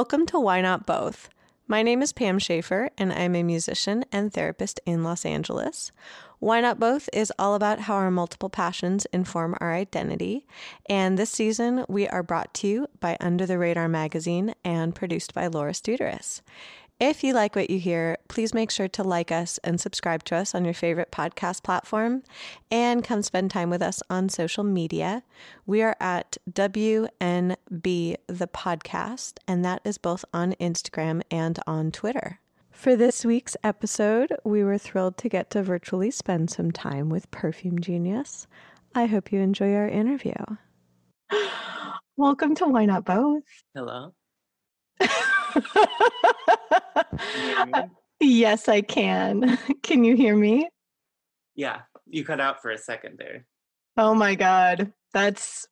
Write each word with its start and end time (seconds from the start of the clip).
Welcome 0.00 0.24
to 0.28 0.40
Why 0.40 0.62
Not 0.62 0.86
Both. 0.86 1.28
My 1.68 1.82
name 1.82 2.00
is 2.00 2.14
Pam 2.14 2.38
Schaefer, 2.38 2.88
and 2.96 3.12
I'm 3.12 3.36
a 3.36 3.42
musician 3.42 4.06
and 4.10 4.32
therapist 4.32 4.80
in 4.86 5.04
Los 5.04 5.26
Angeles. 5.26 5.92
Why 6.38 6.62
Not 6.62 6.80
Both 6.80 7.10
is 7.12 7.30
all 7.38 7.54
about 7.54 7.80
how 7.80 7.96
our 7.96 8.10
multiple 8.10 8.48
passions 8.48 9.06
inform 9.12 9.56
our 9.60 9.74
identity. 9.74 10.46
And 10.88 11.18
this 11.18 11.28
season, 11.28 11.84
we 11.86 12.08
are 12.08 12.22
brought 12.22 12.54
to 12.54 12.66
you 12.66 12.86
by 12.98 13.18
Under 13.20 13.44
the 13.44 13.58
Radar 13.58 13.88
magazine 13.88 14.54
and 14.64 14.94
produced 14.94 15.34
by 15.34 15.48
Laura 15.48 15.72
Studeris. 15.72 16.40
If 17.00 17.24
you 17.24 17.32
like 17.32 17.56
what 17.56 17.70
you 17.70 17.78
hear, 17.78 18.18
please 18.28 18.52
make 18.52 18.70
sure 18.70 18.86
to 18.88 19.02
like 19.02 19.32
us 19.32 19.58
and 19.64 19.80
subscribe 19.80 20.22
to 20.24 20.36
us 20.36 20.54
on 20.54 20.66
your 20.66 20.74
favorite 20.74 21.10
podcast 21.10 21.62
platform 21.62 22.22
and 22.70 23.02
come 23.02 23.22
spend 23.22 23.50
time 23.50 23.70
with 23.70 23.80
us 23.80 24.02
on 24.10 24.28
social 24.28 24.64
media. 24.64 25.22
We 25.64 25.80
are 25.80 25.96
at 25.98 26.36
WNB 26.52 27.08
the 28.26 28.46
podcast, 28.46 29.38
and 29.48 29.64
that 29.64 29.80
is 29.82 29.96
both 29.96 30.26
on 30.34 30.52
Instagram 30.60 31.22
and 31.30 31.58
on 31.66 31.90
Twitter. 31.90 32.38
For 32.70 32.94
this 32.96 33.24
week's 33.24 33.56
episode, 33.64 34.36
we 34.44 34.62
were 34.62 34.76
thrilled 34.76 35.16
to 35.18 35.30
get 35.30 35.48
to 35.52 35.62
virtually 35.62 36.10
spend 36.10 36.50
some 36.50 36.70
time 36.70 37.08
with 37.08 37.30
Perfume 37.30 37.80
Genius. 37.80 38.46
I 38.94 39.06
hope 39.06 39.32
you 39.32 39.40
enjoy 39.40 39.72
our 39.72 39.88
interview. 39.88 40.34
Welcome 42.18 42.54
to 42.56 42.66
Why 42.66 42.84
Not 42.84 43.06
Both. 43.06 43.44
Hello. 43.74 44.12
yes, 48.20 48.68
I 48.68 48.80
can. 48.80 49.58
Can 49.82 50.04
you 50.04 50.16
hear 50.16 50.36
me? 50.36 50.68
Yeah, 51.54 51.80
you 52.06 52.24
cut 52.24 52.40
out 52.40 52.62
for 52.62 52.70
a 52.70 52.78
second 52.78 53.18
there. 53.18 53.46
Oh 53.96 54.14
my 54.14 54.34
God. 54.34 54.92
That's. 55.12 55.66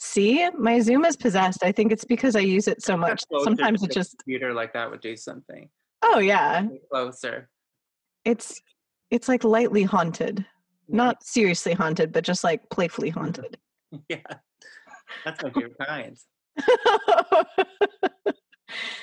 See, 0.00 0.48
my 0.56 0.78
Zoom 0.78 1.04
is 1.04 1.16
possessed. 1.16 1.64
I 1.64 1.72
think 1.72 1.90
it's 1.90 2.04
because 2.04 2.36
I 2.36 2.40
use 2.40 2.68
it 2.68 2.82
so 2.82 2.96
much. 2.96 3.22
Sometimes 3.42 3.82
it 3.82 3.90
just. 3.90 4.16
Computer 4.18 4.54
like 4.54 4.72
that 4.74 4.90
would 4.90 5.00
do 5.00 5.16
something. 5.16 5.68
Oh, 6.02 6.20
yeah. 6.20 6.66
Closer. 6.90 7.48
It's 8.24 8.60
it's 9.10 9.28
like 9.28 9.44
lightly 9.44 9.82
haunted. 9.82 10.44
Not 10.88 11.22
seriously 11.22 11.74
haunted, 11.74 12.12
but 12.12 12.24
just 12.24 12.44
like 12.44 12.68
playfully 12.70 13.10
haunted. 13.10 13.58
yeah. 14.08 14.20
That's 15.24 15.42
my 15.42 15.50
favorite 15.50 15.76
kind. 15.86 16.16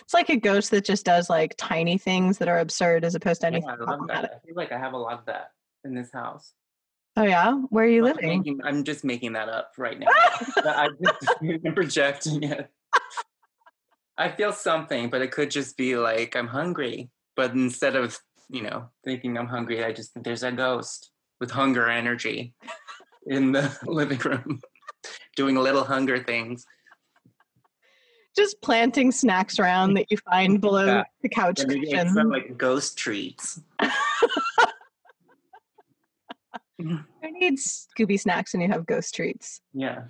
it's 0.02 0.13
like 0.13 0.30
a 0.30 0.38
ghost 0.38 0.71
that 0.71 0.85
just 0.85 1.05
does 1.05 1.30
like 1.30 1.55
tiny 1.58 1.97
things 1.97 2.38
that 2.38 2.47
are 2.47 2.59
absurd 2.59 3.03
as 3.03 3.16
opposed 3.16 3.41
to 3.41 3.47
anything. 3.47 3.69
Yeah, 3.69 3.85
I, 3.85 3.95
love 3.95 4.07
that. 4.07 4.25
I 4.25 4.45
feel 4.45 4.55
like 4.55 4.72
I 4.72 4.77
have 4.77 4.94
a 4.94 4.97
lot 4.97 5.19
of 5.19 5.25
that 5.25 5.52
in 5.83 5.94
this 5.94 6.11
house. 6.11 6.53
Oh 7.17 7.23
yeah, 7.23 7.53
where 7.69 7.85
are 7.85 7.88
you 7.88 8.05
I'm 8.05 8.16
living? 8.16 8.39
Making, 8.39 8.61
I'm 8.63 8.83
just 8.83 9.05
making 9.05 9.33
that 9.33 9.47
up 9.47 9.72
right 9.77 9.97
now. 9.97 10.07
I'm 10.57 10.97
just 11.02 11.63
projecting 11.75 12.44
it. 12.44 12.69
I 14.17 14.31
feel 14.31 14.53
something, 14.53 15.09
but 15.09 15.22
it 15.22 15.31
could 15.31 15.52
just 15.52 15.77
be 15.77 15.95
like 15.95 16.35
I'm 16.35 16.47
hungry. 16.47 17.09
But 17.35 17.52
instead 17.52 17.95
of 17.95 18.17
you 18.50 18.63
know 18.63 18.89
thinking 19.05 19.38
I'm 19.38 19.47
hungry, 19.47 19.83
I 19.83 19.94
just 19.94 20.13
think 20.13 20.25
there's 20.25 20.44
a 20.44 20.52
ghost 20.52 21.11
with 21.39 21.52
hunger 21.52 21.88
energy 21.89 22.53
in 23.27 23.53
the 23.53 23.77
living 23.85 24.19
room, 24.19 24.61
doing 25.35 25.55
little 25.55 25.83
hunger 25.85 26.22
things 26.22 26.66
just 28.36 28.61
planting 28.61 29.11
snacks 29.11 29.59
around 29.59 29.94
that 29.95 30.11
you 30.11 30.17
find 30.17 30.59
below 30.61 30.86
yeah. 30.86 31.03
the 31.22 31.30
couch 31.30 31.61
cushion. 31.67 32.09
Some 32.09 32.30
like 32.30 32.58
ghost 32.58 32.97
treats. 32.97 33.62
Who 36.78 37.00
need 37.23 37.57
Scooby 37.57 38.19
snacks 38.19 38.53
and 38.53 38.62
you 38.62 38.69
have 38.69 38.85
ghost 38.85 39.16
treats? 39.16 39.62
Yeah. 39.73 40.03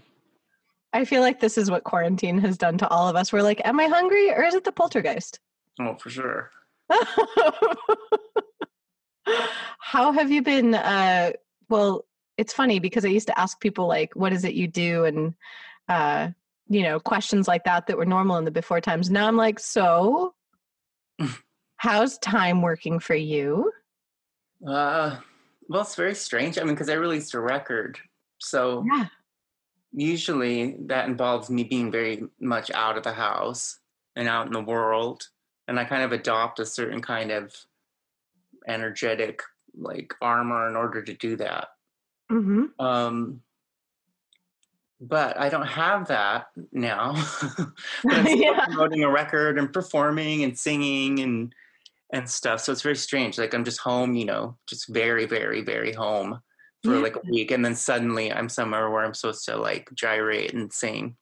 I 0.94 1.06
feel 1.06 1.22
like 1.22 1.40
this 1.40 1.58
is 1.58 1.69
what 1.69 1.84
quarantine 1.84 2.40
has 2.40 2.58
done 2.58 2.78
to 2.80 2.88
all 2.88 3.08
of 3.08 3.16
us. 3.16 3.31
We're 3.31 3.44
like, 3.44 3.62
am 3.66 3.80
I 3.80 3.88
hungry 3.88 4.31
or 4.31 4.44
is 4.44 4.56
it 4.56 4.63
the 4.63 4.72
poltergeist? 4.72 5.40
Oh, 5.80 5.96
for 5.96 6.09
sure. 6.09 6.52
How 9.80 10.12
have 10.12 10.31
you 10.31 10.42
been? 10.42 10.74
Uh, 10.74 11.34
well, 11.69 12.06
it's 12.38 12.53
funny 12.53 12.80
because 12.80 13.06
I 13.06 13.09
used 13.09 13.28
to 13.28 13.40
ask 13.40 13.59
people 13.59 13.88
like, 13.88 14.16
what 14.16 14.34
is 14.34 14.44
it 14.46 14.53
you 14.53 14.68
do? 14.68 15.06
And 15.06 15.34
uh, 15.90 16.30
you 16.68 16.84
know, 16.84 17.00
questions 17.00 17.48
like 17.48 17.64
that 17.66 17.88
that 17.88 17.98
were 17.98 18.06
normal 18.06 18.38
in 18.38 18.46
the 18.46 18.52
before 18.52 18.81
times. 18.81 19.09
Now 19.09 19.28
I'm 19.28 19.38
like, 19.38 19.59
so 19.59 20.34
how's 21.78 22.18
time 22.20 22.62
working 22.62 23.00
for 23.00 23.16
you? 23.16 23.72
Uh, 24.66 25.18
well, 25.70 25.81
it's 25.81 25.96
very 25.96 26.16
strange. 26.16 26.58
I 26.58 26.64
mean, 26.64 26.74
because 26.74 26.90
I 26.90 26.94
released 26.94 27.34
a 27.34 27.40
record. 27.40 28.00
So 28.40 28.84
yeah. 28.92 29.06
usually 29.94 30.75
that 30.88 31.08
involves 31.08 31.50
me 31.50 31.64
being 31.64 31.92
very 31.92 32.24
much 32.40 32.72
out 32.72 32.98
of 32.98 33.04
the 33.04 33.14
house 33.14 33.80
and 34.16 34.28
out 34.28 34.48
in 34.48 34.54
the 34.54 34.62
world. 34.62 35.28
And 35.68 35.80
I 35.80 35.86
kind 35.86 36.04
of 36.04 36.12
adopt 36.12 36.59
a 36.59 36.66
certain 36.66 37.02
kind 37.02 37.31
of 37.31 37.56
energetic 38.68 39.42
like 39.78 40.14
armor 40.22 40.68
in 40.68 40.75
order 40.75 41.04
to 41.04 41.14
do 41.14 41.36
that. 41.38 41.70
Mm-hmm. 42.31 42.66
Um, 42.84 43.42
but 45.08 45.40
I 45.40 45.50
don't 45.50 45.68
have 45.68 46.08
that 46.08 46.48
now. 46.72 47.14
but 48.04 48.14
I'm 48.14 48.28
yeah. 48.38 48.66
promoting 48.66 49.04
a 49.04 49.10
record 49.10 49.60
and 49.60 49.72
performing 49.72 50.44
and 50.44 50.58
singing 50.58 51.20
and 51.20 51.54
and 52.14 52.30
stuff. 52.30 52.62
So 52.62 52.72
it's 52.72 52.82
very 52.82 52.96
strange. 52.96 53.38
Like 53.38 53.54
I'm 53.54 53.66
just 53.66 53.80
home, 53.80 54.16
you 54.16 54.26
know, 54.26 54.58
just 54.68 54.88
very, 54.90 55.26
very, 55.26 55.62
very 55.62 55.92
home 55.92 56.40
for 56.84 56.96
yeah. 56.96 57.02
like 57.02 57.16
a 57.16 57.22
week, 57.30 57.52
and 57.52 57.66
then 57.66 57.76
suddenly 57.76 58.32
I'm 58.32 58.50
somewhere 58.50 58.90
where 58.90 59.04
I'm 59.04 59.14
supposed 59.14 59.46
to 59.46 59.58
like 59.58 59.90
gyrate 59.94 60.54
and 60.54 60.72
sing. 60.72 61.16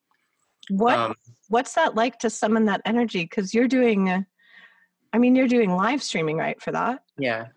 What 0.70 0.98
um, 0.98 1.16
What's 1.50 1.74
that 1.76 1.96
like 1.96 2.20
to 2.20 2.30
summon 2.30 2.66
that 2.66 2.82
energy? 2.86 3.24
Because 3.24 3.54
you're 3.54 3.68
doing, 3.68 4.26
I 5.14 5.18
mean, 5.18 5.36
you're 5.36 5.48
doing 5.48 5.76
live 5.76 6.02
streaming, 6.02 6.38
right? 6.38 6.62
For 6.62 6.72
that. 6.72 7.04
Yeah. 7.18 7.48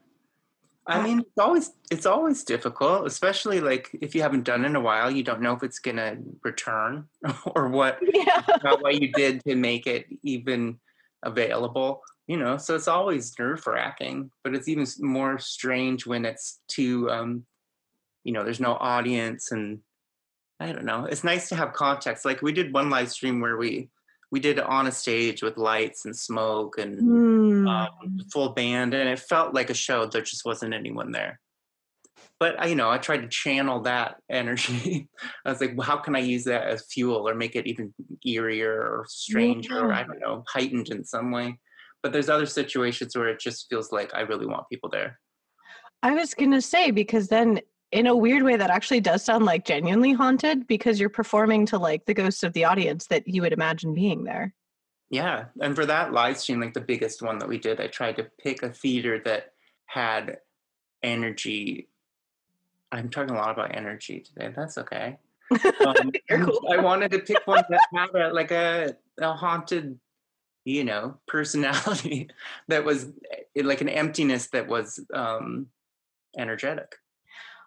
I 0.89 1.03
mean, 1.03 1.21
it's 1.21 1.39
always 1.39 1.73
it's 1.91 2.07
always 2.07 2.45
difficult, 2.45 3.07
especially 3.07 3.61
like 3.61 3.91
if 4.01 4.15
you 4.15 4.23
haven't 4.23 4.45
done 4.45 4.65
it 4.65 4.69
in 4.69 4.77
a 4.77 4.81
while, 4.81 5.11
you 5.11 5.25
don't 5.25 5.41
know 5.41 5.53
if 5.53 5.63
it's 5.63 5.81
gonna 5.81 6.19
return 6.45 7.09
or 7.55 7.69
what 7.69 7.99
yeah. 8.03 8.43
what 8.81 9.01
you 9.01 9.11
did 9.13 9.43
to 9.45 9.57
make 9.57 9.87
it 9.87 10.07
even 10.23 10.79
available. 11.23 12.03
You 12.29 12.37
know, 12.37 12.57
so 12.57 12.75
it's 12.75 12.89
always 12.89 13.37
nerve 13.39 13.67
wracking, 13.67 14.31
but 14.43 14.55
it's 14.55 14.69
even 14.69 14.87
more 14.99 15.39
strange 15.39 16.07
when 16.07 16.25
it's 16.25 16.61
too, 16.67 17.09
um, 17.09 17.47
you 18.25 18.33
know, 18.33 18.43
there's 18.43 18.59
no 18.59 18.75
audience 18.75 19.53
and 19.53 19.79
I 20.59 20.73
don't 20.73 20.85
know. 20.85 21.05
It's 21.05 21.23
nice 21.23 21.49
to 21.51 21.57
have 21.57 21.73
context. 21.73 22.25
Like 22.25 22.43
we 22.43 22.53
did 22.53 22.73
one 22.73 22.91
live 22.91 23.11
stream 23.11 23.41
where 23.41 23.57
we 23.57 23.91
we 24.31 24.41
did 24.41 24.59
it 24.59 24.65
on 24.65 24.87
a 24.87 24.93
stage 24.93 25.43
with 25.43 25.57
lights 25.57 26.05
and 26.05 26.17
smoke 26.17 26.79
and 26.79 26.99
mm. 26.99 27.36
Um, 27.69 28.19
full 28.32 28.50
band, 28.50 28.94
and 28.94 29.09
it 29.09 29.19
felt 29.19 29.54
like 29.54 29.71
a 29.71 29.75
show. 29.75 30.06
There 30.06 30.22
just 30.22 30.44
wasn't 30.44 30.75
anyone 30.75 31.12
there. 31.12 31.41
But 32.38 32.60
I, 32.60 32.66
you 32.66 32.75
know, 32.75 32.91
I 32.91 32.99
tried 32.99 33.22
to 33.22 33.28
channel 33.28 33.81
that 33.82 34.16
energy. 34.31 35.09
I 35.44 35.50
was 35.50 35.60
like, 35.60 35.77
well, 35.77 35.87
how 35.87 35.97
can 35.97 36.16
I 36.16 36.21
use 36.21 36.44
that 36.44 36.66
as 36.66 36.87
fuel 36.91 37.28
or 37.28 37.34
make 37.34 37.56
it 37.56 37.66
even 37.66 37.94
eerier 38.27 38.69
or 38.69 39.06
stranger 39.09 39.75
yeah. 39.75 39.81
or 39.81 39.93
I 39.93 40.03
don't 40.03 40.21
know, 40.21 40.44
heightened 40.49 40.88
in 40.88 41.04
some 41.04 41.31
way? 41.31 41.59
But 42.03 42.12
there's 42.12 42.28
other 42.28 42.47
situations 42.47 43.16
where 43.16 43.28
it 43.28 43.41
just 43.41 43.66
feels 43.69 43.91
like 43.91 44.15
I 44.15 44.21
really 44.21 44.47
want 44.47 44.69
people 44.71 44.91
there. 44.91 45.19
I 46.03 46.15
was 46.15 46.34
gonna 46.34 46.60
say 46.60 46.91
because 46.91 47.28
then 47.28 47.60
in 47.93 48.06
a 48.06 48.16
weird 48.16 48.43
way 48.43 48.56
that 48.56 48.71
actually 48.71 49.00
does 49.00 49.25
sound 49.25 49.44
like 49.44 49.65
genuinely 49.65 50.12
haunted 50.12 50.66
because 50.66 51.00
you're 51.00 51.09
performing 51.09 51.65
to 51.66 51.78
like 51.78 52.04
the 52.04 52.15
ghosts 52.15 52.42
of 52.42 52.53
the 52.53 52.65
audience 52.65 53.07
that 53.07 53.27
you 53.27 53.42
would 53.42 53.53
imagine 53.53 53.95
being 53.95 54.24
there. 54.24 54.54
Yeah. 55.11 55.47
And 55.61 55.77
for 55.77 55.87
that 55.87 56.13
live 56.13 56.39
stream, 56.39 56.61
like 56.61 56.75
the 56.75 56.81
biggest 56.81 57.23
one 57.23 57.39
that 57.39 57.49
we 57.49 57.59
did, 57.59 57.81
I 57.81 57.87
tried 57.87 58.17
to 58.17 58.27
pick 58.43 58.63
a 58.63 58.71
theater 58.71 59.21
that 59.25 59.53
had 59.87 60.39
energy. 61.03 61.89
I'm 62.91 63.09
talking 63.09 63.35
a 63.35 63.39
lot 63.39 63.53
about 63.53 63.75
energy 63.75 64.21
today. 64.21 64.53
That's 64.55 64.79
okay. 64.79 65.19
Um, 65.87 66.11
cool. 66.31 66.69
I 66.73 66.79
wanted 66.79 67.13
to 67.13 67.21
pick 67.21 67.47
one 67.47 67.65
that 67.69 67.81
had 67.95 68.15
a, 68.15 68.33
like 68.33 68.51
a, 68.51 68.97
a 69.21 69.33
haunted, 69.33 69.99
you 70.65 70.85
know, 70.85 71.19
personality 71.29 72.29
that 72.69 72.85
was 72.85 73.07
eh, 73.31 73.63
like 73.65 73.81
an 73.81 73.89
emptiness 73.89 74.49
that 74.49 74.67
was 74.67 74.99
um, 75.15 75.69
energetic. 76.37 76.97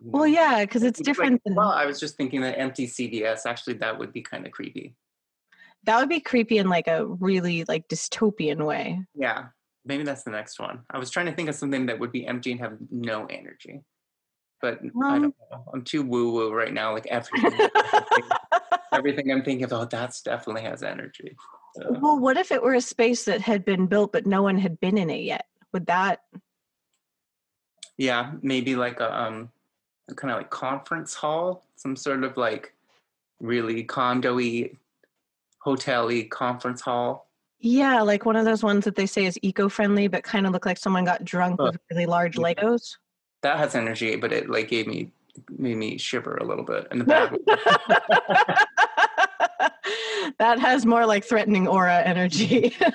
Well, 0.01 0.27
yeah, 0.27 0.63
because 0.63 0.83
it's 0.83 1.01
different. 1.01 1.33
Like, 1.33 1.43
than... 1.43 1.55
Well, 1.55 1.71
I 1.71 1.85
was 1.85 1.99
just 1.99 2.15
thinking 2.15 2.41
that 2.41 2.57
empty 2.57 2.87
CVS. 2.87 3.45
Actually, 3.45 3.75
that 3.75 3.97
would 3.97 4.13
be 4.13 4.21
kind 4.21 4.45
of 4.45 4.51
creepy. 4.51 4.95
That 5.83 5.99
would 5.99 6.09
be 6.09 6.19
creepy 6.19 6.57
in 6.57 6.69
like 6.69 6.87
a 6.87 7.05
really 7.05 7.63
like 7.65 7.87
dystopian 7.87 8.65
way. 8.65 9.01
Yeah, 9.15 9.47
maybe 9.85 10.03
that's 10.03 10.23
the 10.23 10.31
next 10.31 10.59
one. 10.59 10.81
I 10.89 10.97
was 10.97 11.09
trying 11.09 11.27
to 11.27 11.33
think 11.33 11.49
of 11.49 11.55
something 11.55 11.85
that 11.87 11.99
would 11.99 12.11
be 12.11 12.27
empty 12.27 12.51
and 12.51 12.59
have 12.59 12.77
no 12.91 13.25
energy, 13.25 13.81
but 14.61 14.79
um, 14.81 15.03
I 15.03 15.19
don't 15.19 15.35
know. 15.51 15.63
I'm 15.73 15.83
too 15.83 16.03
woo 16.03 16.31
woo 16.31 16.53
right 16.53 16.73
now. 16.73 16.93
Like 16.93 17.07
everything, 17.07 17.69
everything 18.93 19.31
I'm 19.31 19.43
thinking 19.43 19.63
about, 19.63 19.89
that's 19.89 20.21
definitely 20.21 20.63
has 20.63 20.83
energy. 20.83 21.35
So. 21.75 21.97
Well, 21.99 22.19
what 22.19 22.37
if 22.37 22.51
it 22.51 22.61
were 22.61 22.73
a 22.73 22.81
space 22.81 23.25
that 23.25 23.41
had 23.41 23.63
been 23.63 23.85
built 23.85 24.11
but 24.11 24.25
no 24.25 24.41
one 24.41 24.57
had 24.57 24.79
been 24.79 24.97
in 24.97 25.09
it 25.09 25.21
yet? 25.21 25.45
Would 25.73 25.85
that? 25.87 26.21
Yeah, 27.97 28.33
maybe 28.41 28.75
like 28.75 28.99
a 28.99 29.21
um 29.21 29.49
kind 30.15 30.31
of 30.31 30.37
like 30.37 30.49
conference 30.49 31.13
hall, 31.13 31.63
some 31.75 31.95
sort 31.95 32.23
of 32.23 32.37
like 32.37 32.73
really 33.39 33.83
condo-y 33.83 34.71
hotel-y 35.59 36.27
conference 36.29 36.81
hall. 36.81 37.29
Yeah, 37.59 38.01
like 38.01 38.25
one 38.25 38.35
of 38.35 38.45
those 38.45 38.63
ones 38.63 38.85
that 38.85 38.95
they 38.95 39.05
say 39.05 39.25
is 39.25 39.37
eco-friendly, 39.41 40.07
but 40.07 40.23
kind 40.23 40.45
of 40.45 40.53
look 40.53 40.65
like 40.65 40.77
someone 40.77 41.03
got 41.03 41.25
drunk 41.25 41.61
with 41.61 41.77
really 41.91 42.05
large 42.05 42.37
Legos. 42.37 42.95
That 43.41 43.57
has 43.57 43.75
energy, 43.75 44.15
but 44.15 44.31
it 44.31 44.49
like 44.49 44.69
gave 44.69 44.87
me 44.87 45.11
made 45.57 45.77
me 45.77 45.97
shiver 45.97 46.35
a 46.37 46.45
little 46.45 46.65
bit 46.65 46.87
in 46.91 46.99
the 46.99 47.05
bad 47.05 47.37
that 50.39 50.59
has 50.59 50.85
more 50.85 51.05
like 51.05 51.23
threatening 51.23 51.67
aura 51.67 52.01
energy. 52.01 52.75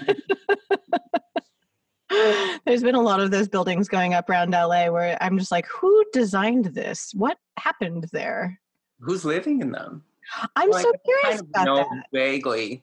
There's 2.65 2.83
been 2.83 2.95
a 2.95 3.03
lot 3.03 3.21
of 3.21 3.31
those 3.31 3.49
buildings 3.49 3.89
going 3.89 4.15
up 4.15 4.31
around 4.31 4.53
LA 4.53 4.89
where 4.89 5.19
I'm 5.21 5.39
just 5.39 5.51
like, 5.51 5.67
who 5.67 6.05
designed 6.13 6.67
this? 6.67 7.13
What 7.15 7.39
happened 7.59 8.09
there? 8.13 8.61
Who's 9.01 9.25
living 9.25 9.61
in 9.61 9.73
them? 9.73 10.05
I'm 10.57 10.71
like, 10.71 10.83
so 10.83 10.93
curious 11.05 11.41
about 11.41 11.65
know 11.65 11.77
that. 11.77 12.07
Vaguely, 12.13 12.83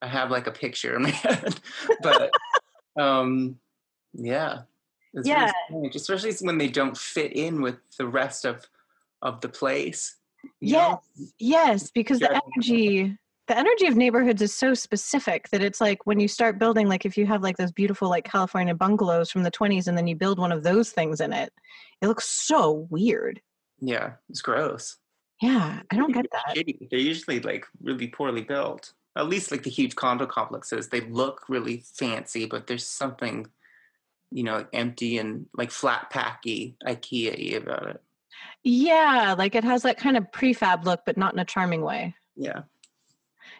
I 0.00 0.06
have 0.06 0.30
like 0.30 0.46
a 0.46 0.52
picture 0.52 0.96
in 0.96 1.02
my 1.02 1.10
head, 1.10 1.54
but 2.02 2.30
um, 2.98 3.58
yeah, 4.14 4.62
it's 5.14 5.28
yeah, 5.28 5.50
really 5.70 5.90
especially 5.94 6.32
when 6.40 6.58
they 6.58 6.68
don't 6.68 6.96
fit 6.96 7.32
in 7.32 7.62
with 7.62 7.76
the 7.98 8.06
rest 8.06 8.44
of 8.44 8.66
of 9.22 9.40
the 9.40 9.48
place. 9.48 10.16
Yes, 10.60 10.90
know? 10.90 11.26
yes, 11.38 11.90
because 11.90 12.18
the 12.18 12.40
energy 12.56 13.16
the 13.48 13.58
energy 13.58 13.86
of 13.86 13.96
neighborhoods 13.96 14.40
is 14.40 14.54
so 14.54 14.72
specific 14.72 15.48
that 15.50 15.62
it's 15.62 15.80
like 15.80 16.06
when 16.06 16.20
you 16.20 16.28
start 16.28 16.58
building 16.58 16.88
like 16.88 17.04
if 17.04 17.16
you 17.16 17.26
have 17.26 17.42
like 17.42 17.56
those 17.56 17.72
beautiful 17.72 18.08
like 18.08 18.24
california 18.24 18.74
bungalows 18.74 19.30
from 19.30 19.42
the 19.42 19.50
20s 19.50 19.88
and 19.88 19.98
then 19.98 20.06
you 20.06 20.14
build 20.14 20.38
one 20.38 20.52
of 20.52 20.62
those 20.62 20.90
things 20.90 21.20
in 21.20 21.32
it 21.32 21.52
it 22.00 22.06
looks 22.06 22.28
so 22.28 22.86
weird 22.88 23.40
yeah 23.80 24.12
it's 24.30 24.40
gross 24.40 24.96
yeah 25.42 25.80
i 25.90 25.96
don't 25.96 26.12
get 26.12 26.26
that. 26.32 26.64
they're 26.90 26.98
usually 26.98 27.40
like 27.40 27.66
really 27.82 28.08
poorly 28.08 28.42
built 28.42 28.94
at 29.16 29.28
least 29.28 29.50
like 29.50 29.62
the 29.62 29.70
huge 29.70 29.94
condo 29.94 30.26
complexes. 30.26 30.88
They 30.88 31.00
look 31.02 31.42
really 31.48 31.84
fancy 31.94 32.46
but 32.46 32.66
there's 32.66 32.86
something 32.86 33.48
you 34.30 34.42
know 34.42 34.66
empty 34.72 35.18
and 35.18 35.46
like 35.54 35.70
flat 35.70 36.10
packy 36.10 36.76
ikea 36.86 37.56
about 37.56 37.88
it. 37.88 38.02
Yeah 38.62 39.34
like 39.36 39.54
it 39.54 39.64
has 39.64 39.82
that 39.82 39.98
kind 39.98 40.16
of 40.16 40.30
prefab 40.32 40.84
look 40.84 41.00
but 41.04 41.16
not 41.16 41.34
in 41.34 41.38
a 41.38 41.44
charming 41.44 41.82
way. 41.82 42.14
Yeah. 42.36 42.62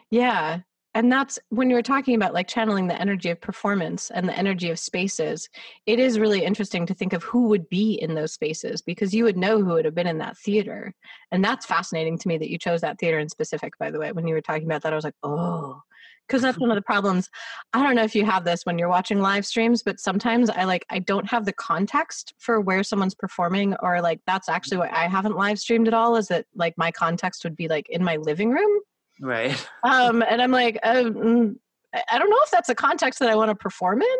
Yeah. 0.09 0.61
And 0.95 1.11
that's 1.11 1.39
when 1.49 1.69
you 1.69 1.75
were 1.75 1.81
talking 1.81 2.15
about 2.15 2.33
like 2.33 2.47
channeling 2.47 2.87
the 2.87 2.99
energy 2.99 3.29
of 3.29 3.41
performance 3.41 4.11
and 4.11 4.29
the 4.29 4.37
energy 4.37 4.69
of 4.69 4.77
spaces. 4.77 5.49
It 5.87 5.99
is 5.99 6.19
really 6.19 6.43
interesting 6.43 6.85
to 6.85 6.93
think 6.93 7.13
of 7.13 7.23
who 7.23 7.47
would 7.47 7.67
be 7.69 7.93
in 7.93 8.13
those 8.13 8.33
spaces 8.33 8.81
because 8.81 9.13
you 9.13 9.23
would 9.23 9.37
know 9.37 9.57
who 9.59 9.73
would 9.73 9.85
have 9.85 9.95
been 9.95 10.07
in 10.07 10.19
that 10.19 10.37
theater. 10.37 10.93
And 11.31 11.43
that's 11.43 11.65
fascinating 11.65 12.19
to 12.19 12.27
me 12.27 12.37
that 12.37 12.49
you 12.49 12.59
chose 12.59 12.81
that 12.81 12.99
theater 12.99 13.17
in 13.17 13.27
specific, 13.27 13.77
by 13.79 13.89
the 13.89 13.99
way. 13.99 14.11
When 14.11 14.27
you 14.27 14.35
were 14.35 14.41
talking 14.41 14.65
about 14.65 14.83
that, 14.83 14.93
I 14.93 14.95
was 14.95 15.03
like, 15.03 15.15
oh, 15.23 15.81
because 16.27 16.43
that's 16.43 16.59
one 16.59 16.69
of 16.69 16.75
the 16.75 16.81
problems. 16.81 17.29
I 17.73 17.81
don't 17.83 17.95
know 17.95 18.03
if 18.03 18.15
you 18.15 18.23
have 18.25 18.45
this 18.45 18.63
when 18.63 18.77
you're 18.77 18.87
watching 18.87 19.19
live 19.19 19.45
streams, 19.47 19.81
but 19.81 19.99
sometimes 19.99 20.49
I 20.49 20.63
like, 20.63 20.85
I 20.89 20.99
don't 20.99 21.29
have 21.29 21.45
the 21.45 21.53
context 21.53 22.33
for 22.37 22.61
where 22.61 22.83
someone's 22.83 23.15
performing, 23.15 23.75
or 23.81 23.99
like 23.99 24.21
that's 24.27 24.47
actually 24.47 24.77
why 24.77 24.89
I 24.93 25.07
haven't 25.07 25.35
live 25.35 25.59
streamed 25.59 25.87
at 25.87 25.93
all, 25.93 26.15
is 26.15 26.27
that 26.27 26.45
like 26.55 26.77
my 26.77 26.91
context 26.91 27.43
would 27.43 27.55
be 27.55 27.67
like 27.67 27.89
in 27.89 28.03
my 28.03 28.17
living 28.17 28.51
room 28.51 28.79
Right. 29.21 29.67
Um, 29.83 30.23
and 30.23 30.41
I'm 30.41 30.51
like, 30.51 30.79
um, 30.83 31.59
I 31.93 32.17
don't 32.17 32.29
know 32.29 32.39
if 32.43 32.51
that's 32.51 32.69
a 32.69 32.75
context 32.75 33.19
that 33.19 33.29
I 33.29 33.35
want 33.35 33.49
to 33.49 33.55
perform 33.55 34.01
in. 34.01 34.17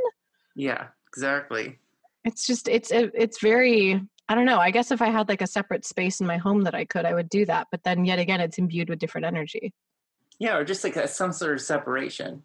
Yeah, 0.55 0.87
exactly. 1.07 1.79
It's 2.25 2.45
just, 2.45 2.67
it's, 2.67 2.91
it's 2.91 3.41
very, 3.41 4.01
I 4.29 4.35
don't 4.35 4.45
know. 4.45 4.59
I 4.59 4.71
guess 4.71 4.91
if 4.91 5.01
I 5.01 5.09
had 5.09 5.29
like 5.29 5.41
a 5.41 5.47
separate 5.47 5.85
space 5.85 6.19
in 6.19 6.27
my 6.27 6.37
home 6.37 6.61
that 6.63 6.75
I 6.75 6.85
could, 6.85 7.05
I 7.05 7.13
would 7.13 7.29
do 7.29 7.45
that. 7.45 7.67
But 7.71 7.83
then 7.83 8.05
yet 8.05 8.19
again, 8.19 8.41
it's 8.41 8.57
imbued 8.57 8.89
with 8.89 8.99
different 8.99 9.25
energy. 9.25 9.73
Yeah, 10.39 10.57
or 10.57 10.65
just 10.65 10.83
like 10.83 10.95
a, 10.95 11.07
some 11.07 11.31
sort 11.31 11.53
of 11.53 11.61
separation 11.61 12.43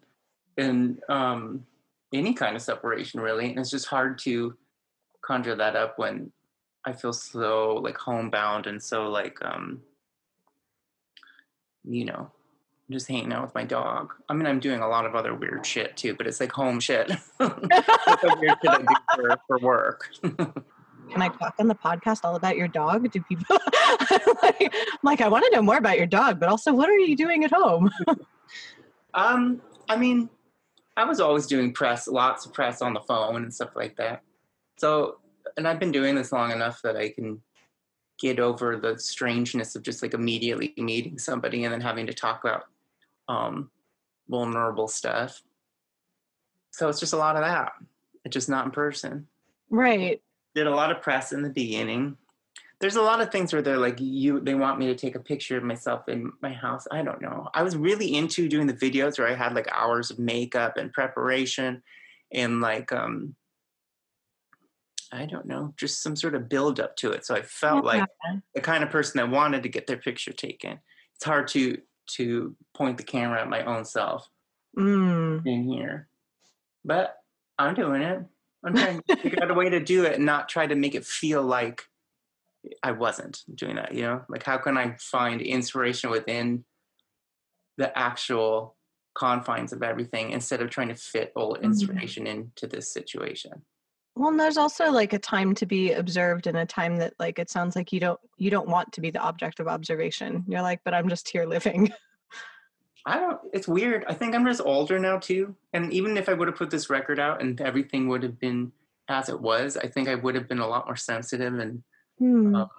and 0.57 1.01
um, 1.09 1.65
any 2.13 2.33
kind 2.33 2.55
of 2.55 2.61
separation, 2.61 3.19
really. 3.19 3.49
And 3.49 3.59
it's 3.59 3.69
just 3.69 3.87
hard 3.87 4.17
to 4.19 4.55
conjure 5.21 5.55
that 5.55 5.75
up 5.75 5.99
when 5.99 6.31
I 6.85 6.93
feel 6.93 7.13
so 7.13 7.75
like 7.75 7.97
homebound 7.97 8.67
and 8.67 8.81
so 8.81 9.09
like, 9.09 9.37
um, 9.43 9.81
you 11.83 12.05
know, 12.05 12.31
just 12.91 13.07
hanging 13.07 13.31
out 13.31 13.43
with 13.43 13.55
my 13.55 13.63
dog. 13.63 14.13
I 14.29 14.33
mean, 14.33 14.47
I'm 14.47 14.59
doing 14.59 14.81
a 14.81 14.87
lot 14.87 15.05
of 15.05 15.15
other 15.15 15.35
weird 15.35 15.65
shit 15.65 15.95
too, 15.95 16.15
but 16.15 16.27
it's 16.27 16.39
like 16.39 16.51
home 16.51 16.79
shit. 16.79 17.07
the 17.37 18.37
weird 18.39 18.57
shit 18.61 18.71
I 18.71 18.77
do 18.77 18.95
for, 19.15 19.37
for 19.47 19.59
work. 19.59 20.09
Can 20.23 21.23
I 21.23 21.29
talk 21.29 21.55
on 21.59 21.67
the 21.67 21.75
podcast 21.75 22.19
all 22.23 22.35
about 22.35 22.55
your 22.55 22.67
dog? 22.67 23.09
Do 23.11 23.21
people 23.21 23.57
like, 24.43 24.73
like, 25.01 25.21
I 25.21 25.27
want 25.27 25.45
to 25.45 25.51
know 25.55 25.61
more 25.61 25.77
about 25.77 25.97
your 25.97 26.05
dog, 26.05 26.39
but 26.39 26.49
also 26.49 26.71
what 26.71 26.87
are 26.87 26.97
you 26.97 27.15
doing 27.15 27.43
at 27.43 27.51
home? 27.51 27.89
um, 29.15 29.61
I 29.89 29.95
mean, 29.95 30.29
I 30.95 31.05
was 31.05 31.19
always 31.19 31.47
doing 31.47 31.73
press, 31.73 32.07
lots 32.07 32.45
of 32.45 32.53
press 32.53 32.81
on 32.81 32.93
the 32.93 32.99
phone 33.01 33.37
and 33.37 33.53
stuff 33.53 33.75
like 33.75 33.95
that. 33.97 34.21
So, 34.77 35.17
and 35.57 35.67
I've 35.67 35.79
been 35.79 35.91
doing 35.91 36.13
this 36.13 36.31
long 36.31 36.51
enough 36.51 36.81
that 36.83 36.95
I 36.95 37.09
can 37.09 37.41
get 38.19 38.39
over 38.39 38.77
the 38.77 38.99
strangeness 38.99 39.75
of 39.75 39.83
just 39.83 40.01
like 40.03 40.13
immediately 40.13 40.73
meeting 40.77 41.17
somebody 41.17 41.63
and 41.63 41.73
then 41.73 41.81
having 41.81 42.05
to 42.05 42.13
talk 42.13 42.43
about 42.43 42.65
um, 43.29 43.69
vulnerable 44.27 44.89
stuff. 44.89 45.41
So 46.71 46.89
it's 46.89 46.99
just 46.99 47.13
a 47.13 47.17
lot 47.17 47.37
of 47.37 47.43
that. 47.43 47.71
It's 48.25 48.33
just 48.33 48.49
not 48.49 48.65
in 48.65 48.71
person. 48.71 49.27
Right. 49.69 50.21
Did 50.55 50.67
a 50.67 50.75
lot 50.75 50.91
of 50.91 51.01
press 51.01 51.31
in 51.31 51.41
the 51.41 51.49
beginning. 51.49 52.17
There's 52.81 52.95
a 52.95 53.01
lot 53.01 53.21
of 53.21 53.31
things 53.31 53.53
where 53.53 53.61
they're 53.61 53.77
like, 53.77 53.99
you, 53.99 54.39
they 54.39 54.55
want 54.55 54.79
me 54.79 54.87
to 54.87 54.95
take 54.95 55.15
a 55.15 55.19
picture 55.19 55.57
of 55.57 55.63
myself 55.63 56.07
in 56.07 56.31
my 56.41 56.53
house. 56.53 56.87
I 56.91 57.01
don't 57.01 57.21
know. 57.21 57.49
I 57.53 57.63
was 57.63 57.75
really 57.75 58.15
into 58.15 58.47
doing 58.49 58.67
the 58.67 58.73
videos 58.73 59.19
where 59.19 59.27
I 59.27 59.35
had 59.35 59.53
like 59.53 59.67
hours 59.71 60.11
of 60.11 60.19
makeup 60.19 60.77
and 60.77 60.91
preparation 60.91 61.83
and 62.31 62.61
like, 62.61 62.91
um, 62.93 63.35
I 65.11 65.25
don't 65.25 65.45
know, 65.45 65.73
just 65.75 66.01
some 66.01 66.15
sort 66.15 66.35
of 66.35 66.47
build 66.47 66.79
up 66.79 66.95
to 66.97 67.11
it. 67.11 67.25
So 67.25 67.35
I 67.35 67.41
felt 67.41 67.83
yeah. 67.83 67.91
like 67.91 68.09
the 68.55 68.61
kind 68.61 68.83
of 68.83 68.91
person 68.91 69.17
that 69.17 69.29
wanted 69.29 69.63
to 69.63 69.69
get 69.69 69.87
their 69.87 69.97
picture 69.97 70.31
taken. 70.31 70.79
It's 71.15 71.25
hard 71.25 71.47
to 71.49 71.79
to 72.15 72.55
point 72.79 72.97
the 72.97 73.03
camera 73.03 73.41
at 73.41 73.49
my 73.49 73.63
own 73.63 73.85
self 73.85 74.27
mm. 74.77 75.45
in 75.45 75.63
here. 75.63 76.07
But 76.83 77.15
I'm 77.57 77.75
doing 77.75 78.01
it. 78.01 78.23
I'm 78.63 78.73
trying 78.73 79.01
to 79.07 79.15
figure 79.21 79.43
out 79.43 79.51
a 79.51 79.53
way 79.53 79.69
to 79.69 79.79
do 79.79 80.05
it 80.05 80.15
and 80.15 80.25
not 80.25 80.49
try 80.49 80.65
to 80.65 80.75
make 80.75 80.95
it 80.95 81.05
feel 81.05 81.43
like 81.43 81.83
I 82.81 82.91
wasn't 82.91 83.43
doing 83.53 83.75
that, 83.75 83.93
you 83.93 84.01
know? 84.03 84.21
Like 84.29 84.43
how 84.43 84.57
can 84.57 84.77
I 84.77 84.95
find 84.99 85.41
inspiration 85.41 86.09
within 86.09 86.65
the 87.77 87.95
actual 87.97 88.75
confines 89.15 89.73
of 89.73 89.83
everything 89.83 90.31
instead 90.31 90.61
of 90.61 90.69
trying 90.69 90.89
to 90.89 90.95
fit 90.95 91.31
all 91.35 91.55
mm-hmm. 91.55 91.65
inspiration 91.65 92.25
mm-hmm. 92.25 92.41
into 92.41 92.67
this 92.67 92.91
situation? 92.91 93.51
Well, 94.15 94.29
and 94.29 94.39
there's 94.39 94.57
also 94.57 94.91
like 94.91 95.13
a 95.13 95.19
time 95.19 95.55
to 95.55 95.65
be 95.65 95.93
observed 95.93 96.47
and 96.47 96.57
a 96.57 96.65
time 96.65 96.97
that 96.97 97.13
like 97.19 97.39
it 97.39 97.49
sounds 97.49 97.75
like 97.75 97.93
you 97.93 98.01
don't 98.01 98.19
you 98.37 98.49
don't 98.49 98.67
want 98.67 98.91
to 98.93 99.01
be 99.01 99.11
the 99.11 99.21
object 99.21 99.61
of 99.61 99.67
observation. 99.67 100.43
You're 100.47 100.61
like, 100.61 100.81
but 100.83 100.93
I'm 100.93 101.07
just 101.07 101.29
here 101.29 101.45
living. 101.45 101.93
I 103.05 103.19
don't 103.19 103.39
it's 103.53 103.67
weird. 103.67 104.05
I 104.07 104.13
think 104.13 104.35
I'm 104.35 104.45
just 104.45 104.61
older 104.63 104.99
now 104.99 105.19
too. 105.19 105.55
And 105.73 105.91
even 105.93 106.17
if 106.17 106.29
I 106.29 106.33
would 106.33 106.47
have 106.47 106.57
put 106.57 106.69
this 106.69 106.89
record 106.89 107.19
out 107.19 107.41
and 107.41 107.59
everything 107.61 108.07
would 108.07 108.23
have 108.23 108.39
been 108.39 108.71
as 109.07 109.29
it 109.29 109.39
was, 109.39 109.77
I 109.77 109.87
think 109.87 110.07
I 110.07 110.15
would 110.15 110.35
have 110.35 110.47
been 110.47 110.59
a 110.59 110.67
lot 110.67 110.85
more 110.85 110.95
sensitive 110.95 111.57
and 111.57 111.83
hmm. 112.17 112.55
um, 112.55 112.69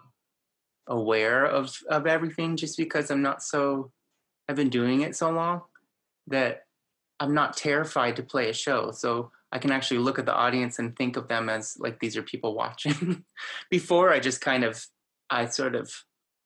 aware 0.86 1.44
of 1.44 1.76
of 1.88 2.06
everything 2.06 2.56
just 2.56 2.76
because 2.76 3.10
I'm 3.10 3.22
not 3.22 3.42
so 3.42 3.92
I've 4.48 4.56
been 4.56 4.70
doing 4.70 5.02
it 5.02 5.16
so 5.16 5.30
long 5.30 5.62
that 6.26 6.64
I'm 7.20 7.34
not 7.34 7.56
terrified 7.56 8.16
to 8.16 8.22
play 8.22 8.48
a 8.48 8.54
show. 8.54 8.90
So 8.90 9.30
I 9.52 9.58
can 9.58 9.70
actually 9.70 9.98
look 9.98 10.18
at 10.18 10.26
the 10.26 10.34
audience 10.34 10.78
and 10.78 10.96
think 10.96 11.16
of 11.16 11.28
them 11.28 11.48
as 11.48 11.76
like 11.78 12.00
these 12.00 12.16
are 12.16 12.22
people 12.22 12.54
watching. 12.62 13.24
Before 13.70 14.12
I 14.12 14.20
just 14.20 14.40
kind 14.40 14.64
of 14.64 14.84
I 15.28 15.46
sort 15.46 15.74
of 15.74 15.92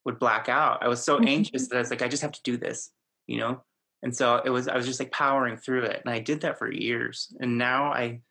would 0.05 0.19
black 0.19 0.47
out. 0.49 0.83
I 0.83 0.87
was 0.87 1.03
so 1.03 1.17
mm-hmm. 1.17 1.27
anxious 1.27 1.67
that 1.67 1.75
I 1.75 1.79
was 1.79 1.89
like, 1.89 2.03
I 2.03 2.07
just 2.07 2.21
have 2.21 2.33
to 2.33 2.43
do 2.43 2.57
this, 2.57 2.91
you 3.27 3.39
know? 3.39 3.63
And 4.03 4.15
so 4.15 4.41
it 4.43 4.49
was 4.49 4.67
I 4.67 4.75
was 4.75 4.85
just 4.85 4.99
like 4.99 5.11
powering 5.11 5.57
through 5.57 5.83
it. 5.83 6.01
And 6.05 6.13
I 6.13 6.19
did 6.19 6.41
that 6.41 6.59
for 6.59 6.71
years. 6.71 7.33
And 7.39 7.57
now 7.57 7.91
I 7.91 8.21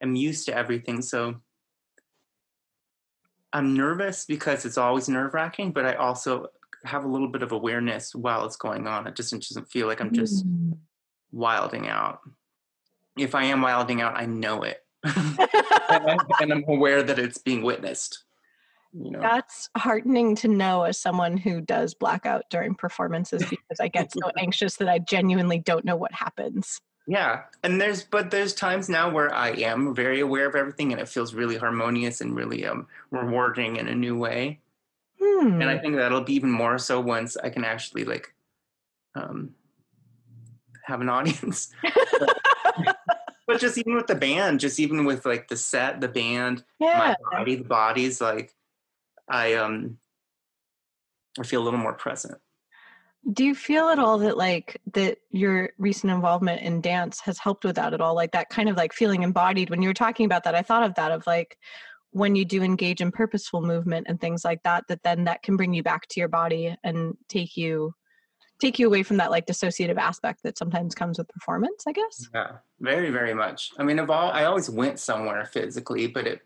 am 0.00 0.14
used 0.14 0.46
to 0.46 0.56
everything. 0.56 1.02
So 1.02 1.36
I'm 3.52 3.74
nervous 3.74 4.26
because 4.26 4.64
it's 4.64 4.78
always 4.78 5.08
nerve 5.08 5.34
wracking, 5.34 5.72
but 5.72 5.86
I 5.86 5.94
also 5.94 6.48
have 6.84 7.04
a 7.04 7.08
little 7.08 7.28
bit 7.28 7.42
of 7.42 7.52
awareness 7.52 8.14
while 8.14 8.44
it's 8.44 8.56
going 8.56 8.86
on. 8.86 9.06
It 9.06 9.16
just 9.16 9.32
doesn't 9.32 9.70
feel 9.70 9.86
like 9.86 10.00
I'm 10.00 10.12
just 10.12 10.46
mm. 10.46 10.76
wilding 11.32 11.88
out 11.88 12.20
if 13.16 13.34
I 13.34 13.44
am 13.44 13.62
wilding 13.62 14.00
out, 14.00 14.16
I 14.16 14.26
know 14.26 14.62
it. 14.62 14.78
and, 15.04 16.52
I'm, 16.52 16.64
aware 16.66 17.02
that 17.02 17.18
it's 17.18 17.38
being 17.38 17.62
witnessed. 17.62 18.24
You 18.96 19.10
know? 19.10 19.20
That's 19.20 19.68
heartening 19.76 20.36
to 20.36 20.48
know 20.48 20.84
as 20.84 21.00
someone 21.00 21.36
who 21.36 21.60
does 21.60 21.94
blackout 21.94 22.44
during 22.48 22.74
performances 22.74 23.44
because 23.50 23.80
I 23.80 23.88
get 23.88 24.12
so 24.12 24.30
anxious 24.38 24.76
that 24.76 24.88
I 24.88 25.00
genuinely 25.00 25.58
don't 25.58 25.84
know 25.84 25.96
what 25.96 26.12
happens. 26.12 26.80
Yeah. 27.06 27.42
And 27.62 27.80
there's 27.80 28.04
but 28.04 28.30
there's 28.30 28.54
times 28.54 28.88
now 28.88 29.10
where 29.10 29.34
I 29.34 29.50
am 29.50 29.94
very 29.94 30.20
aware 30.20 30.46
of 30.46 30.54
everything 30.54 30.92
and 30.92 31.00
it 31.00 31.08
feels 31.08 31.34
really 31.34 31.56
harmonious 31.56 32.20
and 32.20 32.34
really 32.34 32.64
um 32.64 32.86
rewarding 33.10 33.76
in 33.76 33.88
a 33.88 33.94
new 33.94 34.16
way. 34.16 34.60
Hmm. 35.20 35.60
And 35.60 35.64
I 35.64 35.78
think 35.78 35.96
that'll 35.96 36.22
be 36.22 36.34
even 36.34 36.50
more 36.50 36.78
so 36.78 37.00
once 37.00 37.36
I 37.36 37.50
can 37.50 37.64
actually 37.64 38.04
like 38.04 38.32
um 39.14 39.54
have 40.84 41.00
an 41.00 41.08
audience. 41.10 41.70
but, 41.82 42.96
but 43.46 43.60
just 43.60 43.76
even 43.76 43.96
with 43.96 44.06
the 44.06 44.14
band, 44.14 44.60
just 44.60 44.78
even 44.80 45.04
with 45.04 45.26
like 45.26 45.48
the 45.48 45.56
set, 45.56 46.00
the 46.00 46.08
band, 46.08 46.64
yeah. 46.78 47.16
my 47.30 47.38
body, 47.38 47.56
the 47.56 47.64
bodies, 47.64 48.20
like 48.20 48.54
I 49.28 49.54
um 49.54 49.98
I 51.38 51.42
feel 51.42 51.62
a 51.62 51.64
little 51.64 51.80
more 51.80 51.94
present. 51.94 52.38
Do 53.32 53.44
you 53.44 53.54
feel 53.54 53.88
at 53.88 53.98
all 53.98 54.18
that 54.18 54.36
like 54.36 54.80
that 54.92 55.18
your 55.30 55.70
recent 55.78 56.12
involvement 56.12 56.60
in 56.60 56.82
dance 56.82 57.20
has 57.20 57.38
helped 57.38 57.64
with 57.64 57.76
that 57.76 57.94
at 57.94 58.00
all? 58.00 58.14
Like 58.14 58.32
that 58.32 58.50
kind 58.50 58.68
of 58.68 58.76
like 58.76 58.92
feeling 58.92 59.22
embodied 59.22 59.70
when 59.70 59.80
you 59.80 59.88
were 59.88 59.94
talking 59.94 60.26
about 60.26 60.44
that, 60.44 60.54
I 60.54 60.62
thought 60.62 60.82
of 60.82 60.94
that 60.96 61.10
of 61.10 61.26
like 61.26 61.58
when 62.10 62.36
you 62.36 62.44
do 62.44 62.62
engage 62.62 63.00
in 63.00 63.10
purposeful 63.10 63.62
movement 63.62 64.06
and 64.08 64.20
things 64.20 64.44
like 64.44 64.62
that, 64.62 64.84
that 64.88 65.02
then 65.02 65.24
that 65.24 65.42
can 65.42 65.56
bring 65.56 65.74
you 65.74 65.82
back 65.82 66.06
to 66.08 66.20
your 66.20 66.28
body 66.28 66.76
and 66.84 67.16
take 67.28 67.56
you 67.56 67.94
take 68.60 68.78
you 68.78 68.86
away 68.86 69.02
from 69.02 69.16
that 69.16 69.30
like 69.30 69.46
dissociative 69.46 69.98
aspect 69.98 70.42
that 70.44 70.56
sometimes 70.56 70.94
comes 70.94 71.18
with 71.18 71.28
performance, 71.28 71.84
I 71.88 71.92
guess. 71.92 72.28
Yeah, 72.32 72.52
very, 72.78 73.10
very 73.10 73.34
much. 73.34 73.72
I 73.78 73.82
mean, 73.82 73.98
of 73.98 74.10
all, 74.10 74.30
I 74.30 74.44
always 74.44 74.70
went 74.70 75.00
somewhere 75.00 75.44
physically, 75.46 76.06
but 76.06 76.26
it 76.26 76.42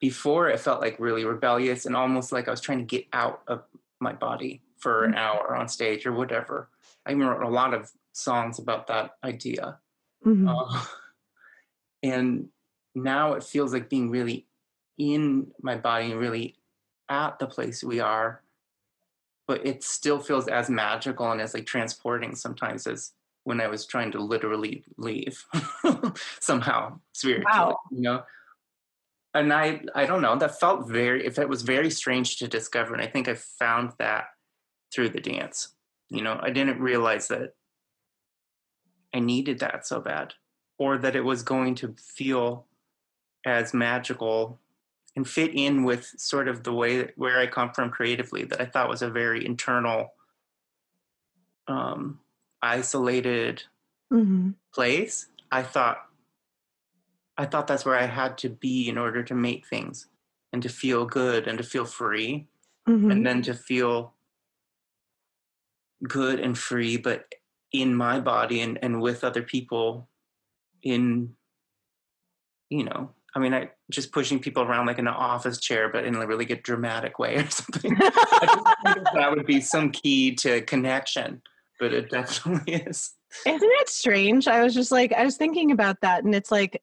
before 0.00 0.48
it 0.48 0.60
felt 0.60 0.80
like 0.80 0.98
really 0.98 1.24
rebellious 1.24 1.86
and 1.86 1.96
almost 1.96 2.32
like 2.32 2.48
I 2.48 2.50
was 2.50 2.60
trying 2.60 2.78
to 2.78 2.84
get 2.84 3.06
out 3.12 3.42
of 3.48 3.62
my 4.00 4.12
body 4.12 4.62
for 4.76 5.04
an 5.04 5.12
mm-hmm. 5.12 5.18
hour 5.18 5.56
on 5.56 5.68
stage 5.68 6.06
or 6.06 6.12
whatever. 6.12 6.68
I 7.04 7.12
even 7.12 7.26
wrote 7.26 7.42
a 7.42 7.48
lot 7.48 7.74
of 7.74 7.90
songs 8.12 8.58
about 8.58 8.86
that 8.88 9.16
idea. 9.24 9.78
Mm-hmm. 10.24 10.48
Uh, 10.48 10.84
and 12.02 12.48
now 12.94 13.32
it 13.34 13.42
feels 13.42 13.72
like 13.72 13.88
being 13.88 14.10
really 14.10 14.46
in 14.98 15.52
my 15.62 15.76
body 15.76 16.10
and 16.10 16.20
really 16.20 16.56
at 17.08 17.38
the 17.38 17.46
place 17.46 17.82
we 17.82 18.00
are 18.00 18.42
but 19.48 19.66
it 19.66 19.82
still 19.82 20.20
feels 20.20 20.46
as 20.46 20.70
magical 20.70 21.32
and 21.32 21.40
as 21.40 21.54
like 21.54 21.66
transporting 21.66 22.36
sometimes 22.36 22.86
as 22.86 23.12
when 23.44 23.60
I 23.60 23.66
was 23.66 23.86
trying 23.86 24.12
to 24.12 24.20
literally 24.20 24.84
leave 24.98 25.42
somehow 26.38 27.00
spiritually, 27.14 27.46
wow. 27.50 27.80
you 27.90 28.02
know. 28.02 28.22
And 29.38 29.52
I, 29.52 29.82
I 29.94 30.04
don't 30.04 30.22
know. 30.22 30.36
That 30.36 30.58
felt 30.58 30.88
very. 30.88 31.24
If 31.24 31.38
it 31.38 31.48
was 31.48 31.62
very 31.62 31.90
strange 31.90 32.38
to 32.38 32.48
discover, 32.48 32.92
and 32.92 33.02
I 33.02 33.06
think 33.06 33.28
I 33.28 33.34
found 33.34 33.92
that 33.98 34.24
through 34.92 35.10
the 35.10 35.20
dance. 35.20 35.68
You 36.08 36.22
know, 36.22 36.38
I 36.42 36.50
didn't 36.50 36.80
realize 36.80 37.28
that 37.28 37.54
I 39.14 39.20
needed 39.20 39.60
that 39.60 39.86
so 39.86 40.00
bad, 40.00 40.34
or 40.78 40.98
that 40.98 41.14
it 41.14 41.24
was 41.24 41.42
going 41.42 41.76
to 41.76 41.94
feel 41.98 42.66
as 43.46 43.72
magical 43.72 44.58
and 45.14 45.28
fit 45.28 45.52
in 45.54 45.84
with 45.84 46.12
sort 46.16 46.48
of 46.48 46.64
the 46.64 46.72
way 46.72 46.98
that, 46.98 47.12
where 47.16 47.38
I 47.38 47.46
come 47.46 47.70
from 47.72 47.90
creatively 47.90 48.44
that 48.44 48.60
I 48.60 48.66
thought 48.66 48.88
was 48.88 49.02
a 49.02 49.10
very 49.10 49.44
internal, 49.44 50.14
um, 51.68 52.18
isolated 52.60 53.62
mm-hmm. 54.12 54.50
place. 54.74 55.26
I 55.50 55.62
thought 55.62 56.07
I 57.38 57.46
thought 57.46 57.66
that's 57.68 57.84
where 57.84 57.96
I 57.96 58.06
had 58.06 58.36
to 58.38 58.50
be 58.50 58.88
in 58.88 58.98
order 58.98 59.22
to 59.22 59.34
make 59.34 59.66
things 59.66 60.08
and 60.52 60.62
to 60.62 60.68
feel 60.68 61.06
good 61.06 61.46
and 61.46 61.56
to 61.58 61.64
feel 61.64 61.84
free 61.84 62.48
mm-hmm. 62.88 63.10
and 63.10 63.24
then 63.24 63.42
to 63.42 63.54
feel 63.54 64.14
good 66.02 66.40
and 66.40 66.56
free 66.56 66.96
but 66.96 67.32
in 67.72 67.94
my 67.94 68.20
body 68.20 68.60
and, 68.60 68.78
and 68.82 69.00
with 69.00 69.24
other 69.24 69.42
people 69.42 70.08
in 70.82 71.34
you 72.70 72.84
know 72.84 73.10
I 73.34 73.40
mean, 73.40 73.54
I 73.54 73.70
just 73.90 74.10
pushing 74.10 74.40
people 74.40 74.62
around 74.62 74.86
like 74.86 74.98
in 74.98 75.06
an 75.06 75.14
office 75.14 75.60
chair, 75.60 75.88
but 75.88 76.04
in 76.04 76.16
a 76.16 76.26
really 76.26 76.44
good 76.44 76.62
dramatic 76.62 77.18
way 77.18 77.36
or 77.36 77.50
something. 77.50 77.94
that 77.94 79.32
would 79.32 79.46
be 79.46 79.60
some 79.60 79.90
key 79.90 80.34
to 80.36 80.62
connection, 80.62 81.42
but 81.78 81.92
it 81.92 82.10
definitely 82.10 82.74
is. 82.86 83.12
Isn't 83.46 83.60
it 83.62 83.88
strange? 83.88 84.48
I 84.48 84.64
was 84.64 84.74
just 84.74 84.90
like, 84.90 85.12
I 85.12 85.24
was 85.24 85.36
thinking 85.36 85.70
about 85.70 86.00
that, 86.00 86.24
and 86.24 86.34
it's 86.34 86.50
like 86.50 86.82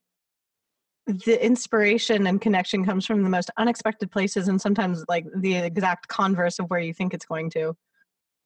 the 1.07 1.43
inspiration 1.43 2.27
and 2.27 2.41
connection 2.41 2.83
comes 2.83 3.05
from 3.05 3.23
the 3.23 3.29
most 3.29 3.51
unexpected 3.57 4.11
places, 4.11 4.47
and 4.47 4.59
sometimes 4.59 5.05
like 5.07 5.25
the 5.35 5.55
exact 5.55 6.07
converse 6.07 6.59
of 6.59 6.69
where 6.69 6.79
you 6.79 6.93
think 6.93 7.13
it's 7.13 7.25
going 7.25 7.49
to. 7.51 7.75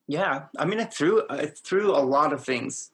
Yeah, 0.08 0.46
I 0.58 0.66
mean, 0.66 0.80
it 0.80 0.94
threw 0.94 1.24
it 1.30 1.60
threw 1.64 1.92
a 1.92 2.00
lot 2.00 2.34
of 2.34 2.44
things 2.44 2.92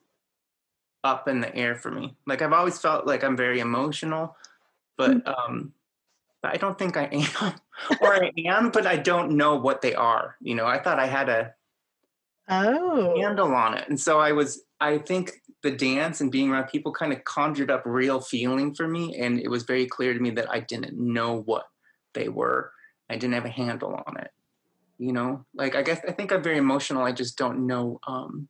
up 1.04 1.28
in 1.28 1.40
the 1.40 1.56
air 1.56 1.76
for 1.76 1.92
me. 1.92 2.16
Like 2.26 2.42
I've 2.42 2.54
always 2.54 2.80
felt 2.80 3.08
like 3.08 3.24
I'm 3.24 3.38
very 3.38 3.60
emotional 3.60 4.36
but 4.98 5.24
mm. 5.24 5.28
um, 5.28 5.74
I 6.44 6.58
don't 6.58 6.78
think 6.78 6.98
I 6.98 7.06
am, 7.06 7.54
or 8.02 8.14
I 8.14 8.32
am, 8.46 8.72
but 8.72 8.86
I 8.86 8.98
don't 8.98 9.32
know 9.32 9.56
what 9.56 9.82
they 9.82 9.96
are. 9.96 10.36
You 10.42 10.56
know, 10.56 10.66
I 10.66 10.80
thought 10.80 11.00
I 11.00 11.08
had 11.08 11.30
a 11.30 11.54
oh 12.50 13.20
handle 13.20 13.54
on 13.54 13.76
it, 13.78 13.88
and 13.90 14.00
so 14.00 14.20
I 14.20 14.32
was. 14.32 14.62
I 14.80 14.98
think 14.98 15.32
the 15.66 15.72
dance 15.72 16.22
and 16.22 16.32
being 16.32 16.52
around 16.52 16.68
people 16.68 16.92
kind 16.92 17.12
of 17.12 17.24
conjured 17.24 17.72
up 17.72 17.82
real 17.86 18.22
feeling 18.22 18.74
for 18.74 18.88
me, 18.88 19.18
and 19.20 19.40
it 19.40 19.50
was 19.50 19.64
very 19.64 19.88
clear 19.88 20.14
to 20.14 20.20
me 20.20 20.30
that 20.30 20.50
I 20.50 20.60
didn't 20.60 20.98
know 20.98 21.42
what 21.42 21.66
they 22.14 22.30
were. 22.30 22.72
I 23.10 23.16
didn't 23.16 23.34
have 23.34 23.46
a 23.46 23.50
handle 23.50 24.02
on 24.06 24.18
it. 24.18 24.30
You 25.00 25.12
know, 25.12 25.46
like 25.56 25.76
I 25.76 25.82
guess 25.82 26.00
I 26.08 26.12
think 26.12 26.32
I'm 26.32 26.44
very 26.44 26.58
emotional. 26.58 27.04
I 27.04 27.12
just 27.12 27.38
don't 27.38 27.66
know 27.66 28.00
um, 28.08 28.48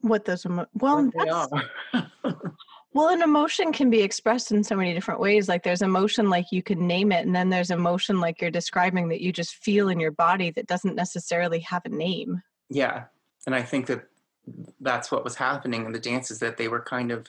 what 0.00 0.24
those 0.24 0.46
emo- 0.46 0.66
well 0.74 1.04
what 1.12 1.50
Well, 2.92 3.10
an 3.10 3.22
emotion 3.22 3.72
can 3.72 3.88
be 3.88 4.02
expressed 4.02 4.50
in 4.50 4.64
so 4.64 4.74
many 4.74 4.92
different 4.94 5.20
ways. 5.20 5.48
Like 5.48 5.62
there's 5.62 5.82
emotion 5.82 6.28
like 6.28 6.46
you 6.50 6.60
can 6.60 6.88
name 6.88 7.12
it, 7.12 7.24
and 7.24 7.36
then 7.36 7.50
there's 7.50 7.70
emotion 7.70 8.20
like 8.20 8.40
you're 8.40 8.50
describing 8.50 9.08
that 9.10 9.20
you 9.20 9.32
just 9.32 9.54
feel 9.56 9.90
in 9.90 10.00
your 10.00 10.10
body 10.10 10.50
that 10.52 10.66
doesn't 10.66 10.96
necessarily 10.96 11.60
have 11.60 11.82
a 11.84 11.90
name. 11.90 12.42
Yeah. 12.68 13.04
And 13.46 13.54
I 13.54 13.62
think 13.62 13.86
that 13.86 14.09
that's 14.80 15.10
what 15.10 15.24
was 15.24 15.34
happening 15.34 15.84
in 15.84 15.92
the 15.92 16.00
dances 16.00 16.38
that 16.38 16.56
they 16.56 16.68
were 16.68 16.80
kind 16.80 17.10
of 17.10 17.26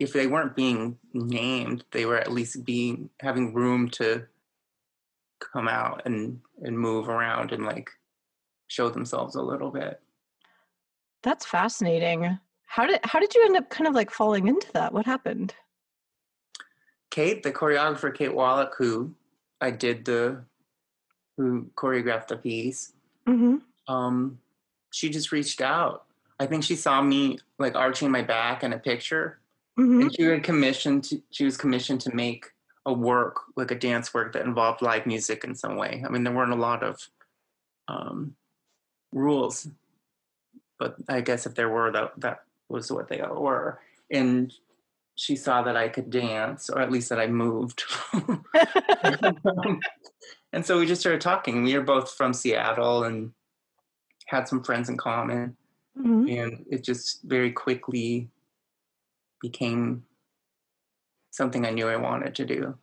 if 0.00 0.12
they 0.12 0.26
weren't 0.26 0.56
being 0.56 0.98
named, 1.12 1.84
they 1.92 2.06
were 2.06 2.16
at 2.16 2.32
least 2.32 2.64
being 2.64 3.08
having 3.20 3.54
room 3.54 3.88
to 3.90 4.26
come 5.38 5.68
out 5.68 6.02
and 6.04 6.40
and 6.62 6.78
move 6.78 7.08
around 7.08 7.52
and 7.52 7.64
like 7.64 7.90
show 8.66 8.88
themselves 8.88 9.36
a 9.36 9.42
little 9.42 9.70
bit. 9.70 10.00
That's 11.22 11.46
fascinating. 11.46 12.38
How 12.66 12.86
did 12.86 13.00
how 13.04 13.20
did 13.20 13.34
you 13.34 13.44
end 13.44 13.56
up 13.56 13.70
kind 13.70 13.86
of 13.86 13.94
like 13.94 14.10
falling 14.10 14.48
into 14.48 14.70
that? 14.72 14.92
What 14.92 15.06
happened? 15.06 15.54
Kate, 17.10 17.42
the 17.42 17.52
choreographer 17.52 18.14
Kate 18.14 18.30
Wallich, 18.30 18.72
who 18.78 19.14
I 19.60 19.70
did 19.70 20.04
the 20.04 20.42
who 21.36 21.70
choreographed 21.76 22.28
the 22.28 22.36
piece, 22.36 22.92
mm-hmm. 23.26 23.56
um, 23.92 24.38
she 24.92 25.08
just 25.08 25.32
reached 25.32 25.60
out. 25.60 26.04
I 26.38 26.46
think 26.46 26.62
she 26.62 26.76
saw 26.76 27.02
me 27.02 27.38
like 27.58 27.74
arching 27.74 28.10
my 28.10 28.22
back 28.22 28.62
in 28.62 28.72
a 28.72 28.78
picture, 28.78 29.40
mm-hmm. 29.78 30.02
and 30.02 30.14
she 30.14 30.22
had 30.22 30.44
commissioned. 30.44 31.04
To, 31.04 31.20
she 31.30 31.44
was 31.44 31.56
commissioned 31.56 32.00
to 32.02 32.14
make 32.14 32.46
a 32.86 32.92
work, 32.92 33.40
like 33.56 33.70
a 33.70 33.76
dance 33.76 34.12
work 34.12 34.32
that 34.32 34.44
involved 34.44 34.82
live 34.82 35.06
music 35.06 35.44
in 35.44 35.54
some 35.54 35.76
way. 35.76 36.02
I 36.04 36.08
mean, 36.10 36.24
there 36.24 36.32
weren't 36.32 36.52
a 36.52 36.56
lot 36.56 36.82
of 36.82 37.08
um, 37.88 38.34
rules, 39.12 39.68
but 40.78 40.96
I 41.08 41.20
guess 41.20 41.46
if 41.46 41.54
there 41.54 41.68
were, 41.68 41.92
that 41.92 42.12
that 42.18 42.42
was 42.68 42.92
what 42.92 43.08
they 43.08 43.22
were. 43.22 43.80
And 44.10 44.52
she 45.14 45.36
saw 45.36 45.62
that 45.62 45.76
I 45.76 45.88
could 45.88 46.10
dance, 46.10 46.68
or 46.68 46.80
at 46.80 46.90
least 46.90 47.08
that 47.10 47.20
I 47.20 47.28
moved. 47.28 47.84
and 50.52 50.66
so 50.66 50.78
we 50.78 50.86
just 50.86 51.00
started 51.00 51.20
talking. 51.20 51.62
We 51.62 51.78
were 51.78 51.84
both 51.84 52.14
from 52.14 52.34
Seattle 52.34 53.04
and 53.04 53.32
had 54.32 54.48
some 54.48 54.64
friends 54.64 54.88
in 54.88 54.96
common. 54.96 55.56
Mm-hmm. 55.96 56.28
And 56.28 56.64
it 56.70 56.82
just 56.82 57.22
very 57.22 57.52
quickly 57.52 58.28
became 59.40 60.04
something 61.30 61.66
I 61.66 61.70
knew 61.70 61.88
I 61.88 61.96
wanted 61.96 62.34
to 62.36 62.44
do. 62.46 62.74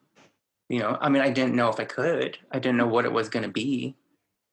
You 0.69 0.79
know, 0.79 0.97
I 1.01 1.09
mean, 1.09 1.23
I 1.23 1.31
didn't 1.31 1.55
know 1.55 1.69
if 1.69 1.79
I 1.79 1.85
could, 1.85 2.37
I 2.51 2.59
didn't 2.59 2.77
know 2.77 2.87
what 2.87 3.05
it 3.05 3.11
was 3.11 3.27
going 3.27 3.43
to 3.43 3.49
be, 3.49 3.95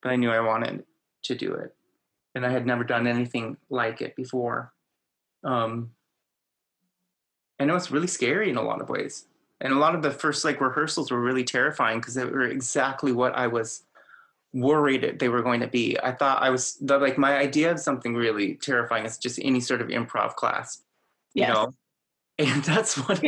but 0.03 0.11
I 0.11 0.17
knew 0.17 0.31
I 0.31 0.41
wanted 0.41 0.85
to 1.25 1.35
do 1.35 1.53
it. 1.53 1.75
And 2.35 2.47
I 2.47 2.51
had 2.51 2.67
never 2.67 2.85
done 2.85 3.07
anything 3.07 3.59
like 3.69 4.01
it 4.01 4.17
before. 4.17 4.73
Um, 5.45 5.91
I 7.61 7.65
know 7.65 7.77
it's 7.77 7.91
really 7.91 8.07
scary 8.07 8.49
in 8.49 8.57
a 8.57 8.63
lot 8.63 8.81
of 8.81 8.89
ways. 8.89 9.27
And 9.61 9.73
a 9.73 9.79
lot 9.79 9.95
of 9.95 10.03
the 10.03 10.11
first 10.11 10.45
like 10.45 10.61
rehearsals 10.61 11.11
were 11.11 11.21
really 11.21 11.45
terrifying 11.45 12.01
because 12.01 12.15
they 12.15 12.25
were 12.25 12.47
exactly 12.47 13.13
what 13.13 13.35
I 13.35 13.47
was 13.47 13.83
worried 14.53 15.19
they 15.19 15.29
were 15.29 15.43
going 15.43 15.61
to 15.61 15.67
be. 15.67 15.99
I 16.03 16.13
thought 16.13 16.43
I 16.43 16.51
was 16.51 16.79
like 16.81 17.19
my 17.19 17.37
idea 17.37 17.71
of 17.71 17.81
something 17.81 18.15
really 18.15 18.55
terrifying 18.55 19.05
is 19.05 19.19
just 19.19 19.39
any 19.43 19.61
sort 19.61 19.81
of 19.81 19.89
improv 19.89 20.35
class, 20.35 20.83
yes. 21.35 21.49
you 21.49 21.55
know. 21.55 21.73
And 22.39 22.65
that's 22.65 22.97
what 22.97 23.23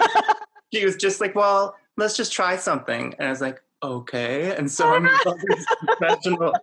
she 0.74 0.84
was 0.84 0.96
just 0.96 1.20
like, 1.20 1.34
well, 1.34 1.76
let's 1.96 2.16
just 2.16 2.32
try 2.32 2.56
something. 2.56 3.14
And 3.18 3.28
I 3.28 3.30
was 3.30 3.40
like, 3.40 3.60
okay. 3.82 4.54
And 4.56 4.70
so 4.70 4.94
I'm 4.94 5.08
all 5.26 5.36
these 5.36 5.66
professional 5.86 6.54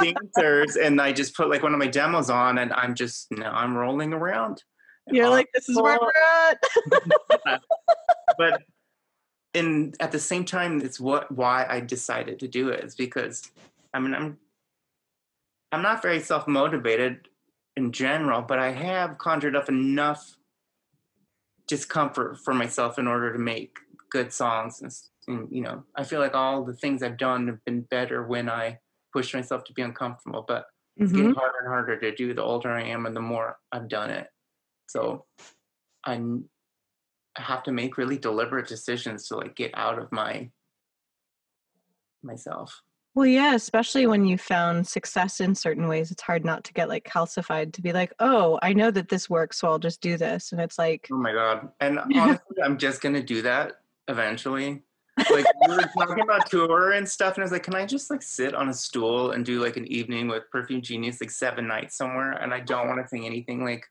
dancers, 0.00 0.76
and 0.76 1.00
I 1.00 1.12
just 1.12 1.36
put 1.36 1.50
like 1.50 1.62
one 1.62 1.72
of 1.72 1.78
my 1.78 1.86
demos 1.86 2.30
on, 2.30 2.58
and 2.58 2.72
I'm 2.72 2.94
just 2.94 3.30
now 3.30 3.52
I'm 3.52 3.76
rolling 3.76 4.12
around. 4.12 4.62
You're 5.08 5.26
uh, 5.26 5.30
like, 5.30 5.48
this 5.52 5.68
is 5.68 5.80
where 5.80 5.98
we're 6.00 6.12
at. 6.48 7.60
but 8.38 8.62
in 9.54 9.94
at 10.00 10.12
the 10.12 10.18
same 10.18 10.44
time, 10.44 10.80
it's 10.80 11.00
what 11.00 11.30
why 11.30 11.66
I 11.68 11.80
decided 11.80 12.38
to 12.40 12.48
do 12.48 12.68
it 12.68 12.84
is 12.84 12.94
because 12.94 13.50
I 13.92 14.00
mean 14.00 14.14
I'm 14.14 14.38
I'm 15.70 15.82
not 15.82 16.02
very 16.02 16.20
self 16.20 16.46
motivated, 16.46 17.28
in 17.76 17.92
general, 17.92 18.42
but 18.42 18.58
I 18.58 18.70
have 18.72 19.18
conjured 19.18 19.56
up 19.56 19.68
enough 19.68 20.36
discomfort 21.66 22.38
for 22.38 22.52
myself 22.52 22.98
in 22.98 23.06
order 23.06 23.32
to 23.32 23.38
make 23.38 23.78
good 24.10 24.32
songs. 24.32 24.82
And, 24.82 24.92
and, 25.28 25.48
you 25.50 25.62
know, 25.62 25.84
I 25.96 26.04
feel 26.04 26.20
like 26.20 26.34
all 26.34 26.64
the 26.64 26.74
things 26.74 27.02
I've 27.02 27.16
done 27.16 27.46
have 27.46 27.64
been 27.64 27.82
better 27.82 28.26
when 28.26 28.50
I 28.50 28.78
push 29.12 29.32
myself 29.32 29.64
to 29.64 29.72
be 29.72 29.82
uncomfortable. 29.82 30.44
But 30.46 30.66
it's 30.96 31.10
mm-hmm. 31.10 31.20
getting 31.20 31.34
harder 31.34 31.58
and 31.60 31.68
harder 31.68 31.98
to 31.98 32.14
do 32.14 32.34
the 32.34 32.42
older 32.42 32.70
I 32.70 32.84
am 32.84 33.06
and 33.06 33.16
the 33.16 33.20
more 33.20 33.56
I've 33.70 33.88
done 33.88 34.10
it. 34.10 34.26
So 34.88 35.24
I'm, 36.04 36.44
I 37.36 37.42
have 37.42 37.62
to 37.64 37.72
make 37.72 37.96
really 37.96 38.18
deliberate 38.18 38.68
decisions 38.68 39.28
to 39.28 39.36
like 39.36 39.54
get 39.54 39.70
out 39.74 39.98
of 39.98 40.12
my 40.12 40.50
myself. 42.22 42.82
Well, 43.14 43.26
yeah, 43.26 43.54
especially 43.54 44.06
when 44.06 44.24
you 44.24 44.38
found 44.38 44.86
success 44.86 45.40
in 45.40 45.54
certain 45.54 45.86
ways, 45.86 46.10
it's 46.10 46.22
hard 46.22 46.46
not 46.46 46.64
to 46.64 46.72
get 46.72 46.88
like 46.88 47.04
calcified 47.04 47.72
to 47.74 47.82
be 47.82 47.92
like, 47.92 48.12
oh, 48.20 48.58
I 48.62 48.72
know 48.72 48.90
that 48.90 49.10
this 49.10 49.28
works, 49.28 49.58
so 49.60 49.68
I'll 49.68 49.78
just 49.78 50.00
do 50.00 50.16
this. 50.16 50.52
And 50.52 50.60
it's 50.60 50.78
like, 50.78 51.08
oh 51.12 51.18
my 51.18 51.32
God. 51.32 51.68
And 51.80 51.98
honestly, 52.16 52.56
I'm 52.64 52.78
just 52.78 53.02
going 53.02 53.14
to 53.14 53.22
do 53.22 53.42
that 53.42 53.80
eventually. 54.08 54.82
Like, 55.30 55.44
we 55.68 55.76
were 55.76 55.90
talking 55.98 56.22
about 56.22 56.46
tour 56.50 56.92
and 56.92 57.06
stuff, 57.06 57.34
and 57.34 57.42
I 57.42 57.44
was 57.44 57.52
like, 57.52 57.64
can 57.64 57.74
I 57.74 57.84
just 57.84 58.10
like 58.10 58.22
sit 58.22 58.54
on 58.54 58.70
a 58.70 58.74
stool 58.74 59.32
and 59.32 59.44
do 59.44 59.62
like 59.62 59.76
an 59.76 59.86
evening 59.88 60.28
with 60.28 60.44
Perfume 60.50 60.80
Genius, 60.80 61.20
like 61.20 61.30
seven 61.30 61.68
nights 61.68 61.98
somewhere? 61.98 62.32
And 62.32 62.54
I 62.54 62.60
don't 62.60 62.88
want 62.88 63.02
to 63.02 63.06
sing 63.06 63.26
anything 63.26 63.62
like 63.62 63.84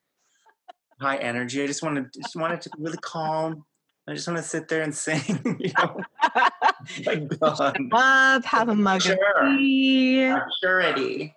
high 1.01 1.17
energy. 1.17 1.63
I 1.63 1.67
just 1.67 1.84
want 1.84 1.96
to, 1.96 2.20
just 2.20 2.36
want 2.36 2.53
it 2.53 2.62
to 2.62 2.70
be 2.70 2.84
really 2.84 2.98
calm 3.01 3.65
I 4.08 4.13
just 4.13 4.27
want 4.27 4.38
to 4.38 4.43
sit 4.43 4.67
there 4.67 4.81
and 4.81 4.93
sing, 4.93 5.22
you 5.60 5.72
know. 5.77 6.01
like 7.05 7.31
Up, 7.41 8.46
have 8.46 8.70
a 8.70 8.75
mug 8.75 9.01
sure. 9.01 9.15
of 9.15 9.58
tea. 9.58 10.34
Purity. 10.60 11.36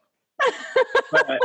but, 1.12 1.40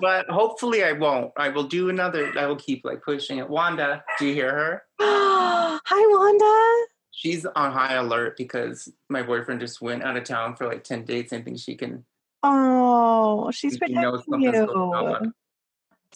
but 0.00 0.28
hopefully 0.28 0.84
I 0.84 0.92
won't. 0.92 1.32
I 1.36 1.48
will 1.48 1.64
do 1.64 1.88
another. 1.88 2.32
I 2.38 2.46
will 2.46 2.56
keep 2.56 2.84
like 2.84 3.02
pushing 3.02 3.38
it. 3.38 3.48
Wanda, 3.48 4.04
do 4.18 4.26
you 4.26 4.34
hear 4.34 4.50
her? 4.50 4.82
Hi, 5.00 5.80
Wanda. 5.90 6.86
She's 7.12 7.46
on 7.46 7.72
high 7.72 7.94
alert 7.94 8.36
because 8.36 8.92
my 9.08 9.22
boyfriend 9.22 9.60
just 9.60 9.80
went 9.80 10.02
out 10.02 10.16
of 10.16 10.24
town 10.24 10.56
for 10.56 10.66
like 10.66 10.84
ten 10.84 11.04
days 11.04 11.32
and 11.32 11.44
thinks 11.44 11.62
she 11.62 11.76
can. 11.76 12.04
Oh, 12.42 13.50
she's 13.50 13.78
protecting 13.78 14.02
you. 14.42 15.32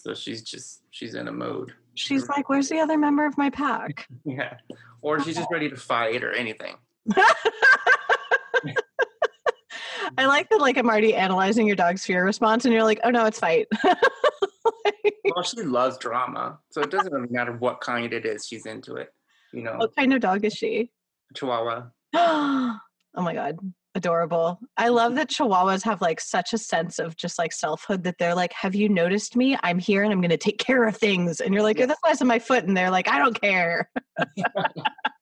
So 0.01 0.15
she's 0.15 0.41
just 0.41 0.81
she's 0.89 1.13
in 1.13 1.27
a 1.27 1.31
mode. 1.31 1.73
She's 1.93 2.27
like, 2.27 2.49
"Where's 2.49 2.69
the 2.69 2.79
other 2.79 2.97
member 2.97 3.23
of 3.23 3.37
my 3.37 3.51
pack?" 3.51 4.07
yeah, 4.25 4.55
or 5.01 5.21
she's 5.21 5.35
just 5.35 5.49
ready 5.51 5.69
to 5.69 5.75
fight 5.75 6.23
or 6.23 6.31
anything. 6.31 6.75
I 10.17 10.25
like 10.25 10.49
that. 10.49 10.59
Like 10.59 10.77
I'm 10.77 10.89
already 10.89 11.13
analyzing 11.13 11.67
your 11.67 11.75
dog's 11.75 12.03
fear 12.03 12.25
response, 12.25 12.65
and 12.65 12.73
you're 12.73 12.83
like, 12.83 12.99
"Oh 13.03 13.11
no, 13.11 13.25
it's 13.25 13.39
fight." 13.39 13.67
well, 13.83 15.43
she 15.43 15.61
loves 15.61 15.99
drama, 15.99 16.57
so 16.71 16.81
it 16.81 16.89
doesn't 16.89 17.13
really 17.13 17.29
matter 17.29 17.53
what 17.53 17.79
kind 17.79 18.11
it 18.11 18.25
is. 18.25 18.47
She's 18.47 18.65
into 18.65 18.95
it. 18.95 19.13
You 19.53 19.61
know. 19.61 19.75
What 19.77 19.95
kind 19.95 20.13
of 20.13 20.21
dog 20.21 20.43
is 20.43 20.53
she? 20.53 20.89
Chihuahua. 21.35 21.91
oh 22.15 22.79
my 23.15 23.35
god 23.35 23.59
adorable. 23.95 24.59
I 24.77 24.89
love 24.89 25.15
that 25.15 25.29
chihuahuas 25.29 25.83
have 25.83 26.01
like 26.01 26.19
such 26.19 26.53
a 26.53 26.57
sense 26.57 26.99
of 26.99 27.15
just 27.15 27.37
like 27.37 27.51
selfhood 27.51 28.03
that 28.03 28.17
they're 28.17 28.35
like, 28.35 28.53
Have 28.53 28.75
you 28.75 28.89
noticed 28.89 29.35
me? 29.35 29.57
I'm 29.63 29.79
here 29.79 30.03
and 30.03 30.11
I'm 30.11 30.21
gonna 30.21 30.37
take 30.37 30.57
care 30.57 30.85
of 30.85 30.97
things. 30.97 31.41
And 31.41 31.53
you're 31.53 31.63
like, 31.63 31.77
You're 31.77 31.87
the 31.87 31.97
size 32.05 32.21
of 32.21 32.27
my 32.27 32.39
foot. 32.39 32.65
And 32.65 32.75
they're 32.75 32.91
like, 32.91 33.07
I 33.07 33.19
don't 33.19 33.39
care. 33.39 33.89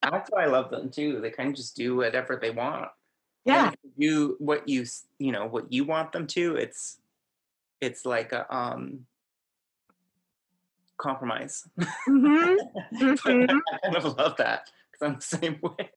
That's 0.01 0.29
why 0.29 0.43
I 0.43 0.47
love 0.47 0.69
them 0.69 0.89
too. 0.89 1.19
They 1.21 1.31
kind 1.31 1.49
of 1.49 1.55
just 1.55 1.75
do 1.75 1.95
whatever 1.95 2.37
they 2.41 2.51
want. 2.51 2.89
Yeah. 3.45 3.71
You 3.97 4.35
what 4.39 4.67
you 4.67 4.85
you 5.17 5.31
know, 5.31 5.47
what 5.47 5.71
you 5.71 5.83
want 5.85 6.11
them 6.11 6.27
to, 6.27 6.55
it's 6.55 6.97
it's 7.81 8.05
like 8.05 8.31
a 8.31 8.53
um 8.55 9.05
compromise. 10.97 11.67
Mm-hmm. 12.07 13.03
mm-hmm. 13.03 13.57
I 13.73 13.77
kind 13.83 13.97
of 13.97 14.17
love 14.17 14.35
that 14.37 14.69
because 14.91 15.07
I'm 15.07 15.15
the 15.15 15.21
same 15.21 15.59
way. 15.61 15.89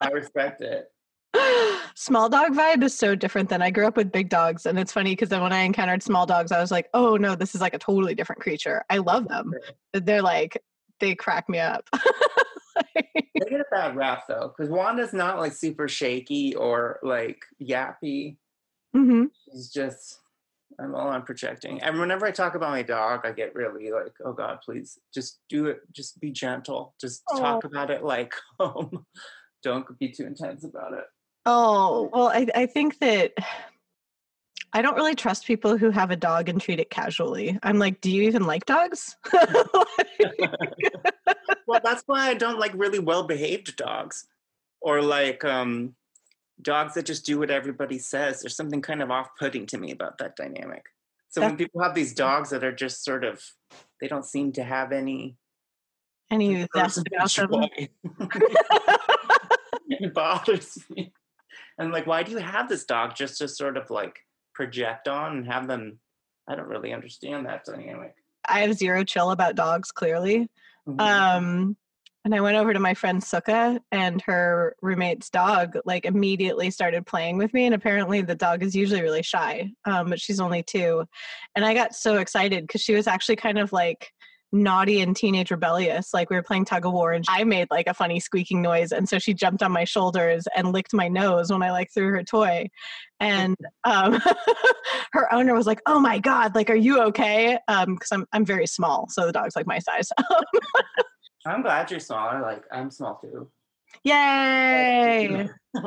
I 0.00 0.08
respect 0.08 0.62
it. 0.62 0.90
Small 1.94 2.28
dog 2.28 2.52
vibe 2.52 2.82
is 2.82 2.96
so 2.96 3.14
different 3.14 3.48
than 3.48 3.62
I 3.62 3.70
grew 3.70 3.86
up 3.86 3.96
with 3.96 4.12
big 4.12 4.28
dogs. 4.28 4.66
And 4.66 4.78
it's 4.78 4.92
funny 4.92 5.12
because 5.12 5.28
then 5.28 5.42
when 5.42 5.52
I 5.52 5.60
encountered 5.60 6.02
small 6.02 6.26
dogs, 6.26 6.52
I 6.52 6.60
was 6.60 6.70
like, 6.70 6.88
oh 6.94 7.16
no, 7.16 7.34
this 7.34 7.54
is 7.54 7.60
like 7.60 7.74
a 7.74 7.78
totally 7.78 8.14
different 8.14 8.40
creature. 8.40 8.84
I 8.88 8.98
love 8.98 9.28
them. 9.28 9.52
They're 9.92 10.22
like, 10.22 10.62
they 11.00 11.14
crack 11.14 11.48
me 11.48 11.58
up. 11.58 11.88
they 12.94 13.02
get 13.48 13.60
a 13.60 13.64
bad 13.70 13.96
rap 13.96 14.22
though, 14.28 14.52
because 14.56 14.70
Wanda's 14.70 15.12
not 15.12 15.38
like 15.38 15.52
super 15.52 15.88
shaky 15.88 16.54
or 16.54 16.98
like 17.02 17.40
yappy. 17.62 18.36
Mm-hmm. 18.96 19.24
She's 19.44 19.70
just, 19.70 20.20
I'm 20.80 20.94
all 20.94 21.08
I'm 21.08 21.22
projecting. 21.22 21.82
And 21.82 21.98
whenever 21.98 22.26
I 22.26 22.30
talk 22.30 22.54
about 22.54 22.70
my 22.70 22.82
dog, 22.82 23.20
I 23.24 23.32
get 23.32 23.54
really 23.54 23.90
like, 23.90 24.14
oh 24.24 24.32
God, 24.32 24.60
please 24.64 24.98
just 25.12 25.40
do 25.48 25.66
it. 25.66 25.80
Just 25.92 26.20
be 26.20 26.30
gentle. 26.30 26.94
Just 27.00 27.22
oh. 27.30 27.38
talk 27.38 27.64
about 27.64 27.90
it 27.90 28.04
like 28.04 28.34
um, 28.60 29.04
don't 29.62 29.98
be 29.98 30.08
too 30.08 30.24
intense 30.24 30.64
about 30.64 30.92
it. 30.92 31.04
Oh, 31.46 32.10
well, 32.12 32.28
I, 32.28 32.46
I 32.54 32.66
think 32.66 32.98
that 32.98 33.32
I 34.72 34.82
don't 34.82 34.96
really 34.96 35.14
trust 35.14 35.46
people 35.46 35.78
who 35.78 35.90
have 35.90 36.10
a 36.10 36.16
dog 36.16 36.48
and 36.48 36.60
treat 36.60 36.80
it 36.80 36.90
casually. 36.90 37.58
I'm 37.62 37.78
like, 37.78 38.00
do 38.00 38.10
you 38.10 38.24
even 38.24 38.46
like 38.46 38.66
dogs? 38.66 39.16
well, 41.66 41.80
that's 41.82 42.02
why 42.06 42.28
I 42.28 42.34
don't 42.34 42.58
like 42.58 42.72
really 42.74 42.98
well 42.98 43.22
behaved 43.22 43.76
dogs 43.76 44.26
or 44.80 45.00
like 45.00 45.44
um, 45.44 45.94
dogs 46.60 46.94
that 46.94 47.06
just 47.06 47.24
do 47.24 47.38
what 47.38 47.50
everybody 47.50 47.98
says. 47.98 48.42
There's 48.42 48.56
something 48.56 48.82
kind 48.82 49.00
of 49.00 49.10
off 49.10 49.30
putting 49.38 49.64
to 49.66 49.78
me 49.78 49.90
about 49.90 50.18
that 50.18 50.36
dynamic. 50.36 50.84
So 51.30 51.40
that's- 51.40 51.52
when 51.52 51.58
people 51.58 51.82
have 51.82 51.94
these 51.94 52.12
dogs 52.14 52.50
that 52.50 52.62
are 52.62 52.72
just 52.72 53.04
sort 53.04 53.24
of, 53.24 53.42
they 54.00 54.08
don't 54.08 54.24
seem 54.24 54.52
to 54.52 54.64
have 54.64 54.92
any 54.92 55.36
any 56.30 56.66
zest 56.76 56.98
about 56.98 57.30
them. 57.34 57.88
it 60.00 60.14
bothers 60.14 60.78
me. 60.90 61.12
And 61.78 61.92
like, 61.92 62.06
why 62.06 62.22
do 62.22 62.32
you 62.32 62.38
have 62.38 62.68
this 62.68 62.84
dog 62.84 63.14
just 63.14 63.38
to 63.38 63.48
sort 63.48 63.76
of 63.76 63.90
like 63.90 64.18
project 64.54 65.08
on 65.08 65.38
and 65.38 65.46
have 65.46 65.66
them? 65.66 65.98
I 66.48 66.54
don't 66.54 66.68
really 66.68 66.92
understand 66.92 67.46
that 67.46 67.64
dynamic. 67.64 68.14
I 68.48 68.60
have 68.60 68.74
zero 68.74 69.04
chill 69.04 69.30
about 69.30 69.54
dogs, 69.54 69.92
clearly. 69.92 70.48
Mm-hmm. 70.88 71.00
Um, 71.00 71.76
and 72.24 72.34
I 72.34 72.40
went 72.40 72.56
over 72.56 72.72
to 72.72 72.80
my 72.80 72.94
friend 72.94 73.22
Suka, 73.22 73.80
and 73.92 74.20
her 74.22 74.74
roommate's 74.82 75.30
dog 75.30 75.78
like 75.84 76.04
immediately 76.04 76.70
started 76.70 77.06
playing 77.06 77.38
with 77.38 77.54
me. 77.54 77.66
And 77.66 77.74
apparently, 77.74 78.22
the 78.22 78.34
dog 78.34 78.62
is 78.62 78.74
usually 78.74 79.02
really 79.02 79.22
shy, 79.22 79.70
um, 79.84 80.10
but 80.10 80.20
she's 80.20 80.40
only 80.40 80.62
two. 80.62 81.04
And 81.54 81.64
I 81.64 81.74
got 81.74 81.94
so 81.94 82.18
excited 82.18 82.66
because 82.66 82.82
she 82.82 82.94
was 82.94 83.06
actually 83.06 83.36
kind 83.36 83.58
of 83.58 83.72
like 83.72 84.10
naughty 84.52 85.00
and 85.00 85.14
teenage 85.14 85.50
rebellious. 85.50 86.14
Like 86.14 86.30
we 86.30 86.36
were 86.36 86.42
playing 86.42 86.64
tug 86.64 86.86
of 86.86 86.92
war 86.92 87.12
and 87.12 87.24
I 87.28 87.44
made 87.44 87.68
like 87.70 87.86
a 87.86 87.94
funny 87.94 88.20
squeaking 88.20 88.62
noise. 88.62 88.92
And 88.92 89.08
so 89.08 89.18
she 89.18 89.34
jumped 89.34 89.62
on 89.62 89.72
my 89.72 89.84
shoulders 89.84 90.46
and 90.56 90.72
licked 90.72 90.94
my 90.94 91.08
nose 91.08 91.52
when 91.52 91.62
I 91.62 91.70
like 91.70 91.92
threw 91.92 92.08
her 92.10 92.22
toy. 92.22 92.68
And 93.20 93.56
um, 93.84 94.20
her 95.12 95.32
owner 95.32 95.54
was 95.54 95.66
like, 95.66 95.80
Oh 95.86 96.00
my 96.00 96.18
God, 96.18 96.54
like, 96.54 96.70
are 96.70 96.76
you 96.76 97.02
okay? 97.04 97.58
Um, 97.68 97.96
cause 97.98 98.08
I'm, 98.12 98.26
I'm 98.32 98.44
very 98.44 98.66
small. 98.66 99.06
So 99.10 99.26
the 99.26 99.32
dog's 99.32 99.56
like 99.56 99.66
my 99.66 99.78
size. 99.78 100.10
I'm 101.46 101.62
glad 101.62 101.90
you're 101.90 102.00
smaller. 102.00 102.40
Like 102.40 102.64
I'm 102.72 102.90
small 102.90 103.16
too. 103.16 103.50
Yay! 104.04 105.48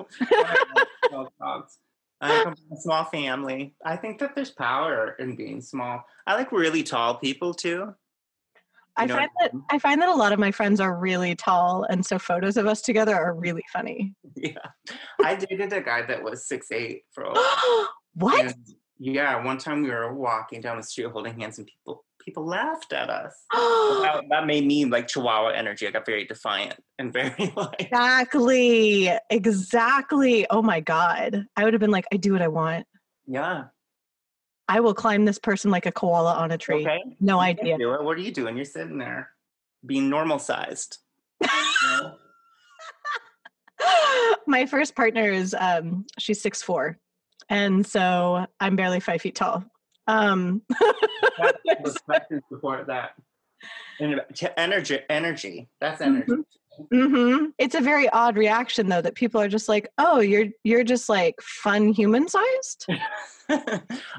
dogs. 1.39 1.77
I 2.21 2.43
come 2.43 2.55
from 2.55 2.77
a 2.77 2.81
small 2.81 3.03
family. 3.05 3.73
I 3.83 3.95
think 3.95 4.19
that 4.19 4.35
there's 4.35 4.51
power 4.51 5.15
in 5.19 5.35
being 5.35 5.61
small. 5.61 6.03
I 6.27 6.35
like 6.35 6.51
really 6.51 6.83
tall 6.83 7.15
people 7.15 7.53
too. 7.53 7.95
I 8.97 9.07
find 9.07 9.29
that 9.39 9.51
I 9.69 9.79
find 9.79 10.01
that 10.01 10.09
a 10.09 10.15
lot 10.15 10.33
of 10.33 10.39
my 10.39 10.51
friends 10.51 10.79
are 10.79 10.97
really 10.97 11.35
tall, 11.35 11.85
and 11.89 12.05
so 12.05 12.19
photos 12.19 12.57
of 12.57 12.67
us 12.67 12.81
together 12.81 13.15
are 13.15 13.33
really 13.33 13.63
funny. 13.71 14.13
Yeah, 14.35 14.57
I 15.23 15.35
dated 15.35 15.71
a 15.73 15.81
guy 15.81 16.01
that 16.03 16.23
was 16.23 16.47
six 16.47 16.71
eight 16.71 17.03
for 17.13 17.23
a 17.25 17.31
while. 17.31 17.89
what? 18.15 18.45
And 18.45 18.55
yeah, 18.97 19.43
one 19.43 19.57
time 19.57 19.83
we 19.83 19.89
were 19.89 20.13
walking 20.13 20.61
down 20.61 20.77
the 20.77 20.83
street 20.83 21.07
holding 21.11 21.39
hands, 21.39 21.57
and 21.57 21.67
people 21.67 22.05
people 22.23 22.45
laughed 22.45 22.93
at 22.93 23.09
us. 23.09 23.33
that, 23.51 24.23
that, 24.29 24.45
made 24.45 24.65
me 24.65 24.85
like 24.85 25.07
Chihuahua 25.07 25.49
energy. 25.49 25.87
I 25.87 25.91
got 25.91 26.05
very 26.05 26.25
defiant 26.25 26.79
and 26.97 27.11
very 27.11 27.53
like 27.55 27.75
exactly, 27.79 29.11
exactly. 29.29 30.47
Oh 30.49 30.61
my 30.61 30.79
god, 30.79 31.45
I 31.55 31.63
would 31.63 31.73
have 31.73 31.81
been 31.81 31.91
like, 31.91 32.05
I 32.11 32.17
do 32.17 32.33
what 32.33 32.41
I 32.41 32.47
want. 32.47 32.87
Yeah, 33.27 33.65
I 34.71 34.79
will 34.79 34.93
climb 34.93 35.25
this 35.25 35.37
person 35.37 35.69
like 35.69 35.85
a 35.85 35.91
koala 35.91 36.33
on 36.33 36.51
a 36.51 36.57
tree. 36.57 36.83
Okay. 36.83 37.03
No 37.19 37.35
you 37.35 37.41
idea. 37.41 37.77
What 37.77 38.17
are 38.17 38.21
you 38.21 38.31
doing? 38.31 38.55
You're 38.55 38.63
sitting 38.63 38.97
there 38.97 39.31
being 39.85 40.09
normal 40.09 40.39
sized. 40.39 40.99
My 44.47 44.65
first 44.65 44.95
partner 44.95 45.29
is 45.29 45.53
um 45.59 46.05
she's 46.17 46.41
six 46.41 46.61
four. 46.61 46.97
And 47.49 47.85
so 47.85 48.47
I'm 48.61 48.77
barely 48.77 49.01
five 49.01 49.21
feet 49.21 49.35
tall. 49.35 49.65
Um 50.07 50.61
support 52.49 52.87
that. 52.87 53.11
Energy 53.99 54.99
energy. 55.09 55.67
That's 55.81 55.99
energy. 55.99 56.31
Mm-hmm. 56.31 56.41
Mm-hmm. 56.79 57.47
It's 57.57 57.75
a 57.75 57.81
very 57.81 58.09
odd 58.09 58.37
reaction 58.37 58.87
though 58.87 59.01
that 59.01 59.15
people 59.15 59.41
are 59.41 59.47
just 59.47 59.69
like, 59.69 59.91
"Oh, 59.97 60.19
you're 60.19 60.47
you're 60.63 60.83
just 60.83 61.09
like 61.09 61.35
fun 61.41 61.89
human 61.89 62.27
sized." 62.27 62.87